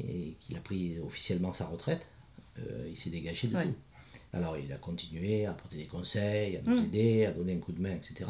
et 0.00 0.34
qu'il 0.40 0.56
a 0.56 0.60
pris 0.60 0.96
officiellement 1.04 1.52
sa 1.52 1.66
retraite, 1.66 2.08
euh, 2.58 2.88
il 2.88 2.96
s'est 2.96 3.10
dégagé 3.10 3.48
de 3.48 3.52
tout. 3.52 3.74
Alors 4.32 4.56
il 4.58 4.72
a 4.72 4.76
continué 4.76 5.46
à 5.46 5.52
apporter 5.52 5.76
des 5.76 5.84
conseils, 5.84 6.56
à 6.56 6.60
nous 6.62 6.80
hmm. 6.80 6.84
aider, 6.86 7.26
à 7.26 7.30
donner 7.30 7.54
un 7.54 7.58
coup 7.58 7.72
de 7.72 7.80
main, 7.80 7.94
etc. 7.94 8.24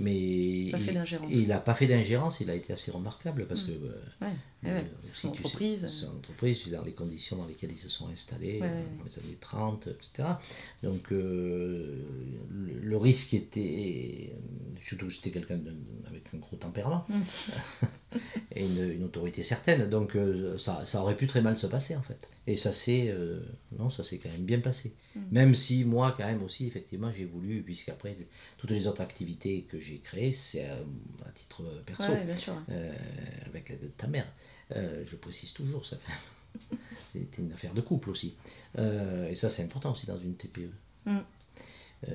Mais 0.00 0.18
il 0.18 1.46
n'a 1.48 1.58
pas 1.58 1.74
fait 1.74 1.86
d'ingérence, 1.86 2.40
il 2.40 2.50
a 2.50 2.54
été 2.54 2.72
assez 2.72 2.90
remarquable 2.90 3.46
parce 3.46 3.64
que 3.64 3.72
euh, 3.72 4.26
euh, 4.66 4.80
c'est 4.98 5.14
son 5.14 5.28
entreprise. 5.28 5.82
C'est 5.82 6.06
son 6.06 6.16
entreprise, 6.16 6.68
dans 6.70 6.82
les 6.82 6.92
conditions 6.92 7.36
dans 7.36 7.46
lesquelles 7.46 7.72
ils 7.72 7.78
se 7.78 7.88
sont 7.88 8.08
installés, 8.08 8.58
dans 8.58 9.04
les 9.04 9.18
années 9.18 9.38
30, 9.40 9.88
etc. 9.88 10.28
Donc 10.82 11.12
euh, 11.12 12.04
le, 12.50 12.96
risque 12.96 13.34
était, 13.34 14.32
surtout 14.82 15.06
que 15.06 15.12
j'étais 15.12 15.30
quelqu'un 15.30 15.58
avec 16.08 16.22
un 16.34 16.38
gros 16.38 16.56
tempérament. 16.56 17.04
Hmm. 17.08 17.22
et 18.54 18.64
une, 18.64 19.04
autorité 19.04 19.42
certaine. 19.42 19.88
Donc 19.88 20.16
euh, 20.16 20.56
ça, 20.58 20.82
ça, 20.84 21.02
aurait 21.02 21.16
pu 21.16 21.26
très 21.26 21.40
mal 21.40 21.56
se 21.56 21.66
passer 21.66 21.96
en 21.96 22.02
fait. 22.02 22.28
Et 22.46 22.56
ça 22.56 22.72
s'est 22.72 23.06
euh, 23.08 23.40
non, 23.78 23.90
ça 23.90 24.04
s'est 24.04 24.18
quand 24.18 24.30
même 24.30 24.44
bien 24.44 24.60
passé. 24.60 24.92
Mm. 25.14 25.20
Même 25.32 25.54
si 25.54 25.84
moi 25.84 26.14
quand 26.16 26.26
même 26.26 26.42
aussi 26.42 26.66
effectivement 26.66 27.12
j'ai 27.12 27.24
voulu, 27.24 27.62
puisqu'après 27.62 28.16
toutes 28.58 28.70
les 28.70 28.86
autres 28.86 29.02
activités 29.02 29.64
que 29.68 29.80
j'ai 29.82 29.98
créées, 29.98 30.32
c'est 30.32 30.64
à, 30.64 31.30
titre 31.34 31.62
perso, 31.86 32.12
euh, 32.70 32.92
avec 33.46 33.72
ta 33.96 34.06
mère. 34.06 34.26
je 34.70 35.16
précise 35.16 35.52
toujours 35.52 35.84
ça. 35.84 35.96
C'était 37.12 37.42
une 37.42 37.52
affaire 37.52 37.74
de 37.74 37.80
couple 37.80 38.10
aussi. 38.10 38.34
et 38.78 39.34
ça 39.34 39.50
c'est 39.50 39.62
important 39.62 39.92
aussi 39.92 40.06
dans 40.06 40.18
une 40.18 40.34
TPE. 40.34 40.70
Mm. 41.04 41.18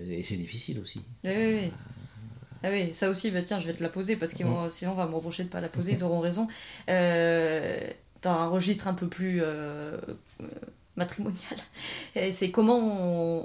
et 0.08 0.24
c'est 0.24 0.38
difficile 0.38 0.80
aussi. 0.80 1.02
Oui, 1.24 1.32
oui. 1.36 1.72
Ah 2.64 2.70
oui, 2.72 2.94
ça 2.94 3.10
aussi, 3.10 3.32
bah 3.32 3.42
tiens, 3.42 3.60
je 3.60 3.68
vais 3.68 3.74
te 3.74 3.84
la 3.84 3.90
poser 3.90 4.16
parce 4.16 4.34
que 4.34 4.44
sinon 4.70 4.92
on 4.92 4.96
va 4.96 5.06
me 5.06 5.16
reprocher 5.16 5.44
de 5.44 5.48
ne 5.48 5.52
pas 5.52 5.62
la 5.62 5.70
poser, 5.70 5.92
ils 5.92 6.04
auront 6.04 6.20
raison. 6.20 6.48
Euh, 6.90 7.80
dans 8.24 8.32
un 8.32 8.48
registre 8.48 8.88
un 8.88 8.94
peu 8.94 9.08
plus 9.08 9.40
euh, 9.42 9.98
matrimonial, 10.98 11.60
c'est 12.32 12.52
comment 12.52 12.78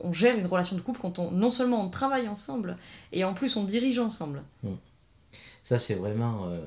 on, 0.05 0.13
gère 0.13 0.37
une 0.39 0.47
relation 0.47 0.77
de 0.77 0.81
couple 0.81 1.01
quand 1.01 1.19
on 1.19 1.31
non 1.31 1.51
seulement 1.51 1.85
on 1.85 1.89
travaille 1.89 2.29
ensemble 2.29 2.77
et 3.13 3.25
en 3.25 3.35
plus 3.35 3.57
on 3.57 3.65
dirige 3.65 3.99
ensemble. 3.99 4.43
Ça, 5.63 5.79
c'est 5.79 5.95
vraiment 5.95 6.49
euh, 6.49 6.61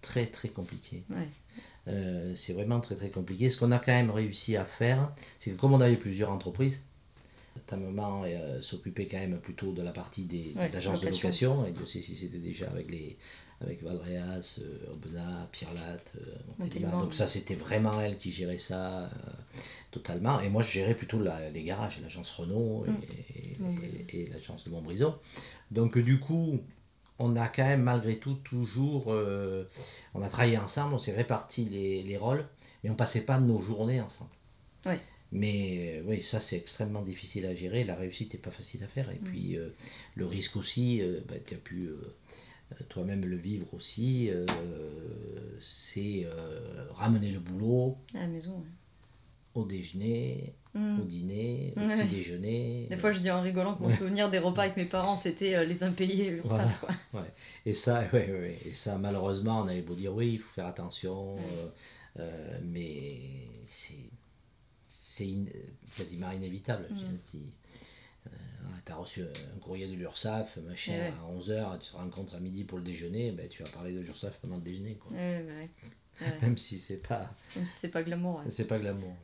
très 0.00 0.26
très 0.26 0.48
compliqué. 0.48 1.02
c'est 2.34 2.52
vraiment 2.52 2.80
très 2.80 2.94
très 2.94 3.08
compliqué. 3.08 3.50
Ce 3.50 3.58
qu'on 3.58 3.72
a 3.72 3.78
quand 3.78 3.92
même 3.92 4.10
réussi 4.10 4.56
à 4.56 4.64
faire, 4.64 5.10
c'est 5.40 5.50
que 5.50 5.56
comme 5.56 5.72
on 5.72 5.80
avait 5.80 5.96
plusieurs 5.96 6.30
entreprises, 6.30 6.84
ta 7.66 7.76
maman 7.76 8.22
euh, 8.24 8.60
s'occupait 8.62 9.06
quand 9.06 9.18
même 9.18 9.38
plutôt 9.38 9.72
de 9.72 9.82
la 9.82 9.92
partie 9.92 10.22
des, 10.22 10.54
agences 10.58 11.00
de 11.00 11.10
location, 11.10 11.66
et 11.66 11.86
sait 11.86 12.00
si 12.00 12.16
c'était 12.16 12.38
déjà 12.38 12.66
avec 12.68 12.90
les 12.90 13.16
avec 13.60 13.82
Valréas, 13.82 14.60
euh, 14.62 14.92
Aubenas, 14.92 15.46
Pierre 15.50 15.72
Latte, 15.74 16.12
euh, 16.20 16.90
Donc 17.00 17.12
ça 17.12 17.26
c'était 17.26 17.56
vraiment 17.56 18.00
elle 18.00 18.16
qui 18.16 18.30
gérait 18.30 18.58
ça 18.58 19.00
euh, 19.00 19.08
totalement. 19.90 20.40
Et 20.40 20.48
moi 20.48 20.62
je 20.62 20.70
gérais 20.70 20.94
plutôt 20.94 21.20
la, 21.20 21.50
les 21.50 21.62
garages, 21.62 22.00
l'agence 22.00 22.30
Renault 22.30 22.86
et, 22.86 23.62
hum. 23.62 23.80
et, 24.12 24.28
l'agence 24.28 24.64
de 24.64 24.70
Montbrison. 24.70 25.14
Donc 25.72 25.98
du 25.98 26.20
coup, 26.20 26.60
on 27.18 27.34
a 27.34 27.48
quand 27.48 27.64
même 27.64 27.82
malgré 27.82 28.18
tout 28.18 28.34
toujours, 28.44 29.08
on 30.14 30.22
a 30.22 30.28
travaillé 30.28 30.56
ensemble, 30.56 30.94
on 30.94 30.98
s'est 30.98 31.16
réparti 31.16 31.64
les, 31.64 32.02
les, 32.04 32.16
rôles, 32.16 32.44
mais 32.84 32.90
on 32.90 32.94
passait 32.94 33.22
pas 33.22 33.40
nos 33.40 33.60
journées 33.60 34.00
ensemble. 34.00 34.30
Ouais. 34.86 35.00
Mais 35.30 36.00
oui, 36.06 36.22
ça 36.22 36.40
c'est 36.40 36.56
extrêmement 36.56 37.02
difficile 37.02 37.44
à 37.44 37.54
gérer. 37.54 37.84
La 37.84 37.96
réussite 37.96 38.32
n'est 38.32 38.40
pas 38.40 38.52
facile 38.52 38.82
à 38.84 38.86
faire. 38.86 39.10
Et 39.10 39.18
mm. 39.20 39.24
puis 39.24 39.56
euh, 39.56 39.68
le 40.14 40.26
risque 40.26 40.56
aussi, 40.56 41.02
bah, 41.28 41.34
tu 41.44 41.54
as 41.54 41.58
pu 41.58 41.90
toi-même 42.88 43.24
le 43.24 43.36
vivre 43.36 43.66
aussi, 43.74 44.30
c'est 45.60 46.26
ramener 46.94 47.30
le 47.30 47.40
boulot. 47.40 47.96
À 48.14 48.20
la 48.20 48.26
maison. 48.26 48.62
Au 49.54 49.64
déjeuner, 49.64 50.52
mm. 50.74 51.00
au 51.00 51.04
dîner, 51.04 51.72
au 51.76 51.80
petit 51.80 52.08
déjeuner. 52.08 52.86
Des 52.90 52.96
fois, 52.96 53.10
je 53.10 53.20
dis 53.20 53.30
en 53.30 53.40
rigolant 53.40 53.74
que 53.74 53.82
mon 53.82 53.88
souvenir 53.88 54.30
des 54.30 54.38
repas 54.38 54.62
avec 54.62 54.76
mes 54.76 54.84
parents, 54.84 55.16
c'était 55.16 55.64
les 55.66 55.82
impayés, 55.82 56.40
voilà. 56.44 56.68
Ouais. 57.14 57.20
Et, 57.66 57.74
ça, 57.74 58.04
ouais, 58.12 58.30
ouais, 58.30 58.56
et 58.66 58.74
ça, 58.74 58.98
malheureusement, 58.98 59.62
on 59.62 59.68
avait 59.68 59.80
beau 59.80 59.94
dire 59.94 60.14
oui, 60.14 60.34
il 60.34 60.38
faut 60.38 60.52
faire 60.54 60.66
attention, 60.66 61.36
mais 62.62 63.18
c'est 63.66 63.96
c'est 64.88 65.28
quasiment 65.96 66.30
inévitable. 66.30 66.86
Mm. 66.90 67.38
Tu 68.84 68.92
as 68.92 68.96
reçu 68.96 69.22
un 69.22 69.58
courrier 69.60 69.86
de 69.86 69.94
l'URSSAF, 69.94 70.58
machin, 70.68 70.92
à 70.92 71.32
11h, 71.38 71.78
tu 71.80 71.90
te 71.90 71.96
rencontres 71.96 72.34
à 72.34 72.40
midi 72.40 72.64
pour 72.64 72.78
le 72.78 72.84
déjeuner, 72.84 73.32
ben, 73.32 73.48
tu 73.48 73.62
vas 73.62 73.70
parler 73.70 73.92
de 73.92 74.00
l'URSSAF 74.00 74.38
pendant 74.38 74.56
le 74.56 74.62
déjeuner. 74.62 74.94
Quoi. 74.94 75.16
même 76.42 76.58
si 76.58 76.78
c'est 76.78 77.06
pas. 77.06 77.30
Même 77.56 77.66
si 77.66 77.72
c'est 77.80 77.88
pas 77.88 78.02
glamour. 78.02 78.42
C'est 78.48 78.66
pas 78.66 78.78
glamour. 78.78 79.14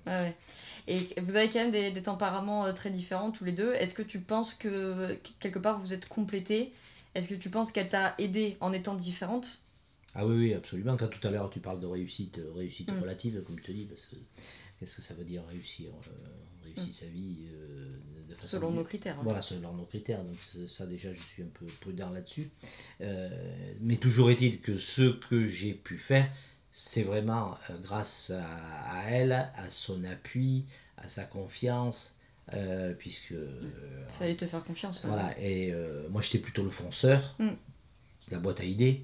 Et 0.86 1.08
vous 1.22 1.36
avez 1.36 1.48
quand 1.48 1.60
même 1.60 1.70
des, 1.70 1.90
des 1.90 2.02
tempéraments 2.02 2.66
euh, 2.66 2.72
très 2.72 2.90
différents 2.90 3.30
tous 3.30 3.44
les 3.44 3.52
deux. 3.52 3.72
Est-ce 3.74 3.94
que 3.94 4.02
tu 4.02 4.20
penses 4.20 4.52
que 4.52 5.18
quelque 5.40 5.58
part 5.58 5.78
vous 5.80 5.94
êtes 5.94 6.06
complétés? 6.08 6.72
Est-ce 7.14 7.28
que 7.28 7.34
tu 7.34 7.48
penses 7.48 7.72
qu'elle 7.72 7.88
t'a 7.88 8.14
aidé 8.18 8.56
en 8.60 8.72
étant 8.72 8.94
différente? 8.94 9.60
Ah 10.14 10.26
oui, 10.26 10.36
oui, 10.36 10.54
absolument. 10.54 10.96
Quand 10.96 11.08
tout 11.08 11.26
à 11.26 11.30
l'heure 11.30 11.50
tu 11.50 11.60
parles 11.60 11.80
de 11.80 11.86
réussite, 11.86 12.38
euh, 12.38 12.52
réussite 12.54 12.92
mm. 12.92 13.00
relative, 13.00 13.42
comme 13.46 13.58
je 13.58 13.64
te 13.64 13.72
dis, 13.72 13.84
parce 13.84 14.06
que 14.06 14.16
qu'est-ce 14.78 14.96
que 14.96 15.02
ça 15.02 15.14
veut 15.14 15.24
dire 15.24 15.42
réussir 15.50 15.88
euh, 15.88 16.64
Réussir 16.64 16.90
mm. 16.90 16.92
sa 16.92 17.06
vie 17.06 17.36
euh, 17.52 17.96
de 18.34 18.40
façon 18.40 18.56
Selon 18.56 18.70
nos 18.72 18.84
critères. 18.84 19.16
Hein. 19.18 19.22
Voilà, 19.24 19.42
selon 19.42 19.72
nos 19.72 19.84
critères. 19.84 20.22
Donc 20.22 20.36
ça 20.68 20.86
déjà, 20.86 21.12
je 21.12 21.20
suis 21.20 21.42
un 21.42 21.48
peu 21.52 21.66
prudent 21.80 22.10
là-dessus. 22.10 22.50
Euh, 23.00 23.28
mais 23.80 23.96
toujours 23.96 24.30
est-il 24.30 24.60
que 24.60 24.76
ce 24.76 25.12
que 25.12 25.46
j'ai 25.46 25.72
pu 25.72 25.98
faire, 25.98 26.28
c'est 26.72 27.02
vraiment 27.02 27.56
grâce 27.82 28.30
à, 28.30 29.10
elle, 29.10 29.32
à 29.32 29.70
son 29.70 30.02
appui, 30.04 30.64
à 30.98 31.08
sa 31.08 31.24
confiance. 31.24 32.16
puisque. 32.98 33.32
Il 33.32 34.18
fallait 34.18 34.36
te 34.36 34.46
faire 34.46 34.62
confiance. 34.64 35.04
Voilà, 35.06 35.34
et 35.40 35.72
moi 36.10 36.20
j'étais 36.20 36.38
plutôt 36.38 36.64
le 36.64 36.70
fonceur, 36.70 37.34
mm. 37.38 37.50
la 38.30 38.38
boîte 38.38 38.60
à 38.60 38.64
idées. 38.64 39.02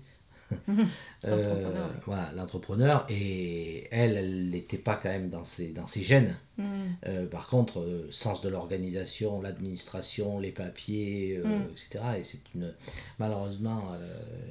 Euh, 1.27 1.71
voilà, 2.07 2.33
l'entrepreneur. 2.35 3.05
Et 3.11 3.87
elle, 3.91 4.17
elle 4.17 4.49
n'était 4.49 4.79
pas 4.79 4.95
quand 4.95 5.11
même 5.11 5.29
dans 5.29 5.45
ses, 5.45 5.69
dans 5.69 5.87
ses 5.87 6.03
gènes. 6.03 6.35
Mm. 6.57 6.65
Euh, 7.09 7.27
par 7.27 7.49
contre, 7.49 7.81
euh, 7.81 8.09
sens 8.11 8.41
de 8.41 8.49
l'organisation, 8.49 9.43
l'administration, 9.43 10.39
les 10.39 10.51
papiers, 10.51 11.39
mm. 11.45 11.71
etc. 11.73 12.05
Et 12.19 12.25
c'est 12.25 12.41
une, 12.55 12.73
malheureusement 13.19 13.83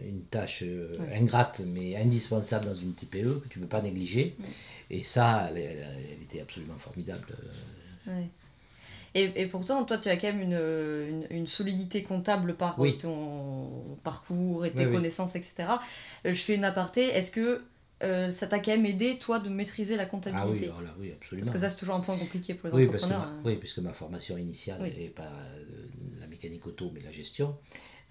une 0.07 0.21
tâche 0.21 0.63
ingrate, 1.11 1.61
mais 1.73 1.95
indispensable 1.95 2.67
dans 2.67 2.75
une 2.75 2.93
TPE 2.93 3.41
que 3.41 3.47
tu 3.49 3.59
ne 3.59 3.63
peux 3.63 3.69
pas 3.69 3.81
négliger. 3.81 4.35
Mm. 4.37 4.43
Et 4.91 5.03
ça, 5.03 5.49
elle, 5.49 5.57
elle, 5.57 6.23
était 6.23 6.41
absolument 6.41 6.77
formidable. 6.77 7.25
Et, 9.15 9.41
et, 9.41 9.47
pourtant, 9.47 9.83
toi, 9.85 9.97
tu 9.97 10.09
as 10.09 10.17
quand 10.17 10.31
même 10.33 10.41
une, 10.41 11.27
une, 11.31 11.47
solidité 11.47 12.03
comptable 12.03 12.55
par 12.55 12.77
ton 12.99 13.69
parcours 14.03 14.65
et 14.65 14.71
tes 14.71 14.89
connaissances, 14.89 15.35
etc. 15.35 15.65
Euh, 16.25 16.33
je 16.33 16.41
fais 16.41 16.55
une 16.55 16.63
aparté. 16.63 17.05
Est-ce 17.05 17.31
que 17.31 17.61
euh, 18.03 18.29
ça 18.31 18.47
t'a 18.47 18.59
quand 18.59 18.71
même 18.71 18.85
aidé, 18.85 19.17
toi, 19.17 19.39
de 19.39 19.49
maîtriser 19.49 19.95
la 19.95 20.05
comptabilité? 20.05 20.71
Ah 20.71 20.81
oui, 20.81 21.07
oui 21.07 21.13
absolument. 21.19 21.45
Parce 21.45 21.53
que 21.53 21.59
ça, 21.59 21.69
c'est 21.69 21.77
toujours 21.77 21.95
un 21.95 22.01
point 22.01 22.17
compliqué 22.17 22.53
pour 22.53 22.69
les 22.69 22.87
entrepreneurs. 22.87 23.21
Hein. 23.21 23.41
oui, 23.43 23.55
puisque 23.55 23.79
ma 23.79 23.93
formation 23.93 24.37
initiale 24.37 24.81
n'est 24.81 25.07
pas 25.09 25.31
mécanique 26.29 26.65
auto, 26.67 26.91
mais 26.93 27.01
la 27.01 27.11
gestion. 27.11 27.55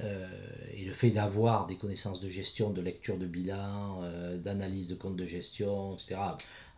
et 0.00 0.84
le 0.84 0.94
fait 0.94 1.10
d'avoir 1.10 1.66
des 1.66 1.76
connaissances 1.76 2.20
de 2.20 2.28
gestion, 2.28 2.70
de 2.70 2.80
lecture 2.82 3.18
de 3.18 3.26
bilan, 3.26 4.02
d'analyse 4.44 4.88
de 4.88 4.94
compte 4.96 5.16
de 5.16 5.26
gestion, 5.26 5.94
etc. 5.94 6.16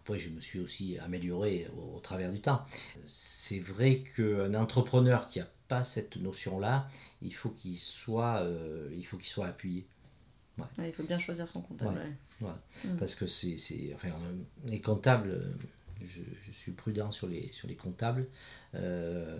Après, 0.03 0.19
je 0.19 0.31
me 0.31 0.41
suis 0.41 0.61
aussi 0.61 0.99
amélioré 0.99 1.67
au, 1.77 1.99
travers 2.01 2.31
du 2.31 2.41
temps. 2.41 2.65
C'est 3.07 3.61
vrai 3.61 4.03
qu'un 4.17 4.55
entrepreneur 4.55 5.29
qui 5.29 5.39
n'a 5.39 5.47
pas 5.69 5.85
cette 5.85 6.17
notion-là, 6.17 6.89
il 7.23 7.35
faut 7.35 7.51
qu'il 7.51 7.79
soit, 7.79 8.45
il 8.97 9.05
faut 9.05 9.17
qu'il 9.17 9.29
soit 9.29 9.47
appuyé 9.47 9.85
il 10.79 10.93
faut 10.93 11.03
bien 11.03 11.19
choisir 11.19 11.47
son 11.47 11.61
comptable. 11.61 12.01
Mm. 12.41 12.97
Parce 12.99 13.15
que 13.15 13.27
c'est, 13.27 13.57
enfin, 13.95 14.09
les 14.67 14.81
comptables, 14.81 15.37
je, 16.01 16.21
je, 16.47 16.53
suis 16.53 16.73
prudent 16.73 17.11
sur 17.11 17.27
les, 17.27 17.47
sur 17.49 17.69
les 17.69 17.75
comptables, 17.75 18.27
euh, 18.75 19.39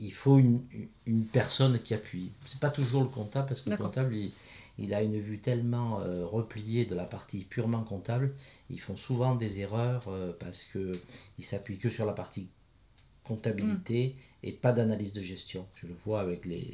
il 0.00 0.12
faut 0.12 0.38
une, 0.38 0.60
une, 1.06 1.26
personne 1.26 1.78
qui 1.80 1.94
appuie. 1.94 2.30
C'est 2.48 2.60
pas 2.60 2.70
toujours 2.70 3.02
le 3.02 3.08
comptable, 3.08 3.48
parce 3.48 3.60
que 3.60 3.70
le 3.70 3.76
comptable, 3.76 4.14
il, 4.14 4.32
il, 4.78 4.94
a 4.94 5.02
une 5.02 5.18
vue 5.18 5.38
tellement 5.38 6.00
euh, 6.00 6.24
repliée 6.24 6.86
de 6.86 6.94
la 6.94 7.04
partie 7.04 7.44
purement 7.44 7.82
comptable, 7.82 8.32
ils 8.70 8.80
font 8.80 8.96
souvent 8.96 9.34
des 9.34 9.60
erreurs 9.60 10.04
euh, 10.08 10.32
parce 10.40 10.64
qu'ils 10.64 11.44
s'appuient 11.44 11.78
que 11.78 11.90
sur 11.90 12.06
la 12.06 12.12
partie 12.12 12.48
comptabilité 13.24 14.16
mm. 14.16 14.46
et 14.46 14.52
pas 14.52 14.72
d'analyse 14.72 15.12
de 15.12 15.22
gestion. 15.22 15.66
Je 15.76 15.86
le 15.86 15.94
vois 16.04 16.20
avec 16.20 16.44
les 16.46 16.66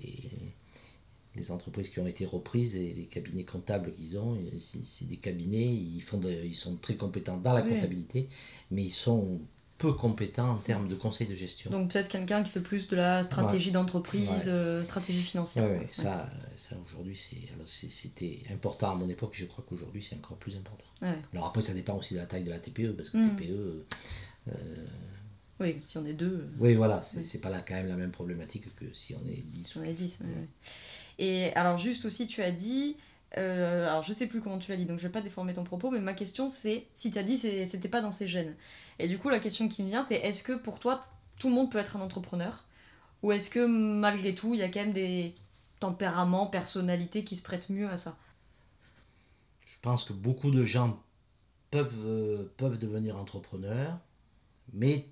les 1.36 1.50
entreprises 1.50 1.90
qui 1.90 2.00
ont 2.00 2.06
été 2.06 2.24
reprises 2.24 2.76
et 2.76 2.92
les 2.94 3.04
cabinets 3.04 3.44
comptables 3.44 3.92
qu'ils 3.92 4.18
ont, 4.18 4.36
c'est 4.58 5.06
des 5.06 5.16
cabinets, 5.16 5.66
ils, 5.66 6.00
font 6.00 6.20
ils 6.22 6.56
sont 6.56 6.76
très 6.76 6.96
compétents 6.96 7.36
dans 7.36 7.52
la 7.52 7.62
comptabilité, 7.62 8.26
mais 8.70 8.82
ils 8.82 8.92
sont 8.92 9.38
peu 9.78 9.92
compétents 9.92 10.52
en 10.52 10.56
termes 10.56 10.88
de 10.88 10.94
conseil 10.94 11.26
de 11.26 11.34
gestion. 11.34 11.70
Donc 11.70 11.92
peut-être 11.92 12.08
quelqu'un 12.08 12.42
qui 12.42 12.50
fait 12.50 12.60
plus 12.60 12.88
de 12.88 12.96
la 12.96 13.22
stratégie 13.22 13.72
d'entreprise, 13.72 14.44
euh, 14.46 14.82
stratégie 14.82 15.20
financière. 15.20 15.64
Oui, 15.64 15.86
ça, 15.92 16.28
ça 16.56 16.76
aujourd'hui, 16.86 17.18
c'était 17.66 18.40
important 18.50 18.92
à 18.92 18.94
mon 18.94 19.08
époque, 19.08 19.32
je 19.34 19.44
crois 19.44 19.64
qu'aujourd'hui 19.68 20.06
c'est 20.08 20.16
encore 20.16 20.38
plus 20.38 20.56
important. 20.56 20.84
Alors 21.32 21.46
après, 21.46 21.62
ça 21.62 21.74
dépend 21.74 21.96
aussi 21.96 22.14
de 22.14 22.20
la 22.20 22.26
taille 22.26 22.44
de 22.44 22.50
la 22.50 22.58
TPE, 22.58 22.92
parce 22.96 23.10
que 23.10 23.18
mm. 23.18 23.36
TPE... 23.36 23.84
Euh, 24.48 24.52
oui, 25.58 25.76
si 25.86 25.96
on 25.96 26.04
est 26.04 26.12
deux. 26.12 26.26
Euh, 26.26 26.58
oui, 26.58 26.74
voilà, 26.74 27.02
c'est 27.02 27.40
pas 27.40 27.50
là 27.50 27.62
quand 27.66 27.74
même 27.74 27.88
la 27.88 27.96
même 27.96 28.10
problématique 28.10 28.64
que 28.76 28.84
si 28.94 29.14
on 29.14 29.28
est 29.28 29.42
10. 29.42 29.66
Si 29.66 29.78
on 29.78 29.82
est 29.82 29.92
10, 29.92 30.20
oui. 30.22 30.28
Et 31.18 31.52
alors 31.54 31.78
juste 31.78 32.04
aussi, 32.04 32.26
tu 32.26 32.42
as 32.42 32.50
dit, 32.50 32.96
alors 33.34 34.02
je 34.02 34.12
sais 34.12 34.26
plus 34.26 34.40
comment 34.40 34.58
tu 34.58 34.70
l'as 34.70 34.76
dit, 34.76 34.86
donc 34.86 34.98
je 34.98 35.06
vais 35.06 35.12
pas 35.12 35.20
déformer 35.20 35.52
ton 35.52 35.64
propos, 35.64 35.90
mais 35.90 36.00
ma 36.00 36.14
question 36.14 36.48
c'est, 36.48 36.86
si 36.94 37.10
tu 37.10 37.18
as 37.18 37.22
dit 37.22 37.36
c'était 37.38 37.88
pas 37.88 38.00
dans 38.00 38.10
ses 38.10 38.26
gènes. 38.26 38.54
Et 38.98 39.08
du 39.08 39.18
coup, 39.18 39.28
la 39.28 39.38
question 39.38 39.68
qui 39.68 39.82
me 39.82 39.88
vient, 39.88 40.02
c'est 40.02 40.16
est-ce 40.16 40.42
que 40.42 40.52
pour 40.52 40.78
toi, 40.78 41.04
tout 41.38 41.48
le 41.48 41.54
monde 41.54 41.70
peut 41.70 41.78
être 41.78 41.96
un 41.96 42.00
entrepreneur 42.00 42.64
Ou 43.22 43.32
est-ce 43.32 43.50
que 43.50 43.66
malgré 43.66 44.34
tout, 44.34 44.54
il 44.54 44.60
y 44.60 44.62
a 44.62 44.68
quand 44.68 44.80
même 44.80 44.92
des 44.92 45.34
tempéraments, 45.80 46.46
personnalités 46.46 47.24
qui 47.24 47.36
se 47.36 47.42
prêtent 47.42 47.70
mieux 47.70 47.88
à 47.88 47.98
ça 47.98 48.16
Je 49.66 49.74
pense 49.82 50.04
que 50.04 50.12
beaucoup 50.12 50.50
de 50.50 50.64
gens 50.64 50.98
peuvent, 51.70 52.06
euh, 52.06 52.50
peuvent 52.56 52.78
devenir 52.78 53.16
entrepreneurs, 53.18 53.98
mais 54.72 55.06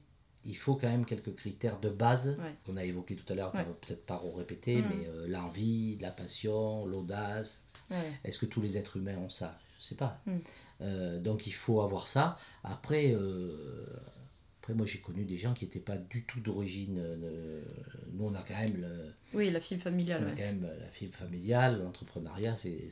il 0.44 0.56
faut 0.56 0.74
quand 0.74 0.88
même 0.88 1.04
quelques 1.04 1.34
critères 1.34 1.80
de 1.80 1.88
base 1.88 2.34
qu'on 2.66 2.76
a 2.76 2.84
évoqués 2.84 3.16
tout 3.16 3.30
à 3.32 3.36
l'heure, 3.36 3.50
qu'on 3.52 3.58
va 3.58 3.64
peut-être 3.64 4.04
pas 4.04 4.20
répéter, 4.36 4.82
mm. 4.82 4.88
mais 4.88 5.06
euh, 5.06 5.26
l'envie, 5.28 5.98
la 6.00 6.10
passion, 6.10 6.86
l'audace. 6.86 7.64
Est-ce 8.24 8.38
que 8.38 8.46
tous 8.46 8.60
les 8.60 8.76
êtres 8.76 8.96
humains 8.96 9.16
ont 9.16 9.30
ça? 9.30 9.58
Je 9.78 9.84
ne 9.84 9.88
sais 9.88 9.94
pas. 9.94 10.18
Mm. 10.26 10.38
Euh, 10.80 11.20
donc 11.20 11.46
il 11.46 11.54
faut 11.54 11.80
avoir 11.80 12.06
ça. 12.06 12.36
Après, 12.62 13.12
euh, 13.12 13.86
après 14.60 14.74
moi 14.74 14.86
j'ai 14.86 14.98
connu 14.98 15.24
des 15.24 15.38
gens 15.38 15.54
qui 15.54 15.64
n'étaient 15.64 15.78
pas 15.80 15.96
du 15.96 16.24
tout 16.24 16.40
d'origine. 16.40 17.02
nous 18.12 18.24
on 18.24 18.34
a 18.34 18.42
quand 18.42 18.58
même. 18.58 18.76
Le, 18.76 19.14
oui, 19.34 19.50
la 19.50 19.60
fibre 19.60 19.82
familiale. 19.82 20.24
On 20.24 20.28
a 20.28 20.30
quand 20.30 20.42
même 20.42 20.68
la 20.80 20.88
fibre 20.88 21.14
familiale, 21.14 21.82
l'entrepreneuriat, 21.82 22.56
c'est. 22.56 22.88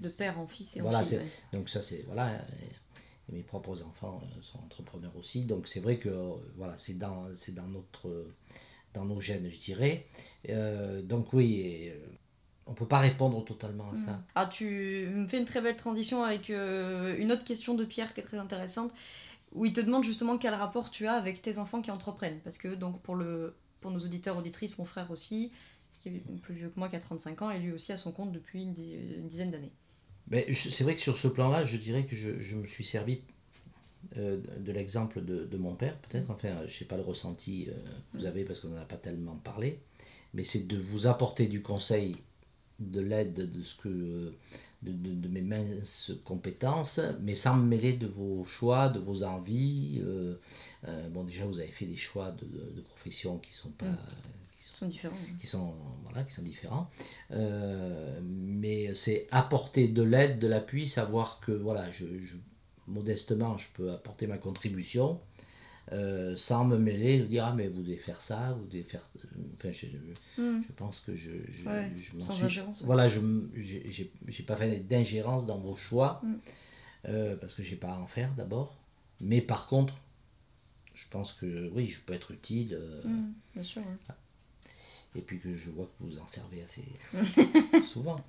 De 0.00 0.08
père 0.08 0.38
en 0.38 0.46
fils 0.46 0.76
et 0.76 0.80
voilà, 0.80 1.00
en 1.00 1.04
fille. 1.04 1.20
Donc 1.52 1.68
ça 1.68 1.82
c'est. 1.82 2.04
Voilà 2.06 2.32
mes 3.32 3.42
propres 3.42 3.82
enfants 3.82 4.22
euh, 4.22 4.42
sont 4.42 4.58
entrepreneurs 4.58 5.16
aussi. 5.16 5.42
Donc 5.42 5.68
c'est 5.68 5.80
vrai 5.80 5.96
que 5.96 6.08
euh, 6.08 6.32
voilà, 6.56 6.76
c'est 6.76 6.98
dans, 6.98 7.34
c'est 7.34 7.54
dans, 7.54 7.66
notre, 7.66 8.26
dans 8.94 9.04
nos 9.04 9.20
gènes, 9.20 9.48
je 9.48 9.58
dirais. 9.58 10.06
Euh, 10.48 11.02
donc 11.02 11.32
oui, 11.32 11.90
on 12.66 12.72
ne 12.72 12.76
peut 12.76 12.86
pas 12.86 12.98
répondre 12.98 13.44
totalement 13.44 13.90
à 13.92 13.96
ça. 13.96 14.12
Mm. 14.12 14.24
Ah, 14.34 14.46
tu 14.46 14.64
me 15.14 15.26
fais 15.26 15.38
une 15.38 15.44
très 15.44 15.60
belle 15.60 15.76
transition 15.76 16.22
avec 16.24 16.48
une 16.48 17.32
autre 17.32 17.44
question 17.44 17.74
de 17.74 17.84
Pierre 17.84 18.12
qui 18.12 18.20
est 18.20 18.24
très 18.24 18.38
intéressante, 18.38 18.92
où 19.52 19.64
il 19.64 19.72
te 19.72 19.80
demande 19.80 20.04
justement 20.04 20.36
quel 20.38 20.54
rapport 20.54 20.90
tu 20.90 21.06
as 21.06 21.14
avec 21.14 21.42
tes 21.42 21.58
enfants 21.58 21.80
qui 21.80 21.90
entreprennent. 21.90 22.40
Parce 22.40 22.58
que 22.58 22.74
donc 22.74 23.00
pour, 23.00 23.14
le, 23.14 23.54
pour 23.80 23.90
nos 23.90 24.00
auditeurs, 24.00 24.36
auditrices, 24.36 24.78
mon 24.78 24.84
frère 24.84 25.10
aussi, 25.10 25.52
qui 26.00 26.08
est 26.08 26.22
plus 26.42 26.54
vieux 26.54 26.68
que 26.68 26.78
moi, 26.78 26.88
qui 26.88 26.96
a 26.96 27.00
35 27.00 27.42
ans, 27.42 27.50
et 27.50 27.58
lui 27.58 27.72
aussi 27.72 27.92
à 27.92 27.96
son 27.96 28.12
compte 28.12 28.32
depuis 28.32 28.64
une 28.64 28.74
dizaine 29.28 29.50
d'années 29.50 29.72
c'est 30.52 30.84
vrai 30.84 30.94
que 30.94 31.00
sur 31.00 31.16
ce 31.16 31.28
plan-là, 31.28 31.64
je 31.64 31.76
dirais 31.76 32.04
que 32.04 32.16
je, 32.16 32.40
je 32.40 32.56
me 32.56 32.66
suis 32.66 32.84
servi 32.84 33.20
euh, 34.16 34.40
de 34.58 34.72
l'exemple 34.72 35.24
de, 35.24 35.44
de, 35.44 35.56
mon 35.56 35.74
père, 35.74 35.96
peut-être. 35.98 36.30
Enfin, 36.30 36.48
je 36.60 36.64
ne 36.64 36.68
sais 36.68 36.84
pas 36.84 36.96
le 36.96 37.02
ressenti 37.02 37.66
euh, 37.68 37.72
que 38.12 38.18
vous 38.18 38.26
avez 38.26 38.44
parce 38.44 38.60
qu'on 38.60 38.68
n'en 38.68 38.80
a 38.80 38.84
pas 38.84 38.96
tellement 38.96 39.36
parlé. 39.44 39.78
Mais 40.34 40.44
c'est 40.44 40.66
de 40.66 40.76
vous 40.76 41.06
apporter 41.06 41.46
du 41.46 41.62
conseil, 41.62 42.16
de 42.78 43.00
l'aide, 43.00 43.34
de, 43.34 43.62
ce 43.62 43.76
que, 43.76 44.32
de, 44.82 44.92
de, 44.92 45.28
mes 45.28 45.40
minces 45.40 46.12
compétences, 46.24 47.00
mais 47.22 47.34
sans 47.34 47.56
me 47.56 47.66
mêler 47.66 47.94
de 47.94 48.06
vos 48.06 48.44
choix, 48.44 48.88
de 48.88 48.98
vos 48.98 49.22
envies. 49.22 50.00
Euh, 50.04 50.34
bon, 51.10 51.24
déjà, 51.24 51.44
vous 51.46 51.58
avez 51.58 51.68
fait 51.68 51.86
des 51.86 51.96
choix 51.96 52.30
de, 52.32 52.80
profession 52.82 53.38
qui 53.38 53.54
sont 53.54 53.70
pas. 53.70 53.86
Mm 53.86 53.98
sont 54.76 54.86
différents. 54.86 55.16
Qui 55.40 55.46
sont, 55.46 55.74
voilà, 56.04 56.22
qui 56.22 56.32
sont 56.32 56.42
différents. 56.42 56.88
Euh, 57.30 58.20
mais 58.22 58.94
c'est 58.94 59.26
apporter 59.30 59.88
de 59.88 60.02
l'aide, 60.02 60.38
de 60.38 60.46
l'appui, 60.46 60.86
savoir 60.86 61.40
que 61.40 61.52
voilà, 61.52 61.90
je, 61.90 62.04
modestement, 62.88 63.56
je 63.56 63.68
peux 63.74 63.92
apporter 63.92 64.26
ma 64.26 64.38
contribution. 64.38 65.18
Euh, 65.92 66.34
sans 66.36 66.64
me 66.64 66.78
mêler, 66.78 67.20
de 67.20 67.26
dire 67.26 67.44
ah 67.46 67.54
mais 67.54 67.68
vous 67.68 67.80
devez 67.80 67.96
faire 67.96 68.20
ça, 68.20 68.56
vous 68.58 68.66
devez 68.66 68.82
faire. 68.82 69.02
Enfin, 69.54 69.70
je, 69.70 69.86
hmm. 70.36 70.62
je 70.66 70.72
pense 70.72 70.98
que 70.98 71.14
je. 71.14 71.30
je, 71.30 72.20
sans 72.20 72.42
ingérence. 72.42 72.82
Voilà, 72.82 73.06
je 73.06 73.20
j'ai 73.56 74.42
pas 74.42 74.56
fait 74.56 74.80
d'ingérence 74.80 75.46
dans 75.46 75.58
vos 75.58 75.76
choix 75.76 76.20
hmm. 76.24 76.34
euh, 77.08 77.36
parce 77.36 77.54
que 77.54 77.62
j'ai 77.62 77.76
pas 77.76 77.92
à 77.92 77.98
en 77.98 78.06
faire 78.06 78.32
d'abord. 78.34 78.74
Mais 79.20 79.40
par 79.40 79.68
contre, 79.68 79.94
je 80.94 81.04
pense 81.10 81.32
que 81.32 81.70
oui, 81.74 81.86
je 81.86 82.00
peux 82.00 82.14
être 82.14 82.32
utile. 82.32 82.76
Hmm, 83.04 83.30
bien 83.54 83.62
sûr 83.62 83.82
et 85.16 85.20
puis 85.22 85.38
que 85.38 85.54
je 85.54 85.70
vois 85.70 85.86
que 85.86 86.04
vous 86.04 86.18
en 86.18 86.26
servez 86.26 86.62
assez 86.62 86.84
souvent. 87.84 88.20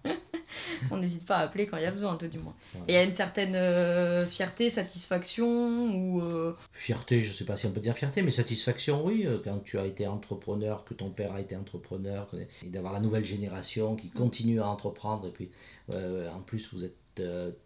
On 0.91 0.97
n'hésite 0.97 1.25
pas 1.25 1.37
à 1.37 1.41
appeler 1.41 1.67
quand 1.67 1.77
il 1.77 1.83
y 1.83 1.87
a 1.87 1.91
besoin, 1.91 2.15
toi 2.15 2.27
du 2.27 2.39
moins. 2.39 2.55
Et 2.87 2.93
il 2.93 2.93
y 2.93 2.97
a 2.97 3.03
une 3.03 3.13
certaine 3.13 3.55
euh, 3.55 4.25
fierté, 4.25 4.69
satisfaction 4.69 5.47
ou... 5.95 6.21
Euh, 6.21 6.55
fierté, 6.71 7.21
je 7.21 7.29
ne 7.29 7.33
sais 7.33 7.45
pas 7.45 7.55
si 7.55 7.65
on 7.65 7.71
peut 7.71 7.81
dire 7.81 7.95
fierté, 7.95 8.21
mais 8.21 8.31
satisfaction, 8.31 9.05
oui. 9.05 9.23
Euh, 9.25 9.37
quand 9.43 9.59
tu 9.63 9.77
as 9.77 9.85
été 9.85 10.07
entrepreneur, 10.07 10.83
que 10.83 10.93
ton 10.93 11.09
père 11.09 11.33
a 11.33 11.41
été 11.41 11.55
entrepreneur, 11.55 12.29
et 12.65 12.69
d'avoir 12.69 12.93
la 12.93 12.99
nouvelle 12.99 13.25
génération 13.25 13.95
qui 13.95 14.09
continue 14.09 14.61
à 14.61 14.67
entreprendre. 14.67 15.27
Et 15.27 15.31
puis, 15.31 15.49
en 15.93 16.41
plus, 16.45 16.73
vous 16.73 16.83
êtes 16.83 16.95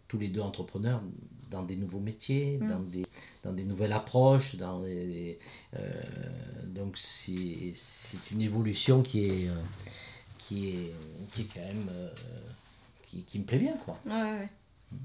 tous 0.08 0.18
les 0.18 0.28
deux 0.28 0.40
entrepreneurs 0.40 1.00
dans 1.52 1.62
des 1.62 1.76
nouveaux 1.76 2.00
métiers, 2.00 2.58
mm. 2.58 2.68
dans, 2.68 2.80
des, 2.80 3.06
dans 3.44 3.52
des 3.52 3.64
nouvelles 3.64 3.92
approches. 3.92 4.56
Dans 4.56 4.80
des, 4.80 5.38
euh, 5.76 5.90
donc 6.74 6.96
c'est 6.96 7.72
une 8.32 8.42
évolution 8.42 9.02
qui 9.02 9.26
est, 9.26 9.48
qui 10.38 10.70
est, 10.70 10.92
qui 11.32 11.42
est 11.42 11.54
quand 11.54 11.60
même... 11.60 11.88
Euh, 11.92 12.10
qui, 13.12 13.22
qui, 13.22 13.38
me 13.38 13.44
plaît 13.44 13.58
bien. 13.58 13.74
Quoi. 13.84 13.98
Ouais, 14.06 14.12
ouais. 14.12 14.48
Mm. 14.92 14.96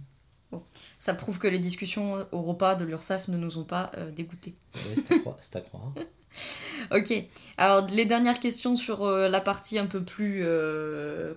Bon. 0.51 0.63
Ça 0.99 1.13
prouve 1.13 1.39
que 1.39 1.47
les 1.47 1.59
discussions 1.59 2.25
au 2.31 2.41
repas 2.41 2.75
de 2.75 2.85
l'URSAF 2.85 3.27
ne 3.27 3.37
nous 3.37 3.57
ont 3.57 3.63
pas 3.63 3.91
dégoûtés. 4.15 4.55
c'est 4.73 5.55
à 5.55 5.61
croire. 5.61 5.91
ok. 6.91 7.13
Alors, 7.57 7.87
les 7.87 8.05
dernières 8.05 8.39
questions 8.39 8.75
sur 8.75 9.05
la 9.05 9.41
partie 9.41 9.77
un 9.77 9.87
peu 9.87 10.01
plus 10.03 10.45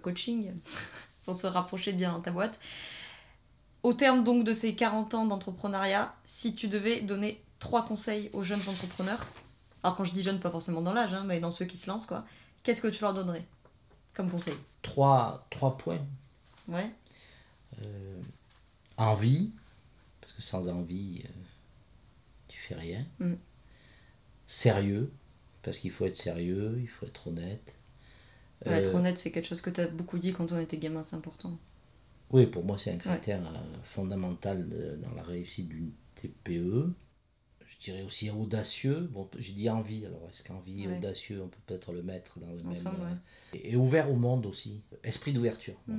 coaching, 0.03 0.53
pour 1.25 1.35
se 1.35 1.47
rapprocher 1.47 1.93
de 1.93 1.99
bien 1.99 2.12
dans 2.12 2.21
ta 2.21 2.31
boîte. 2.31 2.61
Au 3.83 3.95
terme 3.95 4.23
donc 4.23 4.45
de 4.45 4.53
ces 4.53 4.75
40 4.75 5.14
ans 5.14 5.27
d'entrepreneuriat, 5.27 6.14
si 6.25 6.55
tu 6.55 6.68
devais 6.68 7.01
donner 7.01 7.41
trois 7.59 7.85
conseils 7.85 8.31
aux 8.33 8.43
jeunes 8.43 8.68
entrepreneurs, 8.68 9.27
alors 9.83 9.97
quand 9.97 10.05
je 10.05 10.12
dis 10.12 10.23
jeunes, 10.23 10.41
pas 10.41 10.51
forcément 10.51 10.83
dans 10.83 10.93
l'âge, 10.93 11.14
hein, 11.14 11.25
mais 11.27 11.41
dans 11.41 11.51
ceux 11.51 11.64
qui 11.64 11.79
se 11.79 11.89
lancent, 11.89 12.07
quoi, 12.07 12.25
qu'est-ce 12.62 12.83
que 12.83 12.89
tu 12.89 13.03
leur 13.03 13.14
donnerais 13.14 13.45
comme 14.14 14.31
conseil? 14.31 14.55
Trois, 14.83 15.47
trois 15.51 15.79
points. 15.79 15.99
Ouais. 16.68 16.90
Euh, 17.82 18.22
envie, 18.96 19.50
parce 20.20 20.32
que 20.32 20.42
sans 20.42 20.68
envie, 20.68 21.22
euh, 21.24 21.28
tu 22.48 22.58
fais 22.58 22.74
rien. 22.74 23.04
Mm. 23.18 23.34
Sérieux, 24.46 25.11
parce 25.62 25.78
qu'il 25.78 25.90
faut 25.90 26.06
être 26.06 26.16
sérieux, 26.16 26.76
il 26.80 26.88
faut 26.88 27.06
être 27.06 27.28
honnête. 27.28 27.76
être 28.66 28.90
euh, 28.90 28.98
honnête, 28.98 29.18
c'est 29.18 29.30
quelque 29.30 29.46
chose 29.46 29.61
que 29.61 29.70
tu 29.70 29.80
as 29.80 29.88
beaucoup 29.88 30.18
dit 30.18 30.32
quand 30.32 30.50
on 30.52 30.58
était 30.58 30.78
gamin, 30.78 31.04
c'est 31.04 31.16
important. 31.16 31.56
Oui, 32.30 32.46
pour 32.46 32.64
moi, 32.64 32.78
c'est 32.78 32.92
un 32.92 32.96
critère 32.98 33.40
fondamental 33.82 34.68
dans 35.00 35.14
la 35.14 35.22
réussite 35.22 35.66
d'une 35.68 35.90
TPE. 36.14 36.92
je 37.66 37.78
dirais 37.80 38.02
aussi 38.02 38.30
audacieux. 38.30 39.08
Bon, 39.12 39.28
j'ai 39.36 39.52
dit 39.52 39.68
envie, 39.68 40.06
alors 40.06 40.28
est-ce 40.30 40.44
qu'envie 40.44 40.84
et 40.84 40.86
audacieux, 40.96 41.42
on 41.42 41.48
peut 41.48 41.58
peut-être 41.66 41.92
le 41.92 42.04
mettre 42.04 42.38
dans 42.38 42.46
le 42.52 42.64
Ensemble, 42.66 42.98
même. 42.98 43.18
ouais. 43.54 43.61
et, 43.61 43.72
et 43.72 43.76
ouvert 43.76 44.08
au 44.12 44.14
monde 44.14 44.46
aussi. 44.46 44.80
Esprit 45.02 45.32
d'ouverture. 45.32 45.74
Mm. 45.88 45.98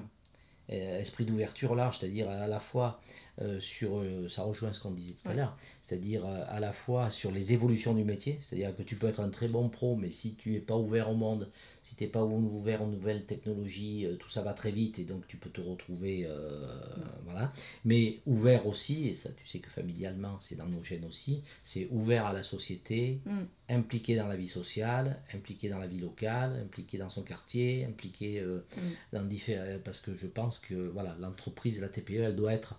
Euh, 0.74 1.00
esprit 1.00 1.26
d'ouverture 1.26 1.76
large, 1.76 1.98
c'est-à-dire 2.00 2.30
à 2.30 2.48
la 2.48 2.60
fois 2.62 3.02
euh, 3.42 3.60
sur, 3.60 3.98
euh, 4.00 4.28
ça 4.30 4.44
rejoint 4.44 4.72
ce 4.72 4.80
qu'on 4.80 4.92
disait 4.92 5.16
tout 5.22 5.30
à 5.30 5.34
l'heure, 5.34 5.58
c'est-à-dire 5.82 6.26
euh, 6.26 6.44
à 6.48 6.60
la 6.60 6.72
fois 6.72 7.10
sur 7.10 7.32
les 7.32 7.54
évolutions 7.54 7.94
du 7.94 8.04
métier, 8.04 8.38
c'est-à-dire 8.40 8.76
que 8.76 8.84
tu 8.84 8.96
peux 8.96 9.08
être 9.08 9.20
un 9.20 9.30
très 9.30 9.48
bon 9.48 9.68
pro, 9.70 9.96
mais 9.96 10.12
si 10.12 10.36
tu 10.36 10.52
n'es 10.52 10.60
pas 10.60 10.78
ouvert 10.78 11.10
au 11.10 11.16
monde, 11.16 11.50
si 11.84 11.96
tu 11.96 12.04
n'es 12.04 12.10
pas 12.10 12.24
ou- 12.24 12.36
ouvert 12.58 12.82
aux 12.84 12.88
nouvelles 12.88 13.26
technologies, 13.26 14.06
tout 14.20 14.30
ça 14.30 14.42
va 14.44 14.54
très 14.54 14.72
vite 14.72 15.00
et 15.00 15.04
donc 15.04 15.28
tu 15.28 15.38
peux 15.38 15.50
te 15.50 15.62
retrouver, 15.62 16.26
euh, 16.28 16.68
voilà. 17.26 17.52
Mais 17.86 18.20
ouvert 18.26 18.68
aussi, 18.68 19.08
et 19.10 19.16
ça 19.16 19.30
tu 19.32 19.46
sais 19.48 19.60
que 19.60 19.70
familialement 19.70 20.38
c'est 20.40 20.56
dans 20.56 20.68
nos 20.68 20.84
gènes 20.84 21.06
aussi, 21.06 21.42
c'est 21.64 21.88
ouvert 21.92 22.26
à 22.28 22.34
la 22.34 22.44
société, 22.44 23.20
Mm. 23.26 23.44
impliqué 23.70 24.16
dans 24.16 24.28
la 24.28 24.36
vie 24.36 24.48
sociale, 24.48 25.18
impliqué 25.34 25.70
dans 25.70 25.80
la 25.80 25.88
vie 25.88 26.00
locale, 26.00 26.60
impliqué 26.64 26.98
dans 26.98 27.10
son 27.10 27.22
quartier, 27.24 27.86
impliqué 27.86 28.40
euh, 28.40 28.60
dans 29.14 29.24
différents... 29.24 29.66
Parce 29.84 30.02
que 30.02 30.12
je 30.16 30.28
pense 30.28 30.60
que 30.60 30.74
voilà, 30.90 31.16
l'entreprise, 31.20 31.80
la 31.82 31.88
TPE, 31.90 32.22
elle 32.22 32.36
doit 32.36 32.54
être 32.54 32.76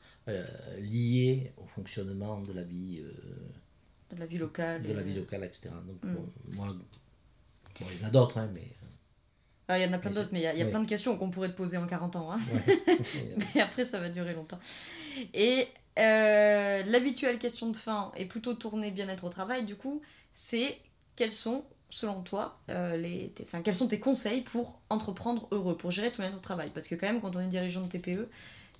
euh, 0.52 0.80
liée 0.80 1.52
au 1.56 1.66
fonctionnement 1.66 2.40
de 2.40 2.52
la 2.52 2.62
vie, 2.62 3.00
euh, 3.02 4.14
De 4.14 4.16
la 4.20 4.26
vie 4.26 4.38
locale. 4.38 4.82
de 4.82 4.92
la 4.92 5.02
vie 5.02 5.14
locale, 5.14 5.44
etc. 5.44 5.70
Donc, 5.86 6.02
Mm. 6.02 6.14
bon, 6.14 6.28
moi, 6.52 6.66
bon, 6.68 7.86
il 7.94 8.00
y 8.00 8.04
en 8.04 8.08
a 8.08 8.10
d'autres, 8.10 8.38
hein, 8.38 8.50
mais... 8.54 8.62
Ah, 9.68 9.78
il 9.78 9.86
y 9.86 9.88
en 9.88 9.92
a 9.92 9.98
plein 9.98 10.10
d'autres, 10.10 10.28
mais 10.32 10.40
il 10.40 10.42
y 10.42 10.46
a, 10.46 10.52
il 10.54 10.58
y 10.58 10.62
a 10.62 10.64
oui. 10.66 10.70
plein 10.70 10.80
de 10.82 10.88
questions 10.88 11.16
qu'on 11.16 11.30
pourrait 11.30 11.48
te 11.48 11.56
poser 11.56 11.76
en 11.78 11.86
40 11.86 12.16
ans. 12.16 12.32
hein. 12.32 12.38
euh, 12.68 13.36
mais 13.54 13.60
après, 13.60 13.84
ça 13.84 13.98
va 13.98 14.08
durer 14.10 14.34
longtemps. 14.34 14.58
Et 15.32 15.66
euh, 15.98 16.82
l'habituelle 16.84 17.38
question 17.38 17.70
de 17.70 17.76
fin 17.76 18.12
est 18.16 18.26
plutôt 18.26 18.54
tournée 18.54 18.90
bien-être 18.90 19.24
au 19.24 19.30
travail, 19.30 19.64
du 19.64 19.76
coup, 19.76 20.00
c'est 20.32 20.78
quels 21.16 21.32
sont, 21.32 21.64
selon 21.90 22.22
toi, 22.22 22.58
euh, 22.70 22.96
les, 22.96 23.30
tes- 23.30 23.46
quels 23.62 23.74
sont 23.74 23.88
tes 23.88 24.00
conseils 24.00 24.42
pour 24.42 24.80
entreprendre 24.90 25.46
heureux, 25.52 25.76
pour 25.76 25.90
gérer 25.90 26.10
ton 26.10 26.22
bien-être 26.22 26.36
au 26.38 26.40
travail? 26.40 26.70
Parce 26.74 26.88
que 26.88 26.94
quand 26.96 27.06
même, 27.06 27.20
quand 27.20 27.34
on 27.36 27.40
est 27.40 27.46
dirigeant 27.48 27.82
de 27.82 27.88
TPE, 27.88 28.28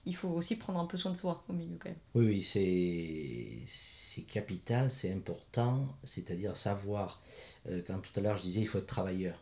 il 0.07 0.15
faut 0.17 0.29
aussi 0.31 0.57
prendre 0.57 0.79
un 0.81 0.87
peu 0.87 0.97
soin 0.97 1.13
de 1.13 1.17
soi 1.17 1.43
au 1.49 1.53
milieu 1.53 1.77
quand 1.79 1.89
même. 1.89 1.99
Oui, 2.15 2.27
oui, 2.27 2.43
c'est, 2.43 3.59
c'est 3.69 4.23
capital, 4.23 4.91
c'est 4.91 5.13
important, 5.13 5.87
c'est-à-dire 6.05 6.57
savoir, 6.57 7.23
euh, 7.69 7.83
quand 7.87 7.99
tout 8.01 8.11
à 8.19 8.23
l'heure 8.23 8.37
je 8.37 8.43
disais, 8.43 8.61
il 8.61 8.67
faut 8.69 8.79
être 8.79 8.87
travailleur. 8.87 9.37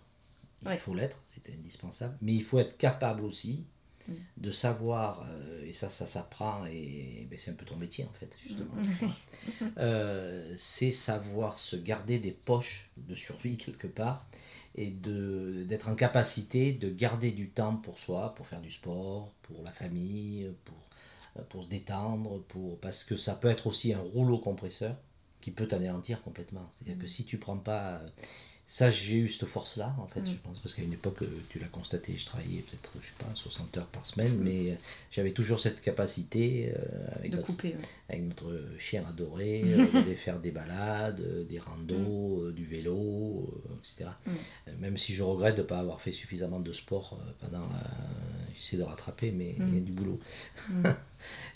Il 0.63 0.69
Ouais. 0.69 0.77
faut 0.77 0.95
l'être, 0.95 1.21
c'est 1.25 1.53
indispensable, 1.55 2.17
mais 2.21 2.35
il 2.35 2.43
faut 2.43 2.59
être 2.59 2.77
capable 2.77 3.25
aussi 3.25 3.65
Mm. 4.09 4.13
de 4.39 4.51
savoir, 4.51 5.27
euh, 5.29 5.67
et 5.67 5.75
ça, 5.75 5.91
ça 5.91 6.07
s'apprend, 6.07 6.65
et 6.65 7.27
ben, 7.31 7.39
c'est 7.39 7.51
un 7.51 7.55
peu 7.55 7.67
ton 7.67 7.77
métier 7.77 8.07
en 8.07 8.13
fait, 8.15 8.35
justement. 8.43 8.75
Euh, 9.79 10.55
c'est 10.57 10.91
savoir 10.91 11.59
se 11.59 11.77
garder 11.77 12.19
des 12.19 12.33
poches 12.33 12.91
de 12.97 13.15
survie 13.15 13.57
quelque 13.59 13.87
part 13.87 14.27
et 14.81 14.91
de, 14.91 15.65
d'être 15.65 15.91
en 15.91 15.95
capacité 15.95 16.73
de 16.73 16.89
garder 16.89 17.33
du 17.33 17.51
temps 17.51 17.77
pour 17.77 17.99
soi, 17.99 18.35
pour 18.35 18.47
faire 18.47 18.63
du 18.63 18.71
sport, 18.71 19.31
pour 19.43 19.63
la 19.63 19.71
famille, 19.71 20.51
pour, 20.65 21.45
pour 21.51 21.65
se 21.65 21.69
détendre, 21.69 22.41
pour, 22.49 22.79
parce 22.79 23.05
que 23.05 23.19
ça 23.19 23.35
peut 23.35 23.49
être 23.49 23.67
aussi 23.67 23.93
un 23.93 24.01
rouleau 24.01 24.39
compresseur 24.39 24.97
qui 25.43 25.51
peut 25.51 25.69
t'anéantir 25.69 26.23
complètement. 26.23 26.67
C'est-à-dire 26.71 26.99
que 26.99 27.07
si 27.07 27.27
tu 27.27 27.37
prends 27.37 27.59
pas... 27.59 28.01
Ça, 28.73 28.89
j'ai 28.89 29.17
eu 29.17 29.29
cette 29.29 29.49
force-là, 29.49 29.93
en 29.99 30.07
fait, 30.07 30.21
je 30.25 30.31
pense, 30.45 30.61
parce 30.61 30.77
qu'à 30.77 30.83
une 30.83 30.93
époque, 30.93 31.23
euh, 31.23 31.27
tu 31.49 31.59
l'as 31.59 31.67
constaté, 31.67 32.15
je 32.17 32.25
travaillais 32.25 32.61
peut-être, 32.61 32.93
je 33.01 33.07
sais 33.09 33.15
pas, 33.19 33.27
60 33.35 33.77
heures 33.79 33.87
par 33.87 34.07
semaine, 34.07 34.33
mais 34.39 34.71
euh, 34.71 34.75
j'avais 35.11 35.33
toujours 35.33 35.59
cette 35.59 35.81
capacité 35.83 36.73
euh, 36.77 37.09
avec 37.17 37.33
De 37.33 37.37
notre- 37.39 37.49
couper. 37.49 37.71
ouais. 37.71 37.81
avec 38.11 38.23
notre 38.29 38.47
chien 38.79 39.05
adoré, 39.09 39.63
d'aller 39.93 40.15
faire 40.15 40.39
des 40.39 40.53
balades, 40.53 41.21
des 41.49 41.59
randos, 41.59 42.45
euh, 42.45 42.53
du 42.53 42.65
vélo, 42.65 43.53
etc. 43.81 44.09
Euh, 44.29 44.71
Même 44.81 44.97
si 44.97 45.15
je 45.15 45.25
regrette 45.25 45.57
de 45.57 45.63
ne 45.63 45.67
pas 45.67 45.81
avoir 45.81 46.01
fait 46.01 46.13
suffisamment 46.13 46.61
de 46.61 46.73
sport 46.73 47.19
pendant 47.41 47.59
la... 47.67 47.89
J'essaie 48.55 48.77
de 48.77 48.85
rattraper, 48.85 49.33
mais 49.33 49.57
il 49.59 49.75
y 49.75 49.79
a 49.79 49.81
du 49.81 49.91
boulot. 49.93 50.21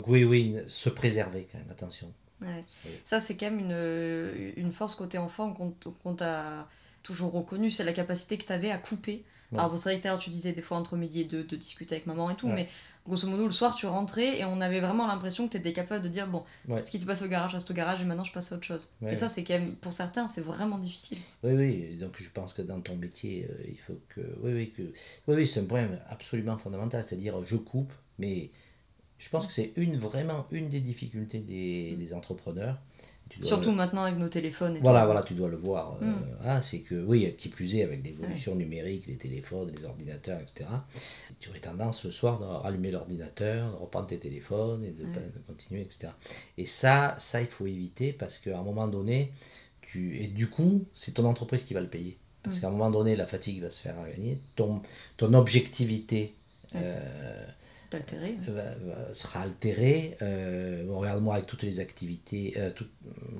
Oui, 0.05 0.23
oui, 0.25 0.55
se 0.67 0.89
préserver 0.89 1.47
quand 1.51 1.57
même, 1.59 1.71
attention. 1.71 2.11
Ouais. 2.41 2.63
Ça, 3.03 3.19
c'est 3.19 3.35
quand 3.37 3.49
même 3.49 3.59
une, 3.59 4.53
une 4.57 4.71
force 4.71 4.95
côté 4.95 5.17
enfant 5.17 5.53
qu'on 5.53 5.73
qu'on 6.03 6.13
t'a 6.13 6.67
toujours 7.05 7.31
reconnu, 7.33 7.69
c'est 7.71 7.83
la 7.83 7.93
capacité 7.93 8.37
que 8.37 8.45
tu 8.45 8.51
avais 8.51 8.71
à 8.71 8.77
couper. 8.79 9.23
Ouais. 9.51 9.59
Alors, 9.59 9.69
bon, 9.69 9.77
c'est 9.77 9.95
vrai 9.97 10.17
que 10.17 10.21
tu 10.21 10.29
disais 10.31 10.53
des 10.53 10.61
fois 10.63 10.77
entre 10.77 10.97
midi 10.97 11.21
et 11.21 11.25
deux 11.25 11.43
de 11.43 11.55
discuter 11.55 11.95
avec 11.95 12.07
maman 12.07 12.31
et 12.31 12.35
tout, 12.35 12.47
Ouais. 12.47 12.55
mais 12.55 12.69
grosso 13.05 13.27
modo, 13.27 13.45
le 13.45 13.53
soir, 13.53 13.75
tu 13.75 13.85
rentrais 13.85 14.39
et 14.39 14.45
on 14.45 14.59
avait 14.59 14.79
vraiment 14.81 15.05
l'impression 15.05 15.45
que 15.47 15.51
tu 15.51 15.57
étais 15.59 15.71
capable 15.71 16.03
de 16.03 16.09
dire 16.09 16.27
bon, 16.27 16.43
Ouais. 16.67 16.83
ce 16.83 16.89
qui 16.89 16.99
se 16.99 17.05
passe 17.05 17.21
au 17.21 17.27
garage 17.27 17.53
reste 17.53 17.69
au 17.69 17.75
garage 17.75 18.01
et 18.01 18.05
maintenant 18.05 18.23
je 18.23 18.31
passe 18.33 18.51
à 18.51 18.55
autre 18.55 18.63
chose. 18.65 18.89
Et 19.07 19.15
ça, 19.15 19.29
c'est 19.29 19.43
quand 19.43 19.53
même, 19.53 19.75
pour 19.75 19.93
certains, 19.93 20.27
c'est 20.27 20.41
vraiment 20.41 20.79
difficile. 20.79 21.19
Oui, 21.43 21.53
oui, 21.53 21.97
donc 21.99 22.13
je 22.17 22.29
pense 22.31 22.53
que 22.53 22.63
dans 22.63 22.81
ton 22.81 22.95
métier, 22.95 23.47
euh, 23.49 23.63
il 23.67 23.77
faut 23.77 23.99
que. 24.09 24.21
Oui, 24.41 24.53
oui, 24.53 24.71
que... 24.75 24.81
oui, 25.27 25.35
oui 25.35 25.47
c'est 25.47 25.59
un 25.59 25.65
point 25.65 25.87
absolument 26.09 26.57
fondamental, 26.57 27.03
c'est-à-dire 27.03 27.45
je 27.45 27.55
coupe, 27.57 27.93
mais 28.17 28.49
je 29.19 29.29
pense 29.29 29.45
que 29.45 29.53
c'est 29.53 29.71
une, 29.75 29.97
vraiment 29.99 30.47
une 30.51 30.69
des 30.69 30.79
difficultés 30.79 31.37
des, 31.39 31.95
des 31.97 32.13
entrepreneurs. 32.15 32.77
Surtout 33.41 33.71
le- 33.71 33.75
maintenant 33.75 34.03
avec 34.03 34.17
nos 34.17 34.29
téléphones 34.29 34.77
et 34.77 34.79
Voilà, 34.79 35.01
tout. 35.01 35.05
voilà, 35.07 35.23
tu 35.23 35.33
dois 35.33 35.49
le 35.49 35.57
voir. 35.57 35.97
Mm. 36.01 36.15
ah, 36.45 36.61
c'est 36.61 36.79
que, 36.79 36.95
oui, 37.05 37.33
qui 37.37 37.49
plus 37.49 37.75
est, 37.75 37.83
avec 37.83 38.03
l'évolution 38.03 38.55
numérique, 38.55 39.07
les 39.07 39.15
téléphones, 39.15 39.71
les 39.75 39.83
ordinateurs, 39.83 40.39
etc., 40.39 40.65
tu 41.41 41.49
aurais 41.49 41.59
tendance 41.59 42.05
le 42.05 42.11
soir 42.11 42.39
de 42.39 42.45
rallumer 42.45 42.91
l'ordinateur, 42.91 43.69
de 43.71 43.75
reprendre 43.75 44.07
tes 44.07 44.17
téléphones 44.17 44.83
et 44.85 44.91
de, 44.91 45.03
Ouais. 45.03 45.09
de 45.11 45.39
continuer, 45.53 45.81
etc. 45.81 46.07
Et 46.57 46.65
ça, 46.65 47.15
ça, 47.17 47.41
il 47.41 47.47
faut 47.47 47.67
éviter 47.67 48.13
parce 48.13 48.39
qu'à 48.39 48.57
un 48.57 48.63
moment 48.63 48.87
donné, 48.87 49.31
tu... 49.81 50.17
et 50.21 50.27
du 50.27 50.49
coup, 50.49 50.83
c'est 50.93 51.13
ton 51.15 51.25
entreprise 51.25 51.63
qui 51.63 51.73
va 51.73 51.81
le 51.81 51.87
payer. 51.87 52.15
Parce 52.43 52.57
Mm. 52.57 52.61
qu'à 52.61 52.67
un 52.67 52.71
moment 52.71 52.91
donné, 52.91 53.15
la 53.15 53.25
fatigue 53.25 53.61
va 53.61 53.69
se 53.69 53.81
faire 53.81 53.95
gagner, 54.15 54.37
ton, 54.55 54.81
ton 55.17 55.33
objectivité 55.33 56.33
Ouais. 56.73 56.81
euh, 56.83 57.45
D'altérer. 57.91 58.35
va- 58.47 58.61
va- 58.63 59.13
sera 59.13 59.41
altéré. 59.41 60.17
Euh, 60.21 60.83
bon, 60.85 60.99
Regarde-moi 60.99 61.35
avec 61.35 61.47
toutes 61.47 61.63
les 61.63 61.79
activités, 61.79 62.53
euh, 62.57 62.69
tout 62.71 62.85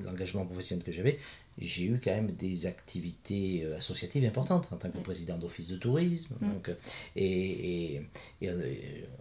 l'engagement 0.04 0.44
professionnel 0.44 0.84
que 0.84 0.92
j'avais, 0.92 1.18
j'ai 1.58 1.84
eu 1.84 2.00
quand 2.02 2.10
même 2.10 2.30
des 2.32 2.66
activités 2.66 3.62
euh, 3.64 3.76
associatives 3.78 4.24
importantes 4.24 4.68
en 4.72 4.76
tant 4.76 4.90
que 4.90 4.98
président 4.98 5.36
d'office 5.38 5.68
de 5.68 5.76
tourisme. 5.76 6.34
Mm. 6.40 6.52
Donc, 6.52 6.68
euh, 6.68 6.74
et, 7.16 7.24
et, 7.94 8.02
et, 8.42 8.48
euh, 8.48 8.72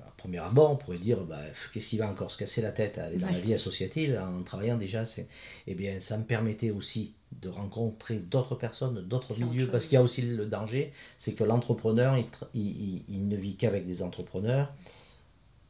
à 0.06 0.12
premier 0.18 0.40
abord, 0.40 0.72
on 0.72 0.76
pourrait 0.76 0.98
dire 0.98 1.22
bah, 1.22 1.40
qu'est-ce 1.74 1.88
qui 1.90 1.98
va 1.98 2.10
encore 2.10 2.32
se 2.32 2.38
casser 2.38 2.62
la 2.62 2.72
tête 2.72 2.98
à 2.98 3.06
aller 3.06 3.18
dans 3.18 3.28
la 3.32 3.40
vie 3.40 3.54
associative 3.54 4.20
en 4.22 4.44
travaillant 4.44 4.78
déjà 4.78 5.06
c'est, 5.06 5.28
Eh 5.68 5.76
bien, 5.76 6.00
ça 6.00 6.18
me 6.18 6.24
permettait 6.24 6.72
aussi 6.72 7.14
de 7.42 7.50
rencontrer 7.50 8.16
d'autres 8.16 8.56
personnes, 8.56 9.02
d'autres 9.08 9.38
milieux, 9.38 9.68
parce 9.68 9.86
qu'il 9.86 9.96
y 9.96 9.98
a 9.98 10.02
aussi 10.02 10.22
le 10.22 10.46
danger, 10.46 10.92
c'est 11.18 11.34
que 11.34 11.44
l'entrepreneur, 11.44 12.18
il- 12.18 12.26
il- 12.56 13.04
il 13.10 13.28
ne 13.28 13.36
vit 13.36 13.56
qu'avec 13.56 13.86
des 13.86 14.02
entrepreneurs, 14.04 14.72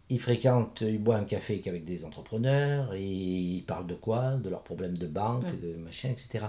il 0.09 0.19
fréquente, 0.19 0.81
il 0.81 0.99
boit 0.99 1.15
un 1.17 1.23
café 1.23 1.59
qu'avec 1.59 1.83
des 1.83 2.05
entrepreneurs, 2.05 2.93
et 2.93 3.01
il 3.03 3.63
parle 3.63 3.87
de 3.87 3.95
quoi? 3.95 4.33
De 4.35 4.49
leurs 4.49 4.61
problèmes 4.63 4.97
de 4.97 5.07
banque, 5.07 5.43
Ouais. 5.45 5.53
de 5.57 5.75
machin, 5.77 6.09
etc. 6.09 6.45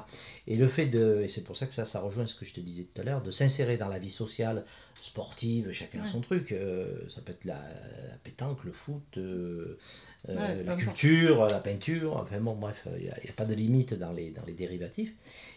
Et 0.46 0.57
le 0.57 0.68
fait 0.68 0.86
de, 0.86 1.22
et 1.22 1.28
c'est 1.28 1.44
pour 1.44 1.57
ça 1.57 1.66
que 1.66 1.72
ça, 1.72 1.86
ça 1.86 2.00
rejoint 2.00 2.26
ce 2.26 2.34
que 2.34 2.44
je 2.44 2.52
te 2.52 2.61
disais 2.61 2.84
tout 2.84 3.00
à 3.00 3.04
l'heure, 3.04 3.22
de 3.22 3.30
s'insérer 3.30 3.78
dans 3.78 3.88
la 3.88 3.98
vie 3.98 4.11
sociale, 4.11 4.62
sportive, 5.02 5.70
chacun 5.72 6.00
Ouais. 6.00 6.07
son 6.07 6.20
truc, 6.20 6.52
euh, 6.52 6.98
ça 7.09 7.20
peut 7.22 7.32
être 7.32 7.44
la, 7.46 7.54
la 7.54 8.14
pétanque, 8.24 8.62
le 8.64 8.72
foot, 8.72 9.02
euh, 9.16 9.78
euh, 10.28 10.34
Ouais, 10.59 10.62
la 10.64 10.76
culture, 10.76 11.46
la 11.46 11.61
peinture, 11.61 12.16
enfin 12.16 12.38
bon, 12.40 12.54
bref, 12.57 12.86
il 12.98 13.04
n'y 13.04 13.09
a, 13.11 13.16
il 13.22 13.26
y 13.26 13.30
a 13.30 13.32
pas 13.34 13.44
de 13.46 13.54
limite 13.54 13.94
dans 13.94 14.12
les, 14.12 14.32
dans 14.32 14.44
les 14.46 14.54
dérivatifs. 14.54 15.14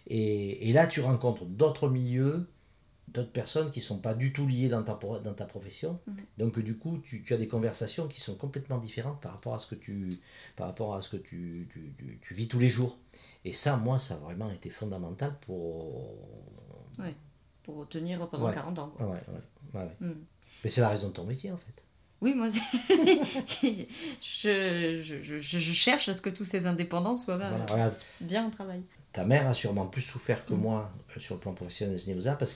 Et, 0.07 0.69
et 0.69 0.73
là, 0.73 0.87
tu 0.87 1.01
rencontres 1.01 1.43
d'autres 1.45 1.89
milieux, 1.89 2.45
d'autres 3.13 3.31
personnes 3.31 3.69
qui 3.71 3.81
sont 3.81 3.97
pas 3.99 4.13
du 4.13 4.31
tout 4.33 4.47
liées 4.47 4.69
dans 4.69 4.83
ta, 4.83 4.97
dans 5.23 5.33
ta 5.33 5.45
profession. 5.45 5.99
Mhm. 6.07 6.15
Donc 6.37 6.59
du 6.59 6.75
coup, 6.75 6.99
tu, 7.03 7.21
tu 7.23 7.33
as 7.33 7.37
des 7.37 7.47
conversations 7.47 8.07
qui 8.07 8.21
sont 8.21 8.35
complètement 8.35 8.77
différentes 8.77 9.19
par 9.21 9.33
rapport 9.33 9.55
à 9.55 9.59
ce 9.59 9.67
que 9.67 9.75
tu, 9.75 10.19
par 10.55 10.67
rapport 10.67 10.95
à 10.95 11.01
ce 11.01 11.09
que 11.09 11.17
tu, 11.17 11.67
tu, 11.73 11.91
tu- 11.97 12.19
tu 12.21 12.33
vis 12.33 12.47
tous 12.47 12.59
les 12.59 12.69
jours. 12.69 12.97
Et 13.45 13.53
ça, 13.53 13.77
moi, 13.77 13.99
ça 13.99 14.15
a 14.15 14.17
vraiment 14.17 14.49
été 14.51 14.69
fondamental 14.69 15.33
pour... 15.45 16.09
Ouais. 16.99 17.15
Pour 17.63 17.87
tenir 17.87 18.27
pendant 18.29 18.47
Ouais. 18.47 18.53
40 18.53 18.79
ans. 18.79 18.91
quoi. 18.97 19.07
Ouais, 19.07 19.19
ouais. 19.75 19.89
Mm. 20.01 20.13
Mais 20.63 20.69
c'est 20.69 20.81
la 20.81 20.89
raison 20.89 21.07
de 21.09 21.13
ton 21.13 21.23
métier, 21.25 21.51
en 21.51 21.57
fait. 21.57 21.73
Oui, 22.21 22.33
moi, 22.33 22.47
je, 24.21 25.01
je, 25.01 25.21
je, 25.21 25.39
je 25.59 25.71
cherche 25.73 26.09
à 26.09 26.13
ce 26.13 26.21
que 26.21 26.29
tous 26.29 26.45
ces 26.45 26.65
indépendants 26.65 27.15
soient 27.15 27.35
euh, 27.35 27.57
Voilà, 27.67 27.91
bien 28.21 28.47
au 28.47 28.49
travail. 28.51 28.81
ta 29.13 29.23
mère 29.25 29.47
a 29.47 29.53
sûrement 29.53 29.85
plus 29.87 30.01
souffert 30.01 30.45
que 30.45 30.53
Mm. 30.53 30.57
moi 30.61 30.91
euh, 31.15 31.19
sur 31.19 31.35
le 31.35 31.41
plan 31.41 31.53
professionnel 31.53 31.95
de 31.95 32.01
ce 32.01 32.07
niveau-là 32.07 32.35
parce 32.35 32.53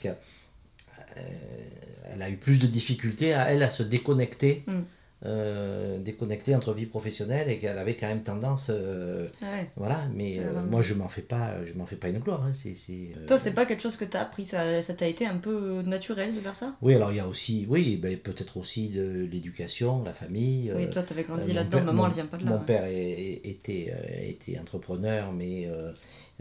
qu'elle 1.15 2.21
a 2.21 2.29
eu 2.29 2.37
plus 2.37 2.59
de 2.59 2.67
difficultés 2.67 3.33
à 3.33 3.51
elle 3.51 3.63
à 3.63 3.69
se 3.69 3.83
déconnecter 3.83 4.63
Mm. 4.67 4.79
euh, 5.25 5.99
déconnectée 5.99 6.53
entre 6.53 6.73
vie 6.73 6.85
professionnelle 6.85 7.49
et 7.49 7.57
qu'elle 7.57 7.77
avait 7.77 7.95
quand 7.95 8.07
même 8.07 8.23
tendance. 8.23 8.67
euh, 8.69 9.25
Ouais. 9.41 9.69
Voilà, 9.77 10.01
mais 10.13 10.39
euh, 10.39 10.61
moi 10.69 10.81
je 10.81 10.93
m'en 10.95 11.07
fais 11.07 11.21
pas, 11.21 11.63
je 11.63 11.73
m'en 11.75 11.85
fais 11.85 11.95
pas 11.95 12.09
une 12.09 12.19
gloire. 12.19 12.43
hein, 12.45 12.51
c'est, 12.51 12.75
c'est, 12.75 13.11
euh, 13.17 13.25
Toi, 13.25 13.37
c'est 13.37 13.53
pas 13.53 13.65
quelque 13.65 13.81
chose 13.81 13.95
que 13.95 14.03
t'as 14.03 14.19
appris, 14.21 14.43
ça, 14.43 14.81
ça 14.81 14.93
t'a 14.93 15.07
été 15.07 15.25
un 15.25 15.37
peu 15.37 15.81
naturel 15.83 16.35
de 16.35 16.41
faire 16.41 16.55
ça? 16.57 16.75
Oui, 16.81 16.93
alors 16.95 17.11
il 17.13 17.17
y 17.17 17.21
a 17.21 17.27
aussi, 17.27 17.65
oui, 17.69 17.95
ben, 17.95 18.17
peut-être 18.17 18.57
aussi 18.57 18.89
de 18.89 19.25
l'éducation, 19.31 20.03
la 20.03 20.11
famille. 20.11 20.71
Oui, 20.75 20.83
euh, 20.87 20.91
toi, 20.91 21.03
t'avais 21.03 21.23
grandi 21.23 21.43
Euh, 21.45 21.53
mon 21.53 21.53
là-dedans, 21.55 21.77
père- 21.77 21.85
maman, 21.85 22.01
mon- 22.01 22.07
elle 22.09 22.13
vient 22.15 22.25
pas 22.25 22.37
de 22.37 22.43
là. 22.43 22.49
Mon 22.51 22.57
ouais. 22.59 22.65
père 22.65 22.83
est- 22.85 23.41
était, 23.45 23.93
euh, 23.95 24.29
était 24.29 24.59
entrepreneur, 24.59 25.31
mais 25.31 25.67
euh, 25.67 25.71
euh, 25.89 25.91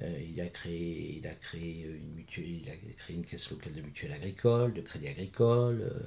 il, 0.01 0.41
a 0.41 0.47
créé, 0.47 1.19
il 1.19 1.27
a 1.27 1.35
créé 1.35 1.85
une 1.87 2.15
mutuelle, 2.15 2.47
il 2.63 2.69
a 2.69 2.95
créé 2.97 3.17
une 3.17 3.25
caisse 3.25 3.51
locale 3.51 3.75
de 3.75 3.83
mutuelle 3.83 4.13
agricole, 4.13 4.73
de 4.73 4.81
crédit 4.81 5.09
agricole, 5.09 5.81
euh, 5.83 6.01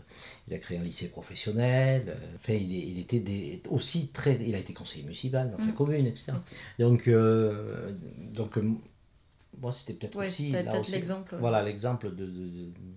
il 0.48 0.54
a 0.54 0.58
créé 0.58 0.78
un 0.78 0.84
lycée 0.84 1.10
professionnel. 1.10 2.04
euh, 2.10 2.36
enfin, 2.36 2.54
il, 2.54 2.72
il 2.74 3.00
était 3.00 3.20
des- 3.20 3.62
aussi 3.70 4.08
très, 4.08 4.38
il 4.42 4.56
a 4.56 4.60
été 4.60 4.74
conseiller 4.74 5.04
municipal 5.04 5.52
dans 5.52 5.60
sa 5.60 5.72
Mm. 5.72 5.76
commune, 5.76 6.06
etc. 6.08 6.34
Donc, 6.80 7.08
euh, 7.08 7.92
donc 8.34 8.58
euh, 8.58 8.72
moi, 9.62 9.72
c'était 9.72 9.94
peut-être 9.94 10.18
Ouais, 10.18 10.28
aussi, 10.28 10.50
peut-être 10.50 10.92
l'exemple. 10.92 11.36
Voilà, 11.40 11.64
l'exemple 11.64 12.10
de, 12.10 12.26
de- 12.26 12.32
de- 12.32 12.72
voilà. 12.72 12.95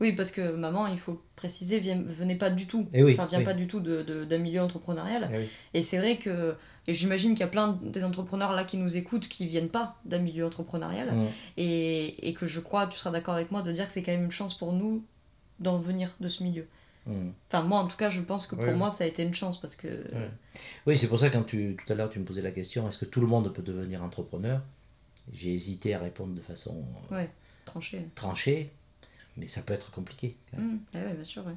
Oui, 0.00 0.12
parce 0.12 0.30
que 0.30 0.54
maman, 0.54 0.86
il 0.86 0.98
faut 0.98 1.12
le 1.12 1.18
préciser, 1.34 1.80
vient, 1.80 2.00
venait 2.00 2.36
pas 2.36 2.50
du 2.50 2.66
tout. 2.66 2.86
Eh 2.92 3.02
oui, 3.02 3.14
enfin, 3.14 3.26
vient 3.26 3.38
oui. 3.40 3.44
pas 3.44 3.54
du 3.54 3.66
tout 3.66 3.80
de, 3.80 4.02
de- 4.02 4.24
d'un 4.24 4.38
milieu 4.38 4.60
entrepreneurial. 4.62 5.28
Eh 5.32 5.38
oui. 5.38 5.48
Et 5.74 5.82
c'est 5.82 5.98
vrai 5.98 6.16
que, 6.18 6.54
et 6.86 6.94
j'imagine 6.94 7.32
qu'il 7.32 7.40
y 7.40 7.42
a 7.44 7.48
plein 7.48 7.78
des 7.82 8.04
entrepreneurs 8.04 8.52
là 8.52 8.62
qui 8.64 8.76
nous 8.76 8.96
écoutent 8.96 9.26
qui 9.28 9.46
viennent 9.46 9.68
pas 9.70 9.96
d'un 10.04 10.18
milieu 10.18 10.46
entrepreneurial. 10.46 11.12
Et, 11.56 12.28
et 12.28 12.32
que 12.32 12.46
je 12.46 12.60
crois, 12.60 12.86
tu 12.86 12.96
seras 12.96 13.10
d'accord 13.10 13.34
avec 13.34 13.50
moi, 13.50 13.62
de 13.62 13.72
dire 13.72 13.86
que 13.86 13.92
c'est 13.92 14.02
quand 14.02 14.12
même 14.12 14.24
une 14.24 14.30
chance 14.30 14.54
pour 14.56 14.72
nous 14.72 15.02
d'en 15.60 15.78
venir 15.78 16.10
de 16.20 16.28
ce 16.28 16.42
milieu. 16.44 16.64
Enfin, 17.50 17.62
moi 17.62 17.80
en 17.80 17.86
tout 17.88 17.96
cas, 17.96 18.10
je 18.10 18.20
pense 18.20 18.46
que 18.46 18.54
pour 18.54 18.72
moi, 18.74 18.90
ça 18.90 19.02
a 19.04 19.06
été 19.06 19.22
une 19.22 19.32
chance 19.34 19.58
parce 19.60 19.76
que. 19.76 19.88
Oui, 20.86 20.96
c'est 20.98 21.08
pour 21.08 21.18
ça 21.18 21.30
quand 21.30 21.42
tu, 21.42 21.76
tout 21.84 21.92
à 21.92 21.96
l'heure 21.96 22.10
tu 22.10 22.18
me 22.18 22.24
posais 22.24 22.42
la 22.42 22.50
question, 22.52 22.86
est-ce 22.88 22.98
que 22.98 23.06
tout 23.06 23.20
le 23.22 23.26
monde 23.26 23.52
peut 23.52 23.62
devenir 23.62 24.02
entrepreneur? 24.04 24.60
J'ai 25.32 25.52
hésité 25.54 25.94
à 25.94 25.98
répondre 25.98 26.34
de 26.34 26.40
façon 26.40 26.74
euh, 27.12 27.16
Ouais, 27.16 27.30
tranché. 27.64 28.06
tranchée, 28.14 28.70
mais 29.38 29.46
ça 29.46 29.62
peut 29.62 29.72
être 29.74 29.90
compliqué. 29.90 30.36
ah 30.54 30.58
bien 31.14 31.24
sûr, 31.24 31.46
ouais. 31.46 31.54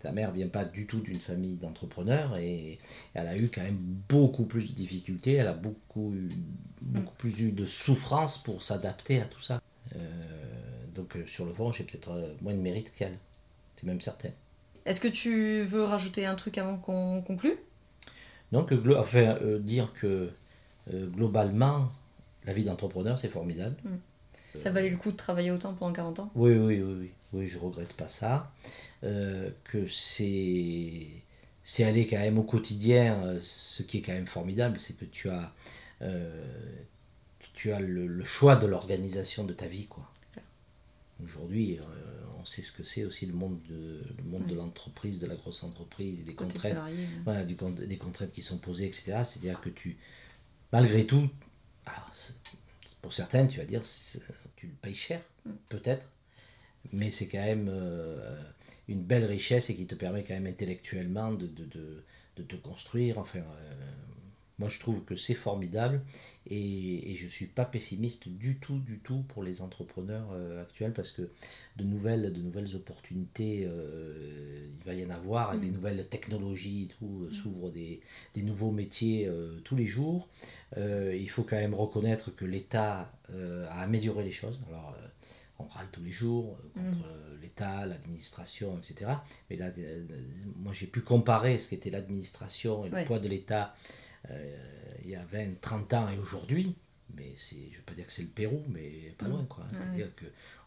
Ta 0.00 0.12
mère 0.12 0.30
vient 0.30 0.48
pas 0.48 0.64
du 0.64 0.86
tout 0.86 1.00
d'une 1.00 1.18
famille 1.18 1.56
d'entrepreneurs 1.56 2.36
et 2.38 2.78
elle 3.14 3.26
a 3.26 3.36
eu 3.36 3.48
quand 3.48 3.62
même 3.62 3.76
beaucoup 4.08 4.44
plus 4.44 4.68
de 4.68 4.72
difficultés, 4.72 5.34
elle 5.34 5.48
a 5.48 5.52
beaucoup, 5.52 6.12
eu- 6.14 6.28
beaucoup 6.82 7.14
plus 7.16 7.40
eu 7.40 7.50
de 7.50 7.66
souffrance 7.66 8.38
pour 8.42 8.62
s'adapter 8.62 9.20
à 9.20 9.24
tout 9.24 9.40
ça. 9.42 9.60
Euh, 9.96 9.98
donc 10.94 11.16
euh, 11.16 11.26
sur 11.26 11.44
le 11.44 11.52
fond, 11.52 11.72
j'ai 11.72 11.82
peut-être 11.84 12.12
euh, 12.12 12.32
moins 12.40 12.54
de 12.54 12.60
mérite 12.60 12.92
qu'elle, 12.94 13.18
c'est 13.76 13.86
même 13.86 14.00
certain. 14.00 14.30
Est-ce 14.86 15.00
que 15.00 15.08
tu 15.08 15.62
veux 15.64 15.82
rajouter 15.82 16.24
un 16.24 16.36
truc 16.36 16.56
avant 16.58 16.76
qu'on 16.76 17.20
conclue? 17.22 17.56
Donc, 18.52 18.72
glo- 18.72 18.96
enfin, 18.98 19.36
euh, 19.42 19.58
dire 19.58 19.92
que 19.92 20.30
euh, 20.94 21.06
globalement, 21.08 21.88
la 22.44 22.52
vie 22.52 22.64
d'entrepreneur, 22.64 23.18
c'est 23.18 23.28
formidable. 23.28 23.76
Ça 24.54 24.70
valait 24.70 24.90
le 24.90 24.96
coup 24.96 25.12
de 25.12 25.16
travailler 25.16 25.50
autant 25.50 25.74
pendant 25.74 25.92
40 25.92 26.18
ans? 26.20 26.30
Oui, 26.34 26.52
oui, 26.52 26.80
oui, 26.82 26.94
oui, 27.00 27.10
oui, 27.32 27.48
je 27.48 27.58
regrette 27.58 27.92
pas 27.94 28.08
ça. 28.08 28.50
Euh, 29.04 29.50
que 29.64 29.86
c'est 29.86 31.06
c'est 31.64 31.84
aller 31.84 32.06
quand 32.06 32.18
même 32.18 32.38
au 32.38 32.42
quotidien, 32.42 33.22
euh, 33.24 33.38
ce 33.40 33.82
qui 33.82 33.98
est 33.98 34.00
quand 34.02 34.12
même 34.12 34.26
formidable, 34.26 34.78
c'est 34.80 34.96
que 34.96 35.04
tu 35.04 35.28
as 35.30 35.52
euh, 36.02 36.44
tu 37.54 37.72
as 37.72 37.80
le, 37.80 38.06
le 38.06 38.24
choix 38.24 38.56
de 38.56 38.66
l'organisation 38.66 39.44
de 39.44 39.52
ta 39.52 39.66
vie, 39.66 39.86
quoi. 39.86 40.08
Aujourd'hui, 41.22 41.78
euh, 41.78 41.82
on 42.40 42.44
sait 42.46 42.62
ce 42.62 42.72
que 42.72 42.82
c'est 42.82 43.04
aussi 43.04 43.26
le 43.26 43.34
monde 43.34 43.58
de 43.68 44.02
le 44.18 44.24
monde 44.24 44.46
de 44.46 44.54
l'entreprise, 44.54 45.20
de 45.20 45.26
la 45.26 45.34
grosse 45.34 45.62
entreprise, 45.62 46.24
des 46.24 46.32
côté 46.34 46.54
contraintes 46.54 46.72
salarié 46.72 47.04
voilà, 47.24 47.44
du 47.44 47.54
des 47.86 47.96
contraintes 47.98 48.32
qui 48.32 48.42
sont 48.42 48.56
posées, 48.58 48.86
etc. 48.86 49.12
C'est-à-dire 49.24 49.60
que 49.60 49.68
tu, 49.68 49.96
malgré 50.72 51.04
tout, 51.06 51.28
alors, 51.86 52.10
c'est- 52.14 52.32
pour 53.02 53.12
certaines, 53.12 53.48
tu 53.48 53.58
vas 53.58 53.64
dire, 53.64 53.82
tu 54.56 54.66
le 54.66 54.72
payes 54.82 54.94
cher, 54.94 55.20
peut-être, 55.68 56.10
mais 56.92 57.10
c'est 57.10 57.26
quand 57.26 57.44
même 57.44 57.68
euh, 57.70 58.36
une 58.88 59.02
belle 59.02 59.24
richesse 59.24 59.70
et 59.70 59.74
qui 59.74 59.86
te 59.86 59.94
permet 59.94 60.22
quand 60.22 60.34
même 60.34 60.46
intellectuellement 60.46 61.32
de, 61.32 61.46
de, 61.46 61.64
de, 61.64 62.04
de 62.36 62.42
te 62.42 62.56
construire. 62.56 63.18
Enfin, 63.18 63.40
euh, 63.40 63.72
moi, 64.58 64.68
je 64.68 64.78
trouve 64.78 65.04
que 65.04 65.16
c'est 65.16 65.34
formidable 65.34 66.00
et, 66.50 67.10
et 67.12 67.14
je 67.14 67.24
ne 67.26 67.30
suis 67.30 67.46
pas 67.46 67.64
pessimiste 67.64 68.28
du 68.28 68.56
tout, 68.58 68.78
du 68.80 68.98
tout 68.98 69.22
pour 69.28 69.42
les 69.42 69.62
entrepreneurs 69.62 70.28
euh, 70.32 70.60
actuels 70.62 70.92
parce 70.92 71.12
que 71.12 71.22
de 71.76 71.84
nouvelles, 71.84 72.32
de 72.32 72.40
nouvelles 72.40 72.74
opportunités, 72.76 73.64
euh, 73.66 74.68
il 74.78 74.84
va 74.84 74.94
y 74.94 75.04
en 75.06 75.10
avoir, 75.10 75.50
avec 75.50 75.62
les 75.62 75.70
nouvelles 75.70 76.04
technologies 76.08 76.84
et 76.84 76.88
tout, 76.98 77.24
euh, 77.24 77.32
s'ouvrent 77.32 77.70
des, 77.70 78.00
des 78.34 78.42
nouveaux 78.42 78.70
métiers 78.72 79.30
tous 79.64 79.76
les 79.76 79.86
jours. 79.86 80.28
Il 80.76 81.28
faut 81.30 81.42
quand 81.42 81.56
même 81.56 81.74
reconnaître 81.74 82.34
que 82.34 82.44
l'État 82.44 83.10
a 83.32 83.80
amélioré 83.82 84.24
les 84.24 84.32
choses. 84.32 84.58
Alors, 84.68 84.96
on 85.58 85.64
râle 85.64 85.86
tous 85.92 86.02
les 86.02 86.10
jours 86.10 86.56
euh, 86.78 86.80
contre 86.90 87.06
l'État, 87.42 87.84
l'administration, 87.86 88.78
etc. 88.78 89.10
Mais 89.50 89.56
là, 89.56 89.70
moi, 90.56 90.72
j'ai 90.72 90.86
pu 90.86 91.00
comparer 91.02 91.58
ce 91.58 91.68
qu'était 91.68 91.90
l'administration 91.90 92.84
et 92.86 92.90
Ouais. 92.90 93.00
le 93.02 93.06
poids 93.06 93.18
de 93.18 93.28
l'État 93.28 93.74
euh, 94.30 94.56
il 95.04 95.10
y 95.10 95.16
a 95.16 95.24
20, 95.24 95.60
30 95.60 95.92
ans 95.94 96.08
et 96.14 96.18
aujourd'hui. 96.18 96.74
Mais 97.16 97.32
c'est, 97.36 97.56
je 97.56 97.60
ne 97.72 97.76
veux 97.78 97.82
pas 97.86 97.94
dire 97.94 98.06
que 98.06 98.12
c'est 98.12 98.22
le 98.22 98.28
Pérou, 98.28 98.62
mais 98.68 99.12
pas 99.18 99.26
loin. 99.26 99.44
Quoi. 99.48 99.64
C'est-à-dire 99.72 100.08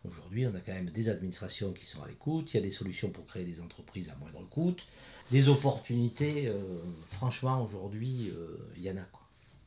qu'aujourd'hui, 0.03 0.45
on 0.45 0.53
a 0.53 0.59
quand 0.59 0.73
même 0.73 0.89
des 0.89 1.07
administrations 1.07 1.71
qui 1.71 1.85
sont 1.85 2.03
à 2.03 2.07
l'écoute, 2.07 2.53
il 2.53 2.57
y 2.57 2.59
a 2.59 2.63
des 2.63 2.71
solutions 2.71 3.09
pour 3.11 3.25
créer 3.25 3.45
des 3.45 3.61
entreprises 3.61 4.09
à 4.09 4.15
moindre 4.15 4.45
coût, 4.49 4.75
des 5.31 5.47
opportunités. 5.47 6.47
euh, 6.47 6.59
franchement, 7.11 7.63
aujourd'hui, 7.63 8.29
euh, 8.35 8.57
il 8.75 8.83
y 8.83 8.91
en 8.91 8.97
a. 8.97 9.01
Quoi. 9.03 9.21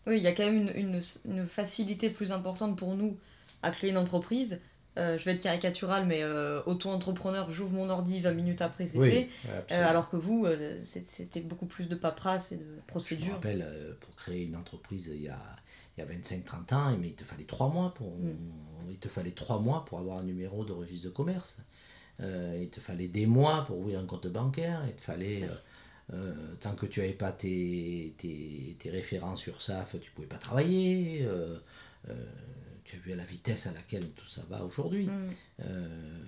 Oui, 0.08 0.18
il 0.18 0.22
y 0.22 0.26
a 0.26 0.32
quand 0.32 0.44
même 0.44 0.68
une, 0.76 0.94
une, 0.94 1.00
une 1.32 1.46
facilité 1.46 2.10
plus 2.10 2.30
importante 2.30 2.76
pour 2.78 2.94
nous 2.94 3.16
à 3.62 3.70
créer 3.70 3.88
une 3.90 3.96
entreprise. 3.96 4.60
Euh, 4.96 5.18
je 5.18 5.24
vais 5.24 5.32
être 5.32 5.42
caricatural, 5.42 6.06
mais 6.06 6.22
euh, 6.22 6.62
auto-entrepreneur, 6.64 7.50
j'ouvre 7.50 7.74
mon 7.74 7.90
ordi, 7.90 8.20
20 8.20 8.32
minutes 8.32 8.62
après, 8.62 8.86
c'est 8.86 8.98
fait. 8.98 9.28
Euh, 9.70 9.88
alors 9.88 10.08
que 10.08 10.16
vous, 10.16 10.46
c'était 10.80 11.40
beaucoup 11.40 11.66
plus 11.66 11.88
de 11.88 11.94
paperasse 11.94 12.52
et 12.52 12.56
de 12.56 12.64
Je 12.94 13.14
me 13.26 13.32
rappelle, 13.32 13.96
pour 14.00 14.14
créer 14.16 14.44
une 14.44 14.56
entreprise 14.56 15.12
il 15.14 15.22
y 15.22 15.28
a, 15.28 15.38
il 15.96 16.04
y 16.04 16.06
a 16.06 16.06
25-30 16.06 16.74
ans, 16.74 16.96
mais 16.98 17.08
il 17.08 17.14
te 17.14 17.24
fallait 17.24 17.44
3 17.44 17.68
mois 17.68 17.92
pour, 17.94 18.12
il 18.90 18.96
te 18.96 19.08
fallait 19.08 19.32
trois 19.32 19.58
mois 19.58 19.84
pour 19.84 19.98
avoir 19.98 20.18
un 20.18 20.22
numéro 20.22 20.64
de 20.64 20.72
registre 20.72 21.08
de 21.08 21.12
commerce. 21.12 21.58
Euh, 22.22 22.58
il 22.62 22.70
te 22.70 22.80
fallait 22.80 23.08
des 23.08 23.26
mois 23.26 23.64
pour 23.66 23.78
ouvrir 23.78 24.00
un 24.00 24.06
compte 24.06 24.26
bancaire. 24.28 24.82
Il 24.86 24.94
te 24.94 25.02
fallait, 25.02 25.42
euh, 25.44 26.14
euh, 26.14 26.54
tant 26.60 26.74
que 26.74 26.86
tu 26.86 27.00
n'avais 27.00 27.12
pas 27.12 27.32
tes, 27.32 28.14
tes, 28.16 28.76
tes 28.78 28.90
références 28.90 29.42
sur 29.42 29.60
SAF, 29.60 29.96
tu 30.00 30.10
ne 30.10 30.14
pouvais 30.14 30.28
pas 30.28 30.38
travailler. 30.38 31.26
Tu 32.88 32.96
as 32.96 32.98
vu 33.00 33.12
à 33.12 33.16
la 33.16 33.24
vitesse 33.24 33.66
à 33.66 33.72
laquelle 33.72 34.08
tout 34.10 34.26
ça 34.26 34.42
va 34.48 34.64
aujourd'hui. 34.64 35.06
Mm. 35.06 35.28
Euh, 35.62 36.22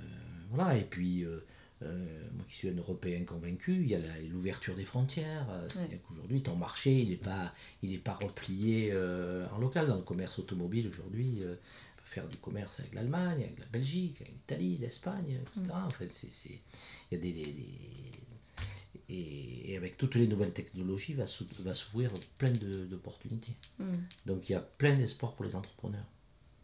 voilà, 0.51 0.77
et 0.77 0.83
puis, 0.85 1.23
euh, 1.25 1.45
euh, 1.83 2.05
moi 2.35 2.45
qui 2.49 2.55
suis 2.55 2.69
un 2.69 2.77
Européen 2.77 3.23
convaincu, 3.25 3.73
il 3.75 3.89
y 3.89 3.95
a 3.95 4.01
l'ouverture 4.31 4.75
des 4.75 4.85
frontières. 4.85 5.47
C'est-à-dire 5.73 5.99
qu'aujourd'hui, 6.09 6.43
ton 6.43 6.57
marché, 6.57 6.93
il 6.93 7.11
n'est 7.11 7.17
pas, 7.17 7.53
il 7.83 7.93
est 7.93 7.99
pas 7.99 8.15
replié 8.15 8.93
en 9.53 9.59
local. 9.59 9.87
Dans 9.87 9.97
le 9.97 10.03
commerce 10.03 10.39
automobile, 10.41 10.89
aujourd'hui, 10.89 11.39
on 11.43 11.47
peut 12.01 12.07
faire 12.07 12.27
du 12.27 12.39
commerce 12.39 12.81
avec 12.81 12.95
l'Allemagne, 12.95 13.45
avec 13.45 13.59
la 13.61 13.67
Belgique, 13.67 14.21
avec 14.23 14.33
l'Italie, 14.33 14.79
l'Espagne, 14.79 15.39
etc. 15.43 15.61
En 15.87 15.91
fait, 15.91 16.09
c'est, 16.09 16.33
c'est- 16.33 16.59
il 17.11 17.15
y 17.15 17.17
a 17.17 17.21
des... 17.21 17.33
des- 17.33 17.53
des- 17.53 17.79
et, 19.11 19.77
avec 19.77 19.97
toutes 19.97 20.17
les 20.17 20.27
nouvelles 20.27 20.53
technologies, 20.53 21.15
va, 21.15 21.27
s'ou- 21.27 21.47
va 21.61 21.73
s'ouvrir 21.73 22.11
plein 22.37 22.51
d'opportunités. 22.51 23.53
Mm. 23.79 23.93
Donc 24.27 24.49
il 24.49 24.53
y 24.53 24.55
a 24.55 24.61
plein 24.61 24.95
d'espoir 24.97 25.33
pour 25.35 25.45
les 25.47 25.55
entrepreneurs. 25.57 26.05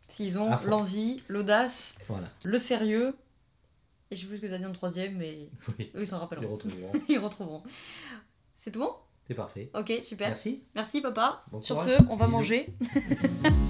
S'ils 0.09 0.39
ont 0.39 0.51
l'envie, 0.67 1.23
l'audace, 1.29 1.99
Voilà. 2.09 2.29
le 2.45 2.59
sérieux, 2.59 3.15
et 4.11 4.17
je 4.17 4.21
sais 4.23 4.27
plus 4.27 4.37
ce 4.37 4.43
que 4.43 4.47
tu 4.47 4.53
as 4.55 4.59
dit 4.59 4.67
en 4.67 4.73
troisième, 4.73 5.17
mais 5.17 5.49
Oui. 5.79 5.91
eux 5.95 6.01
ils 6.03 6.07
s'en 6.07 6.17
Ils 6.17 6.21
rappelleront. 6.21 6.53
retrouveront. 6.53 6.93
Ils 7.09 7.19
retrouveront. 7.19 7.63
C'est 8.55 8.71
tout 8.71 8.81
bon? 8.81 8.93
C'est 9.27 9.35
parfait. 9.35 9.71
Ok, 9.75 9.93
super. 10.03 10.29
Merci. 10.29 10.67
Merci 10.75 11.01
papa. 11.01 11.43
Bon 11.51 11.63
Sur 11.63 11.77
courage. 11.77 11.97
ce, 11.97 12.03
on 12.11 12.17
va 12.17 12.27
Bisous. 12.27 12.37
manger. 12.37 12.75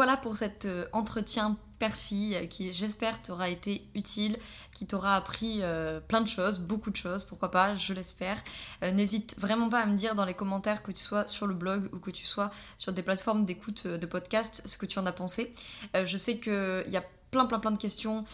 Voilà 0.00 0.16
pour 0.16 0.38
cet 0.38 0.64
euh, 0.64 0.86
entretien 0.94 1.58
père-fille 1.78 2.48
qui, 2.48 2.72
j'espère, 2.72 3.20
t'aura 3.20 3.50
été 3.50 3.86
utile, 3.94 4.38
qui 4.72 4.86
t'aura 4.86 5.14
appris 5.14 5.58
euh, 5.60 6.00
plein 6.00 6.22
de 6.22 6.26
choses, 6.26 6.60
beaucoup 6.60 6.88
de 6.88 6.96
choses, 6.96 7.22
pourquoi 7.22 7.50
pas, 7.50 7.74
je 7.74 7.92
l'espère. 7.92 8.38
Euh, 8.82 8.92
N'hésite 8.92 9.38
vraiment 9.38 9.68
pas 9.68 9.80
à 9.80 9.84
me 9.84 9.94
dire 9.94 10.14
dans 10.14 10.24
les 10.24 10.32
commentaires, 10.32 10.82
que 10.82 10.90
tu 10.90 11.02
sois 11.02 11.28
sur 11.28 11.46
le 11.46 11.52
blog 11.52 11.90
ou 11.92 11.98
que 11.98 12.10
tu 12.10 12.24
sois 12.24 12.50
sur 12.78 12.94
des 12.94 13.02
plateformes 13.02 13.44
d'écoute 13.44 13.86
de 13.86 14.06
podcast, 14.06 14.62
ce 14.64 14.78
que 14.78 14.86
tu 14.86 14.98
en 14.98 15.04
as 15.04 15.12
pensé. 15.12 15.54
Je 15.92 16.16
sais 16.16 16.40
qu'il 16.40 16.86
y 16.88 16.96
a 16.96 17.04
plein, 17.30 17.44
plein, 17.44 17.58
plein 17.58 17.72
de 17.72 17.76
questions 17.78 18.24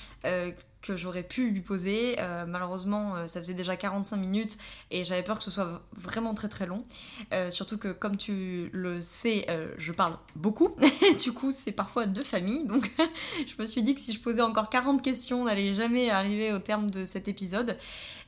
que 0.87 0.97
j'aurais 0.97 1.23
pu 1.23 1.51
lui 1.51 1.61
poser. 1.61 2.17
Euh, 2.19 2.47
malheureusement, 2.47 3.17
euh, 3.17 3.27
ça 3.27 3.41
faisait 3.41 3.55
déjà 3.55 3.77
45 3.77 4.17
minutes 4.17 4.59
et 4.91 5.05
j'avais 5.05 5.23
peur 5.23 5.39
que 5.39 5.45
ce 5.45 5.51
soit 5.51 5.83
vraiment 5.93 6.35
très 6.35 6.49
très 6.49 6.67
long. 6.67 6.85
Euh, 7.33 7.51
surtout 7.51 7.79
que, 7.79 7.89
comme 7.89 8.17
tu 8.17 8.71
le 8.73 9.03
sais, 9.03 9.47
je 9.79 9.93
parle 9.93 10.17
beaucoup. 10.35 10.77
du 11.25 11.33
coup, 11.33 11.51
c'est 11.51 11.73
parfois 11.73 12.07
de 12.07 12.23
famille. 12.23 12.65
Donc, 12.65 12.91
je 13.47 13.55
me 13.59 13.67
suis 13.67 13.83
dit 13.83 13.95
que 13.95 14.01
si 14.01 14.13
je 14.13 14.21
posais 14.21 14.43
encore 14.43 14.71
40 14.71 15.03
questions, 15.03 15.43
on 15.43 15.45
n'allait 15.45 15.75
jamais 15.75 16.11
arriver 16.11 16.53
au 16.53 16.59
terme 16.59 16.91
de 16.91 17.05
cet 17.05 17.29
épisode. 17.29 17.77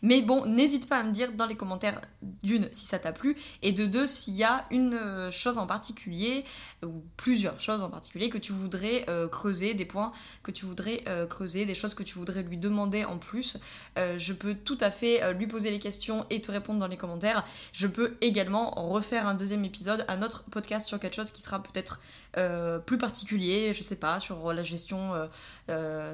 Mais 0.03 0.23
bon, 0.23 0.47
n'hésite 0.47 0.89
pas 0.89 0.99
à 0.99 1.03
me 1.03 1.11
dire 1.11 1.33
dans 1.33 1.47
les 1.47 1.57
commentaires, 1.57 2.01
d'une, 2.23 2.69
si 2.73 2.87
ça 2.87 3.01
t'a 3.01 3.13
plu, 3.13 3.37
et 3.63 3.73
de 3.73 3.85
deux, 3.85 4.07
s'il 4.07 4.35
y 4.35 4.45
a 4.45 4.65
une 4.71 4.97
chose 5.33 5.59
en 5.59 5.67
particulier, 5.67 6.45
ou 6.85 7.03
plusieurs 7.17 7.61
choses 7.61 7.83
en 7.83 7.91
particulier, 7.91 8.29
que 8.29 8.39
tu 8.39 8.53
voudrais 8.53 9.05
creuser, 9.33 9.75
des 9.75 9.85
points 9.85 10.13
que 10.45 10.53
tu 10.53 10.67
voudrais 10.67 11.03
creuser, 11.29 11.67
des 11.67 11.75
choses 11.75 11.95
que 11.95 12.05
tu 12.05 12.15
voudrais 12.15 12.45
lui 12.49 12.57
demander 12.57 13.05
en 13.05 13.19
plus. 13.19 13.59
Euh, 13.99 14.19
je 14.19 14.33
peux 14.33 14.55
tout 14.55 14.79
à 14.81 14.91
fait 14.91 15.23
euh, 15.23 15.33
lui 15.33 15.47
poser 15.47 15.71
les 15.71 15.79
questions 15.79 16.27
et 16.31 16.41
te 16.41 16.51
répondre 16.51 16.81
dans 16.81 16.87
les 16.87 16.97
commentaires. 16.97 17.45
Je 17.73 17.87
peux 17.87 18.17
également 18.21 18.71
refaire 18.71 19.27
un 19.27 19.35
deuxième 19.35 19.65
épisode, 19.65 20.05
un 20.09 20.23
autre 20.23 20.45
podcast 20.51 20.87
sur 20.87 20.99
quelque 20.99 21.17
chose 21.17 21.31
qui 21.31 21.43
sera 21.43 21.63
peut-être 21.63 22.01
euh, 22.37 22.79
plus 22.79 22.99
particulier, 22.99 23.73
je 23.75 23.83
sais 23.83 23.97
pas, 23.97 24.21
sur 24.21 24.53
la 24.53 24.63
gestion 24.63 25.13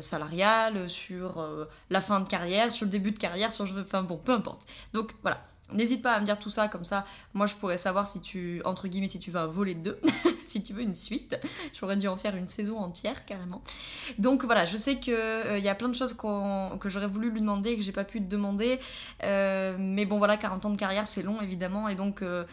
salariale, 0.00 0.88
sur 0.88 1.46
la 1.90 2.00
fin 2.00 2.20
de 2.20 2.28
carrière, 2.28 2.72
sur 2.72 2.86
le 2.86 2.90
début 2.90 3.12
de 3.12 3.18
carrière, 3.18 3.52
sur... 3.52 3.66
Enfin 3.78 4.02
bon, 4.02 4.16
peu 4.16 4.32
importe. 4.32 4.66
Donc 4.92 5.12
voilà, 5.22 5.40
N'hésite 5.72 6.02
pas 6.02 6.12
à 6.12 6.20
me 6.20 6.26
dire 6.26 6.38
tout 6.38 6.50
ça, 6.50 6.68
comme 6.68 6.84
ça, 6.84 7.06
moi 7.32 7.46
je 7.46 7.54
pourrais 7.54 7.78
savoir 7.78 8.06
si 8.06 8.20
tu, 8.20 8.60
entre 8.66 8.86
guillemets, 8.86 9.08
si 9.08 9.18
tu 9.18 9.30
vas 9.30 9.46
voler 9.46 9.74
deux, 9.74 9.98
si 10.40 10.62
tu 10.62 10.74
veux 10.74 10.82
une 10.82 10.94
suite. 10.94 11.38
J'aurais 11.72 11.96
dû 11.96 12.06
en 12.06 12.16
faire 12.16 12.36
une 12.36 12.46
saison 12.46 12.78
entière, 12.78 13.24
carrément. 13.24 13.62
Donc 14.18 14.44
voilà, 14.44 14.66
je 14.66 14.76
sais 14.76 15.00
qu'il 15.00 15.14
euh, 15.14 15.58
y 15.58 15.70
a 15.70 15.74
plein 15.74 15.88
de 15.88 15.94
choses 15.94 16.12
que 16.12 16.88
j'aurais 16.88 17.06
voulu 17.06 17.30
lui 17.30 17.40
demander 17.40 17.70
et 17.70 17.76
que 17.76 17.82
j'ai 17.82 17.92
pas 17.92 18.04
pu 18.04 18.20
te 18.20 18.28
demander. 18.28 18.78
Euh, 19.24 19.74
mais 19.78 20.04
bon, 20.04 20.18
voilà, 20.18 20.36
40 20.36 20.66
ans 20.66 20.70
de 20.70 20.76
carrière, 20.76 21.06
c'est 21.06 21.22
long, 21.22 21.40
évidemment. 21.40 21.88
Et 21.88 21.94
donc, 21.94 22.20
euh, 22.22 22.44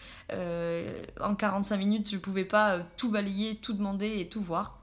en 1.19 1.35
45 1.35 1.77
minutes, 1.77 2.09
je 2.09 2.17
pouvais 2.17 2.45
pas 2.45 2.79
tout 2.95 3.11
balayer, 3.11 3.57
tout 3.57 3.73
demander 3.73 4.21
et 4.21 4.29
tout 4.29 4.41
voir. 4.41 4.79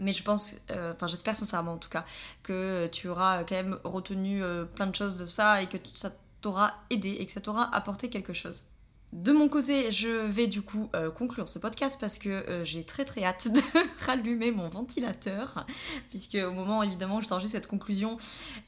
Mais 0.00 0.14
je 0.14 0.24
pense, 0.24 0.62
enfin 0.70 1.06
j'espère 1.06 1.36
sincèrement 1.36 1.74
en 1.74 1.76
tout 1.76 1.90
cas, 1.90 2.04
que 2.42 2.88
tu 2.88 3.06
auras 3.06 3.44
quand 3.44 3.54
même 3.54 3.78
retenu 3.84 4.42
plein 4.74 4.88
de 4.88 4.94
choses 4.96 5.16
de 5.16 5.26
ça 5.26 5.62
et 5.62 5.66
que 5.66 5.76
tout 5.76 5.94
ça 5.94 6.10
t'aura 6.42 6.74
aidé 6.90 7.16
et 7.18 7.26
que 7.26 7.32
ça 7.32 7.40
t'aura 7.40 7.74
apporté 7.74 8.10
quelque 8.10 8.32
chose. 8.32 8.64
De 9.12 9.30
mon 9.30 9.50
côté, 9.50 9.92
je 9.92 10.08
vais 10.08 10.46
du 10.46 10.62
coup 10.62 10.88
euh, 10.96 11.10
conclure 11.10 11.46
ce 11.46 11.58
podcast 11.58 11.98
parce 12.00 12.16
que 12.16 12.30
euh, 12.30 12.64
j'ai 12.64 12.82
très 12.82 13.04
très 13.04 13.22
hâte 13.22 13.46
de 13.52 13.60
rallumer 14.06 14.52
mon 14.52 14.68
ventilateur, 14.68 15.66
puisque 16.08 16.36
au 16.36 16.50
moment 16.50 16.82
évidemment 16.82 17.16
où 17.16 17.20
je 17.20 17.28
t'enregistre 17.28 17.58
cette 17.58 17.66
conclusion, 17.66 18.16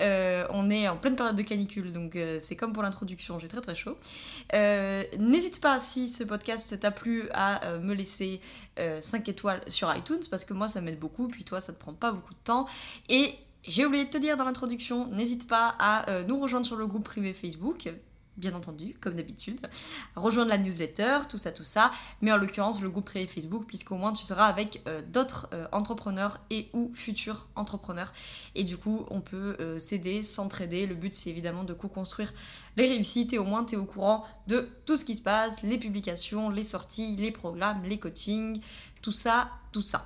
euh, 0.02 0.46
on 0.50 0.68
est 0.68 0.86
en 0.86 0.98
pleine 0.98 1.16
période 1.16 1.34
de 1.34 1.40
canicule, 1.40 1.94
donc 1.94 2.18
c'est 2.40 2.56
comme 2.56 2.74
pour 2.74 2.82
l'introduction, 2.82 3.38
j'ai 3.38 3.48
très 3.48 3.62
très 3.62 3.74
chaud. 3.74 3.96
N'hésite 4.52 5.62
pas 5.62 5.78
si 5.78 6.08
ce 6.08 6.24
podcast 6.24 6.78
t'a 6.78 6.90
plu 6.90 7.26
à 7.32 7.78
me 7.78 7.94
laisser 7.94 8.42
5 9.00 9.26
étoiles 9.30 9.62
sur 9.66 9.94
iTunes, 9.96 10.20
parce 10.30 10.44
que 10.44 10.52
moi 10.52 10.68
ça 10.68 10.82
m'aide 10.82 10.98
beaucoup, 10.98 11.26
puis 11.26 11.44
toi 11.44 11.58
ça 11.58 11.72
te 11.72 11.78
prend 11.78 11.94
pas 11.94 12.12
beaucoup 12.12 12.34
de 12.34 12.44
temps, 12.44 12.66
et 13.08 13.34
j'ai 13.66 13.86
oublié 13.86 14.04
de 14.04 14.10
te 14.10 14.18
dire 14.18 14.36
dans 14.36 14.44
l'introduction, 14.44 15.08
n'hésite 15.08 15.46
pas 15.48 15.74
à 15.78 16.10
euh, 16.10 16.24
nous 16.24 16.38
rejoindre 16.38 16.66
sur 16.66 16.76
le 16.76 16.86
groupe 16.86 17.04
privé 17.04 17.32
Facebook, 17.32 17.88
bien 18.36 18.52
entendu, 18.54 18.94
comme 19.00 19.14
d'habitude, 19.14 19.60
rejoindre 20.16 20.50
la 20.50 20.58
newsletter, 20.58 21.20
tout 21.28 21.38
ça, 21.38 21.52
tout 21.52 21.64
ça, 21.64 21.90
mais 22.20 22.32
en 22.32 22.36
l'occurrence 22.36 22.82
le 22.82 22.90
groupe 22.90 23.06
privé 23.06 23.26
Facebook, 23.26 23.64
puisqu'au 23.66 23.94
moins 23.96 24.12
tu 24.12 24.22
seras 24.22 24.46
avec 24.46 24.82
euh, 24.86 25.00
d'autres 25.12 25.48
euh, 25.54 25.66
entrepreneurs 25.72 26.40
et 26.50 26.68
ou 26.74 26.90
futurs 26.94 27.48
entrepreneurs. 27.54 28.12
Et 28.54 28.64
du 28.64 28.76
coup, 28.76 29.06
on 29.10 29.20
peut 29.20 29.56
s'aider, 29.78 30.22
s'entraider. 30.22 30.86
Le 30.86 30.94
but, 30.94 31.14
c'est 31.14 31.30
évidemment 31.30 31.64
de 31.64 31.72
co-construire 31.72 32.32
les 32.76 32.86
réussites 32.86 33.32
et 33.32 33.38
au 33.38 33.44
moins 33.44 33.64
tu 33.64 33.76
es 33.76 33.78
au 33.78 33.86
courant 33.86 34.24
de 34.46 34.68
tout 34.84 34.96
ce 34.96 35.04
qui 35.04 35.16
se 35.16 35.22
passe, 35.22 35.62
les 35.62 35.78
publications, 35.78 36.50
les 36.50 36.64
sorties, 36.64 37.16
les 37.16 37.30
programmes, 37.30 37.82
les 37.84 37.98
coachings, 37.98 38.60
tout 39.00 39.12
ça, 39.12 39.48
tout 39.72 39.82
ça. 39.82 40.04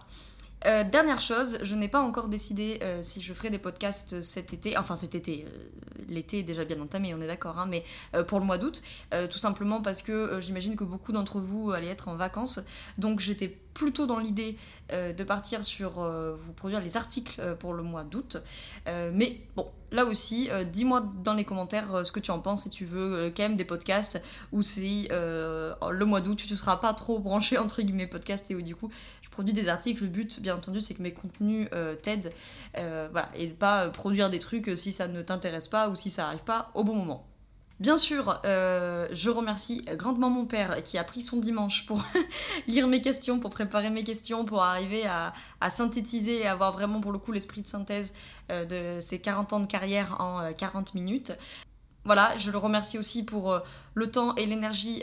Euh, 0.66 0.82
dernière 0.84 1.20
chose, 1.20 1.58
je 1.62 1.74
n'ai 1.74 1.88
pas 1.88 2.00
encore 2.00 2.28
décidé 2.28 2.80
euh, 2.82 3.00
si 3.02 3.22
je 3.22 3.32
ferai 3.32 3.50
des 3.50 3.58
podcasts 3.58 4.20
cet 4.20 4.52
été, 4.52 4.76
enfin 4.76 4.96
cet 4.96 5.14
été, 5.14 5.46
euh, 5.46 6.04
l'été 6.08 6.40
est 6.40 6.42
déjà 6.42 6.64
bien 6.64 6.80
entamé, 6.80 7.14
on 7.14 7.20
est 7.20 7.26
d'accord, 7.26 7.58
hein, 7.58 7.66
mais 7.68 7.84
pour 8.26 8.40
le 8.40 8.46
mois 8.46 8.56
d'août, 8.56 8.82
tout 9.30 9.36
simplement 9.36 9.82
parce 9.82 10.00
que 10.00 10.40
j'imagine 10.40 10.74
que 10.74 10.84
beaucoup 10.84 11.12
d'entre 11.12 11.38
vous 11.38 11.72
allaient 11.72 11.88
être 11.88 12.08
en 12.08 12.16
vacances, 12.16 12.60
donc 12.96 13.20
j'étais 13.20 13.48
plutôt 13.74 14.06
dans 14.06 14.18
l'idée 14.18 14.56
de 14.90 15.24
partir 15.24 15.64
sur 15.64 16.00
vous 16.00 16.52
produire 16.54 16.80
les 16.80 16.96
articles 16.96 17.56
pour 17.56 17.74
le 17.74 17.82
mois 17.82 18.04
d'août, 18.04 18.38
mais 18.86 19.42
bon, 19.54 19.66
là 19.92 20.06
aussi, 20.06 20.48
dis-moi 20.72 21.02
dans 21.22 21.34
les 21.34 21.44
commentaires 21.44 22.06
ce 22.06 22.12
que 22.12 22.20
tu 22.20 22.30
en 22.30 22.38
penses, 22.38 22.62
si 22.62 22.70
tu 22.70 22.86
veux 22.86 23.30
quand 23.36 23.42
même 23.42 23.56
des 23.56 23.66
podcasts, 23.66 24.22
ou 24.52 24.62
si 24.62 25.08
le 25.10 26.04
mois 26.04 26.22
d'août 26.22 26.36
tu 26.36 26.50
ne 26.50 26.56
seras 26.56 26.76
pas 26.76 26.94
trop 26.94 27.18
branché 27.18 27.58
entre 27.58 27.82
guillemets 27.82 28.06
podcast 28.06 28.50
et 28.50 28.54
où 28.54 28.62
du 28.62 28.74
coup 28.74 28.90
produis 29.38 29.54
des 29.54 29.68
articles, 29.68 30.02
le 30.02 30.08
but, 30.08 30.42
bien 30.42 30.56
entendu, 30.56 30.80
c'est 30.80 30.94
que 30.94 31.02
mes 31.02 31.12
contenus 31.12 31.68
euh, 31.72 31.94
t'aident, 31.94 32.32
euh, 32.76 33.08
voilà, 33.12 33.28
et 33.36 33.46
pas 33.46 33.88
produire 33.88 34.30
des 34.30 34.40
trucs 34.40 34.68
si 34.74 34.90
ça 34.90 35.06
ne 35.06 35.22
t'intéresse 35.22 35.68
pas 35.68 35.90
ou 35.90 35.94
si 35.94 36.10
ça 36.10 36.26
arrive 36.26 36.42
pas 36.42 36.72
au 36.74 36.82
bon 36.82 36.96
moment. 36.96 37.24
Bien 37.78 37.96
sûr, 37.96 38.40
euh, 38.44 39.06
je 39.12 39.30
remercie 39.30 39.82
grandement 39.92 40.28
mon 40.28 40.44
père 40.44 40.82
qui 40.82 40.98
a 40.98 41.04
pris 41.04 41.22
son 41.22 41.36
dimanche 41.36 41.86
pour 41.86 42.02
lire 42.66 42.88
mes 42.88 43.00
questions, 43.00 43.38
pour 43.38 43.50
préparer 43.50 43.90
mes 43.90 44.02
questions, 44.02 44.44
pour 44.44 44.64
arriver 44.64 45.06
à, 45.06 45.32
synthétiser 45.70 46.40
et 46.40 46.48
avoir 46.48 46.72
vraiment 46.72 47.00
pour 47.00 47.12
le 47.12 47.20
coup 47.20 47.30
l'esprit 47.30 47.62
de 47.62 47.68
synthèse 47.68 48.14
de 48.50 48.98
ces 49.00 49.20
40 49.20 49.52
ans 49.52 49.60
de 49.60 49.66
carrière 49.66 50.20
en 50.20 50.52
40 50.52 50.94
minutes. 50.94 51.30
Voilà, 52.04 52.36
je 52.38 52.50
le 52.50 52.58
remercie 52.58 52.98
aussi 52.98 53.24
pour 53.24 53.56
le 53.94 54.10
temps 54.10 54.34
et 54.34 54.46
l'énergie 54.46 55.00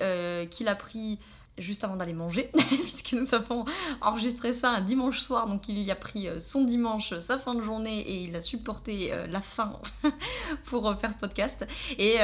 qu'il 0.52 0.68
a 0.68 0.76
pris 0.76 1.20
juste 1.58 1.84
avant 1.84 1.96
d'aller 1.96 2.14
manger, 2.14 2.52
puisque 2.54 3.14
nous 3.14 3.34
avons 3.34 3.66
enregistré 4.02 4.54
ça 4.54 4.72
un 4.72 4.82
dimanche 4.82 5.20
soir, 5.20 5.48
donc 5.48 5.68
il 5.70 5.80
y 5.80 5.92
a 5.92 5.96
pris 5.96 6.28
euh, 6.28 6.40
son 6.40 6.66
dimanche, 6.66 7.18
sa 7.20 7.38
fin 7.38 7.56
de 7.56 7.62
journée, 7.62 8.00
et 8.00 8.24
il 8.24 8.36
a 8.36 8.42
supporté 8.42 9.14
euh, 9.14 9.26
la 9.28 9.42
fin 9.42 9.74
pour 10.66 10.90
euh, 10.90 10.96
faire 10.96 11.12
ce 11.12 11.18
podcast. 11.18 11.66
Et 11.98 12.16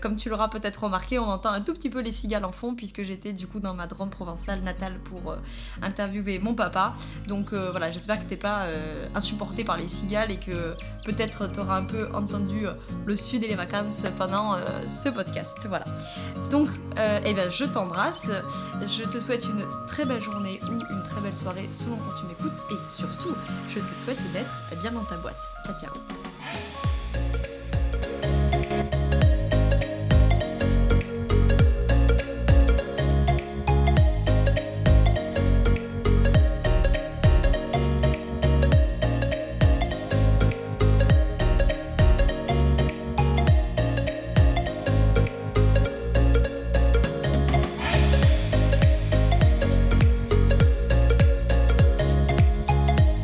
comme 0.00 0.16
tu 0.16 0.28
l'auras 0.28 0.48
peut-être 0.48 0.84
remarqué, 0.84 1.18
on 1.18 1.26
entend 1.26 1.50
un 1.50 1.60
tout 1.60 1.72
petit 1.72 1.90
peu 1.90 2.00
les 2.00 2.12
cigales 2.12 2.44
en 2.44 2.52
fond, 2.52 2.74
puisque 2.74 3.02
j'étais 3.02 3.32
du 3.32 3.46
coup 3.46 3.60
dans 3.60 3.74
ma 3.74 3.86
Drôme 3.86 4.10
provençale 4.10 4.60
natale 4.60 4.98
pour 5.00 5.34
interviewer 5.82 6.38
mon 6.38 6.54
papa. 6.54 6.94
Donc 7.28 7.52
voilà, 7.52 7.90
j'espère 7.90 8.18
que 8.18 8.28
t'es 8.28 8.36
pas 8.36 8.66
insupporté 9.14 9.64
par 9.64 9.76
les 9.76 9.86
cigales 9.86 10.30
et 10.30 10.38
que 10.38 10.74
peut-être 11.04 11.50
t'auras 11.52 11.78
un 11.78 11.84
peu 11.84 12.08
entendu 12.14 12.66
le 13.04 13.16
sud 13.16 13.44
et 13.44 13.48
les 13.48 13.54
vacances 13.54 14.04
pendant 14.18 14.56
ce 14.86 15.08
podcast. 15.08 15.58
Voilà. 15.68 15.84
Donc, 16.50 16.68
eh 17.24 17.32
bien, 17.32 17.48
je 17.48 17.64
t'embrasse. 17.64 18.30
Je 18.80 19.04
te 19.04 19.18
souhaite 19.18 19.46
une 19.46 19.64
très 19.86 20.04
belle 20.04 20.20
journée 20.20 20.60
ou 20.64 20.72
une 20.92 21.02
très 21.02 21.20
belle 21.20 21.36
soirée 21.36 21.68
selon 21.70 21.96
quand 21.96 22.14
tu 22.14 22.26
m'écoutes 22.26 22.62
et 22.70 22.88
surtout, 22.88 23.34
je 23.68 23.80
te 23.80 23.94
souhaite 23.94 24.20
d'être 24.32 24.60
bien 24.80 24.92
dans 24.92 25.04
ta 25.04 25.16
boîte. 25.16 25.40
Ciao 25.64 25.74
ciao 25.78 26.83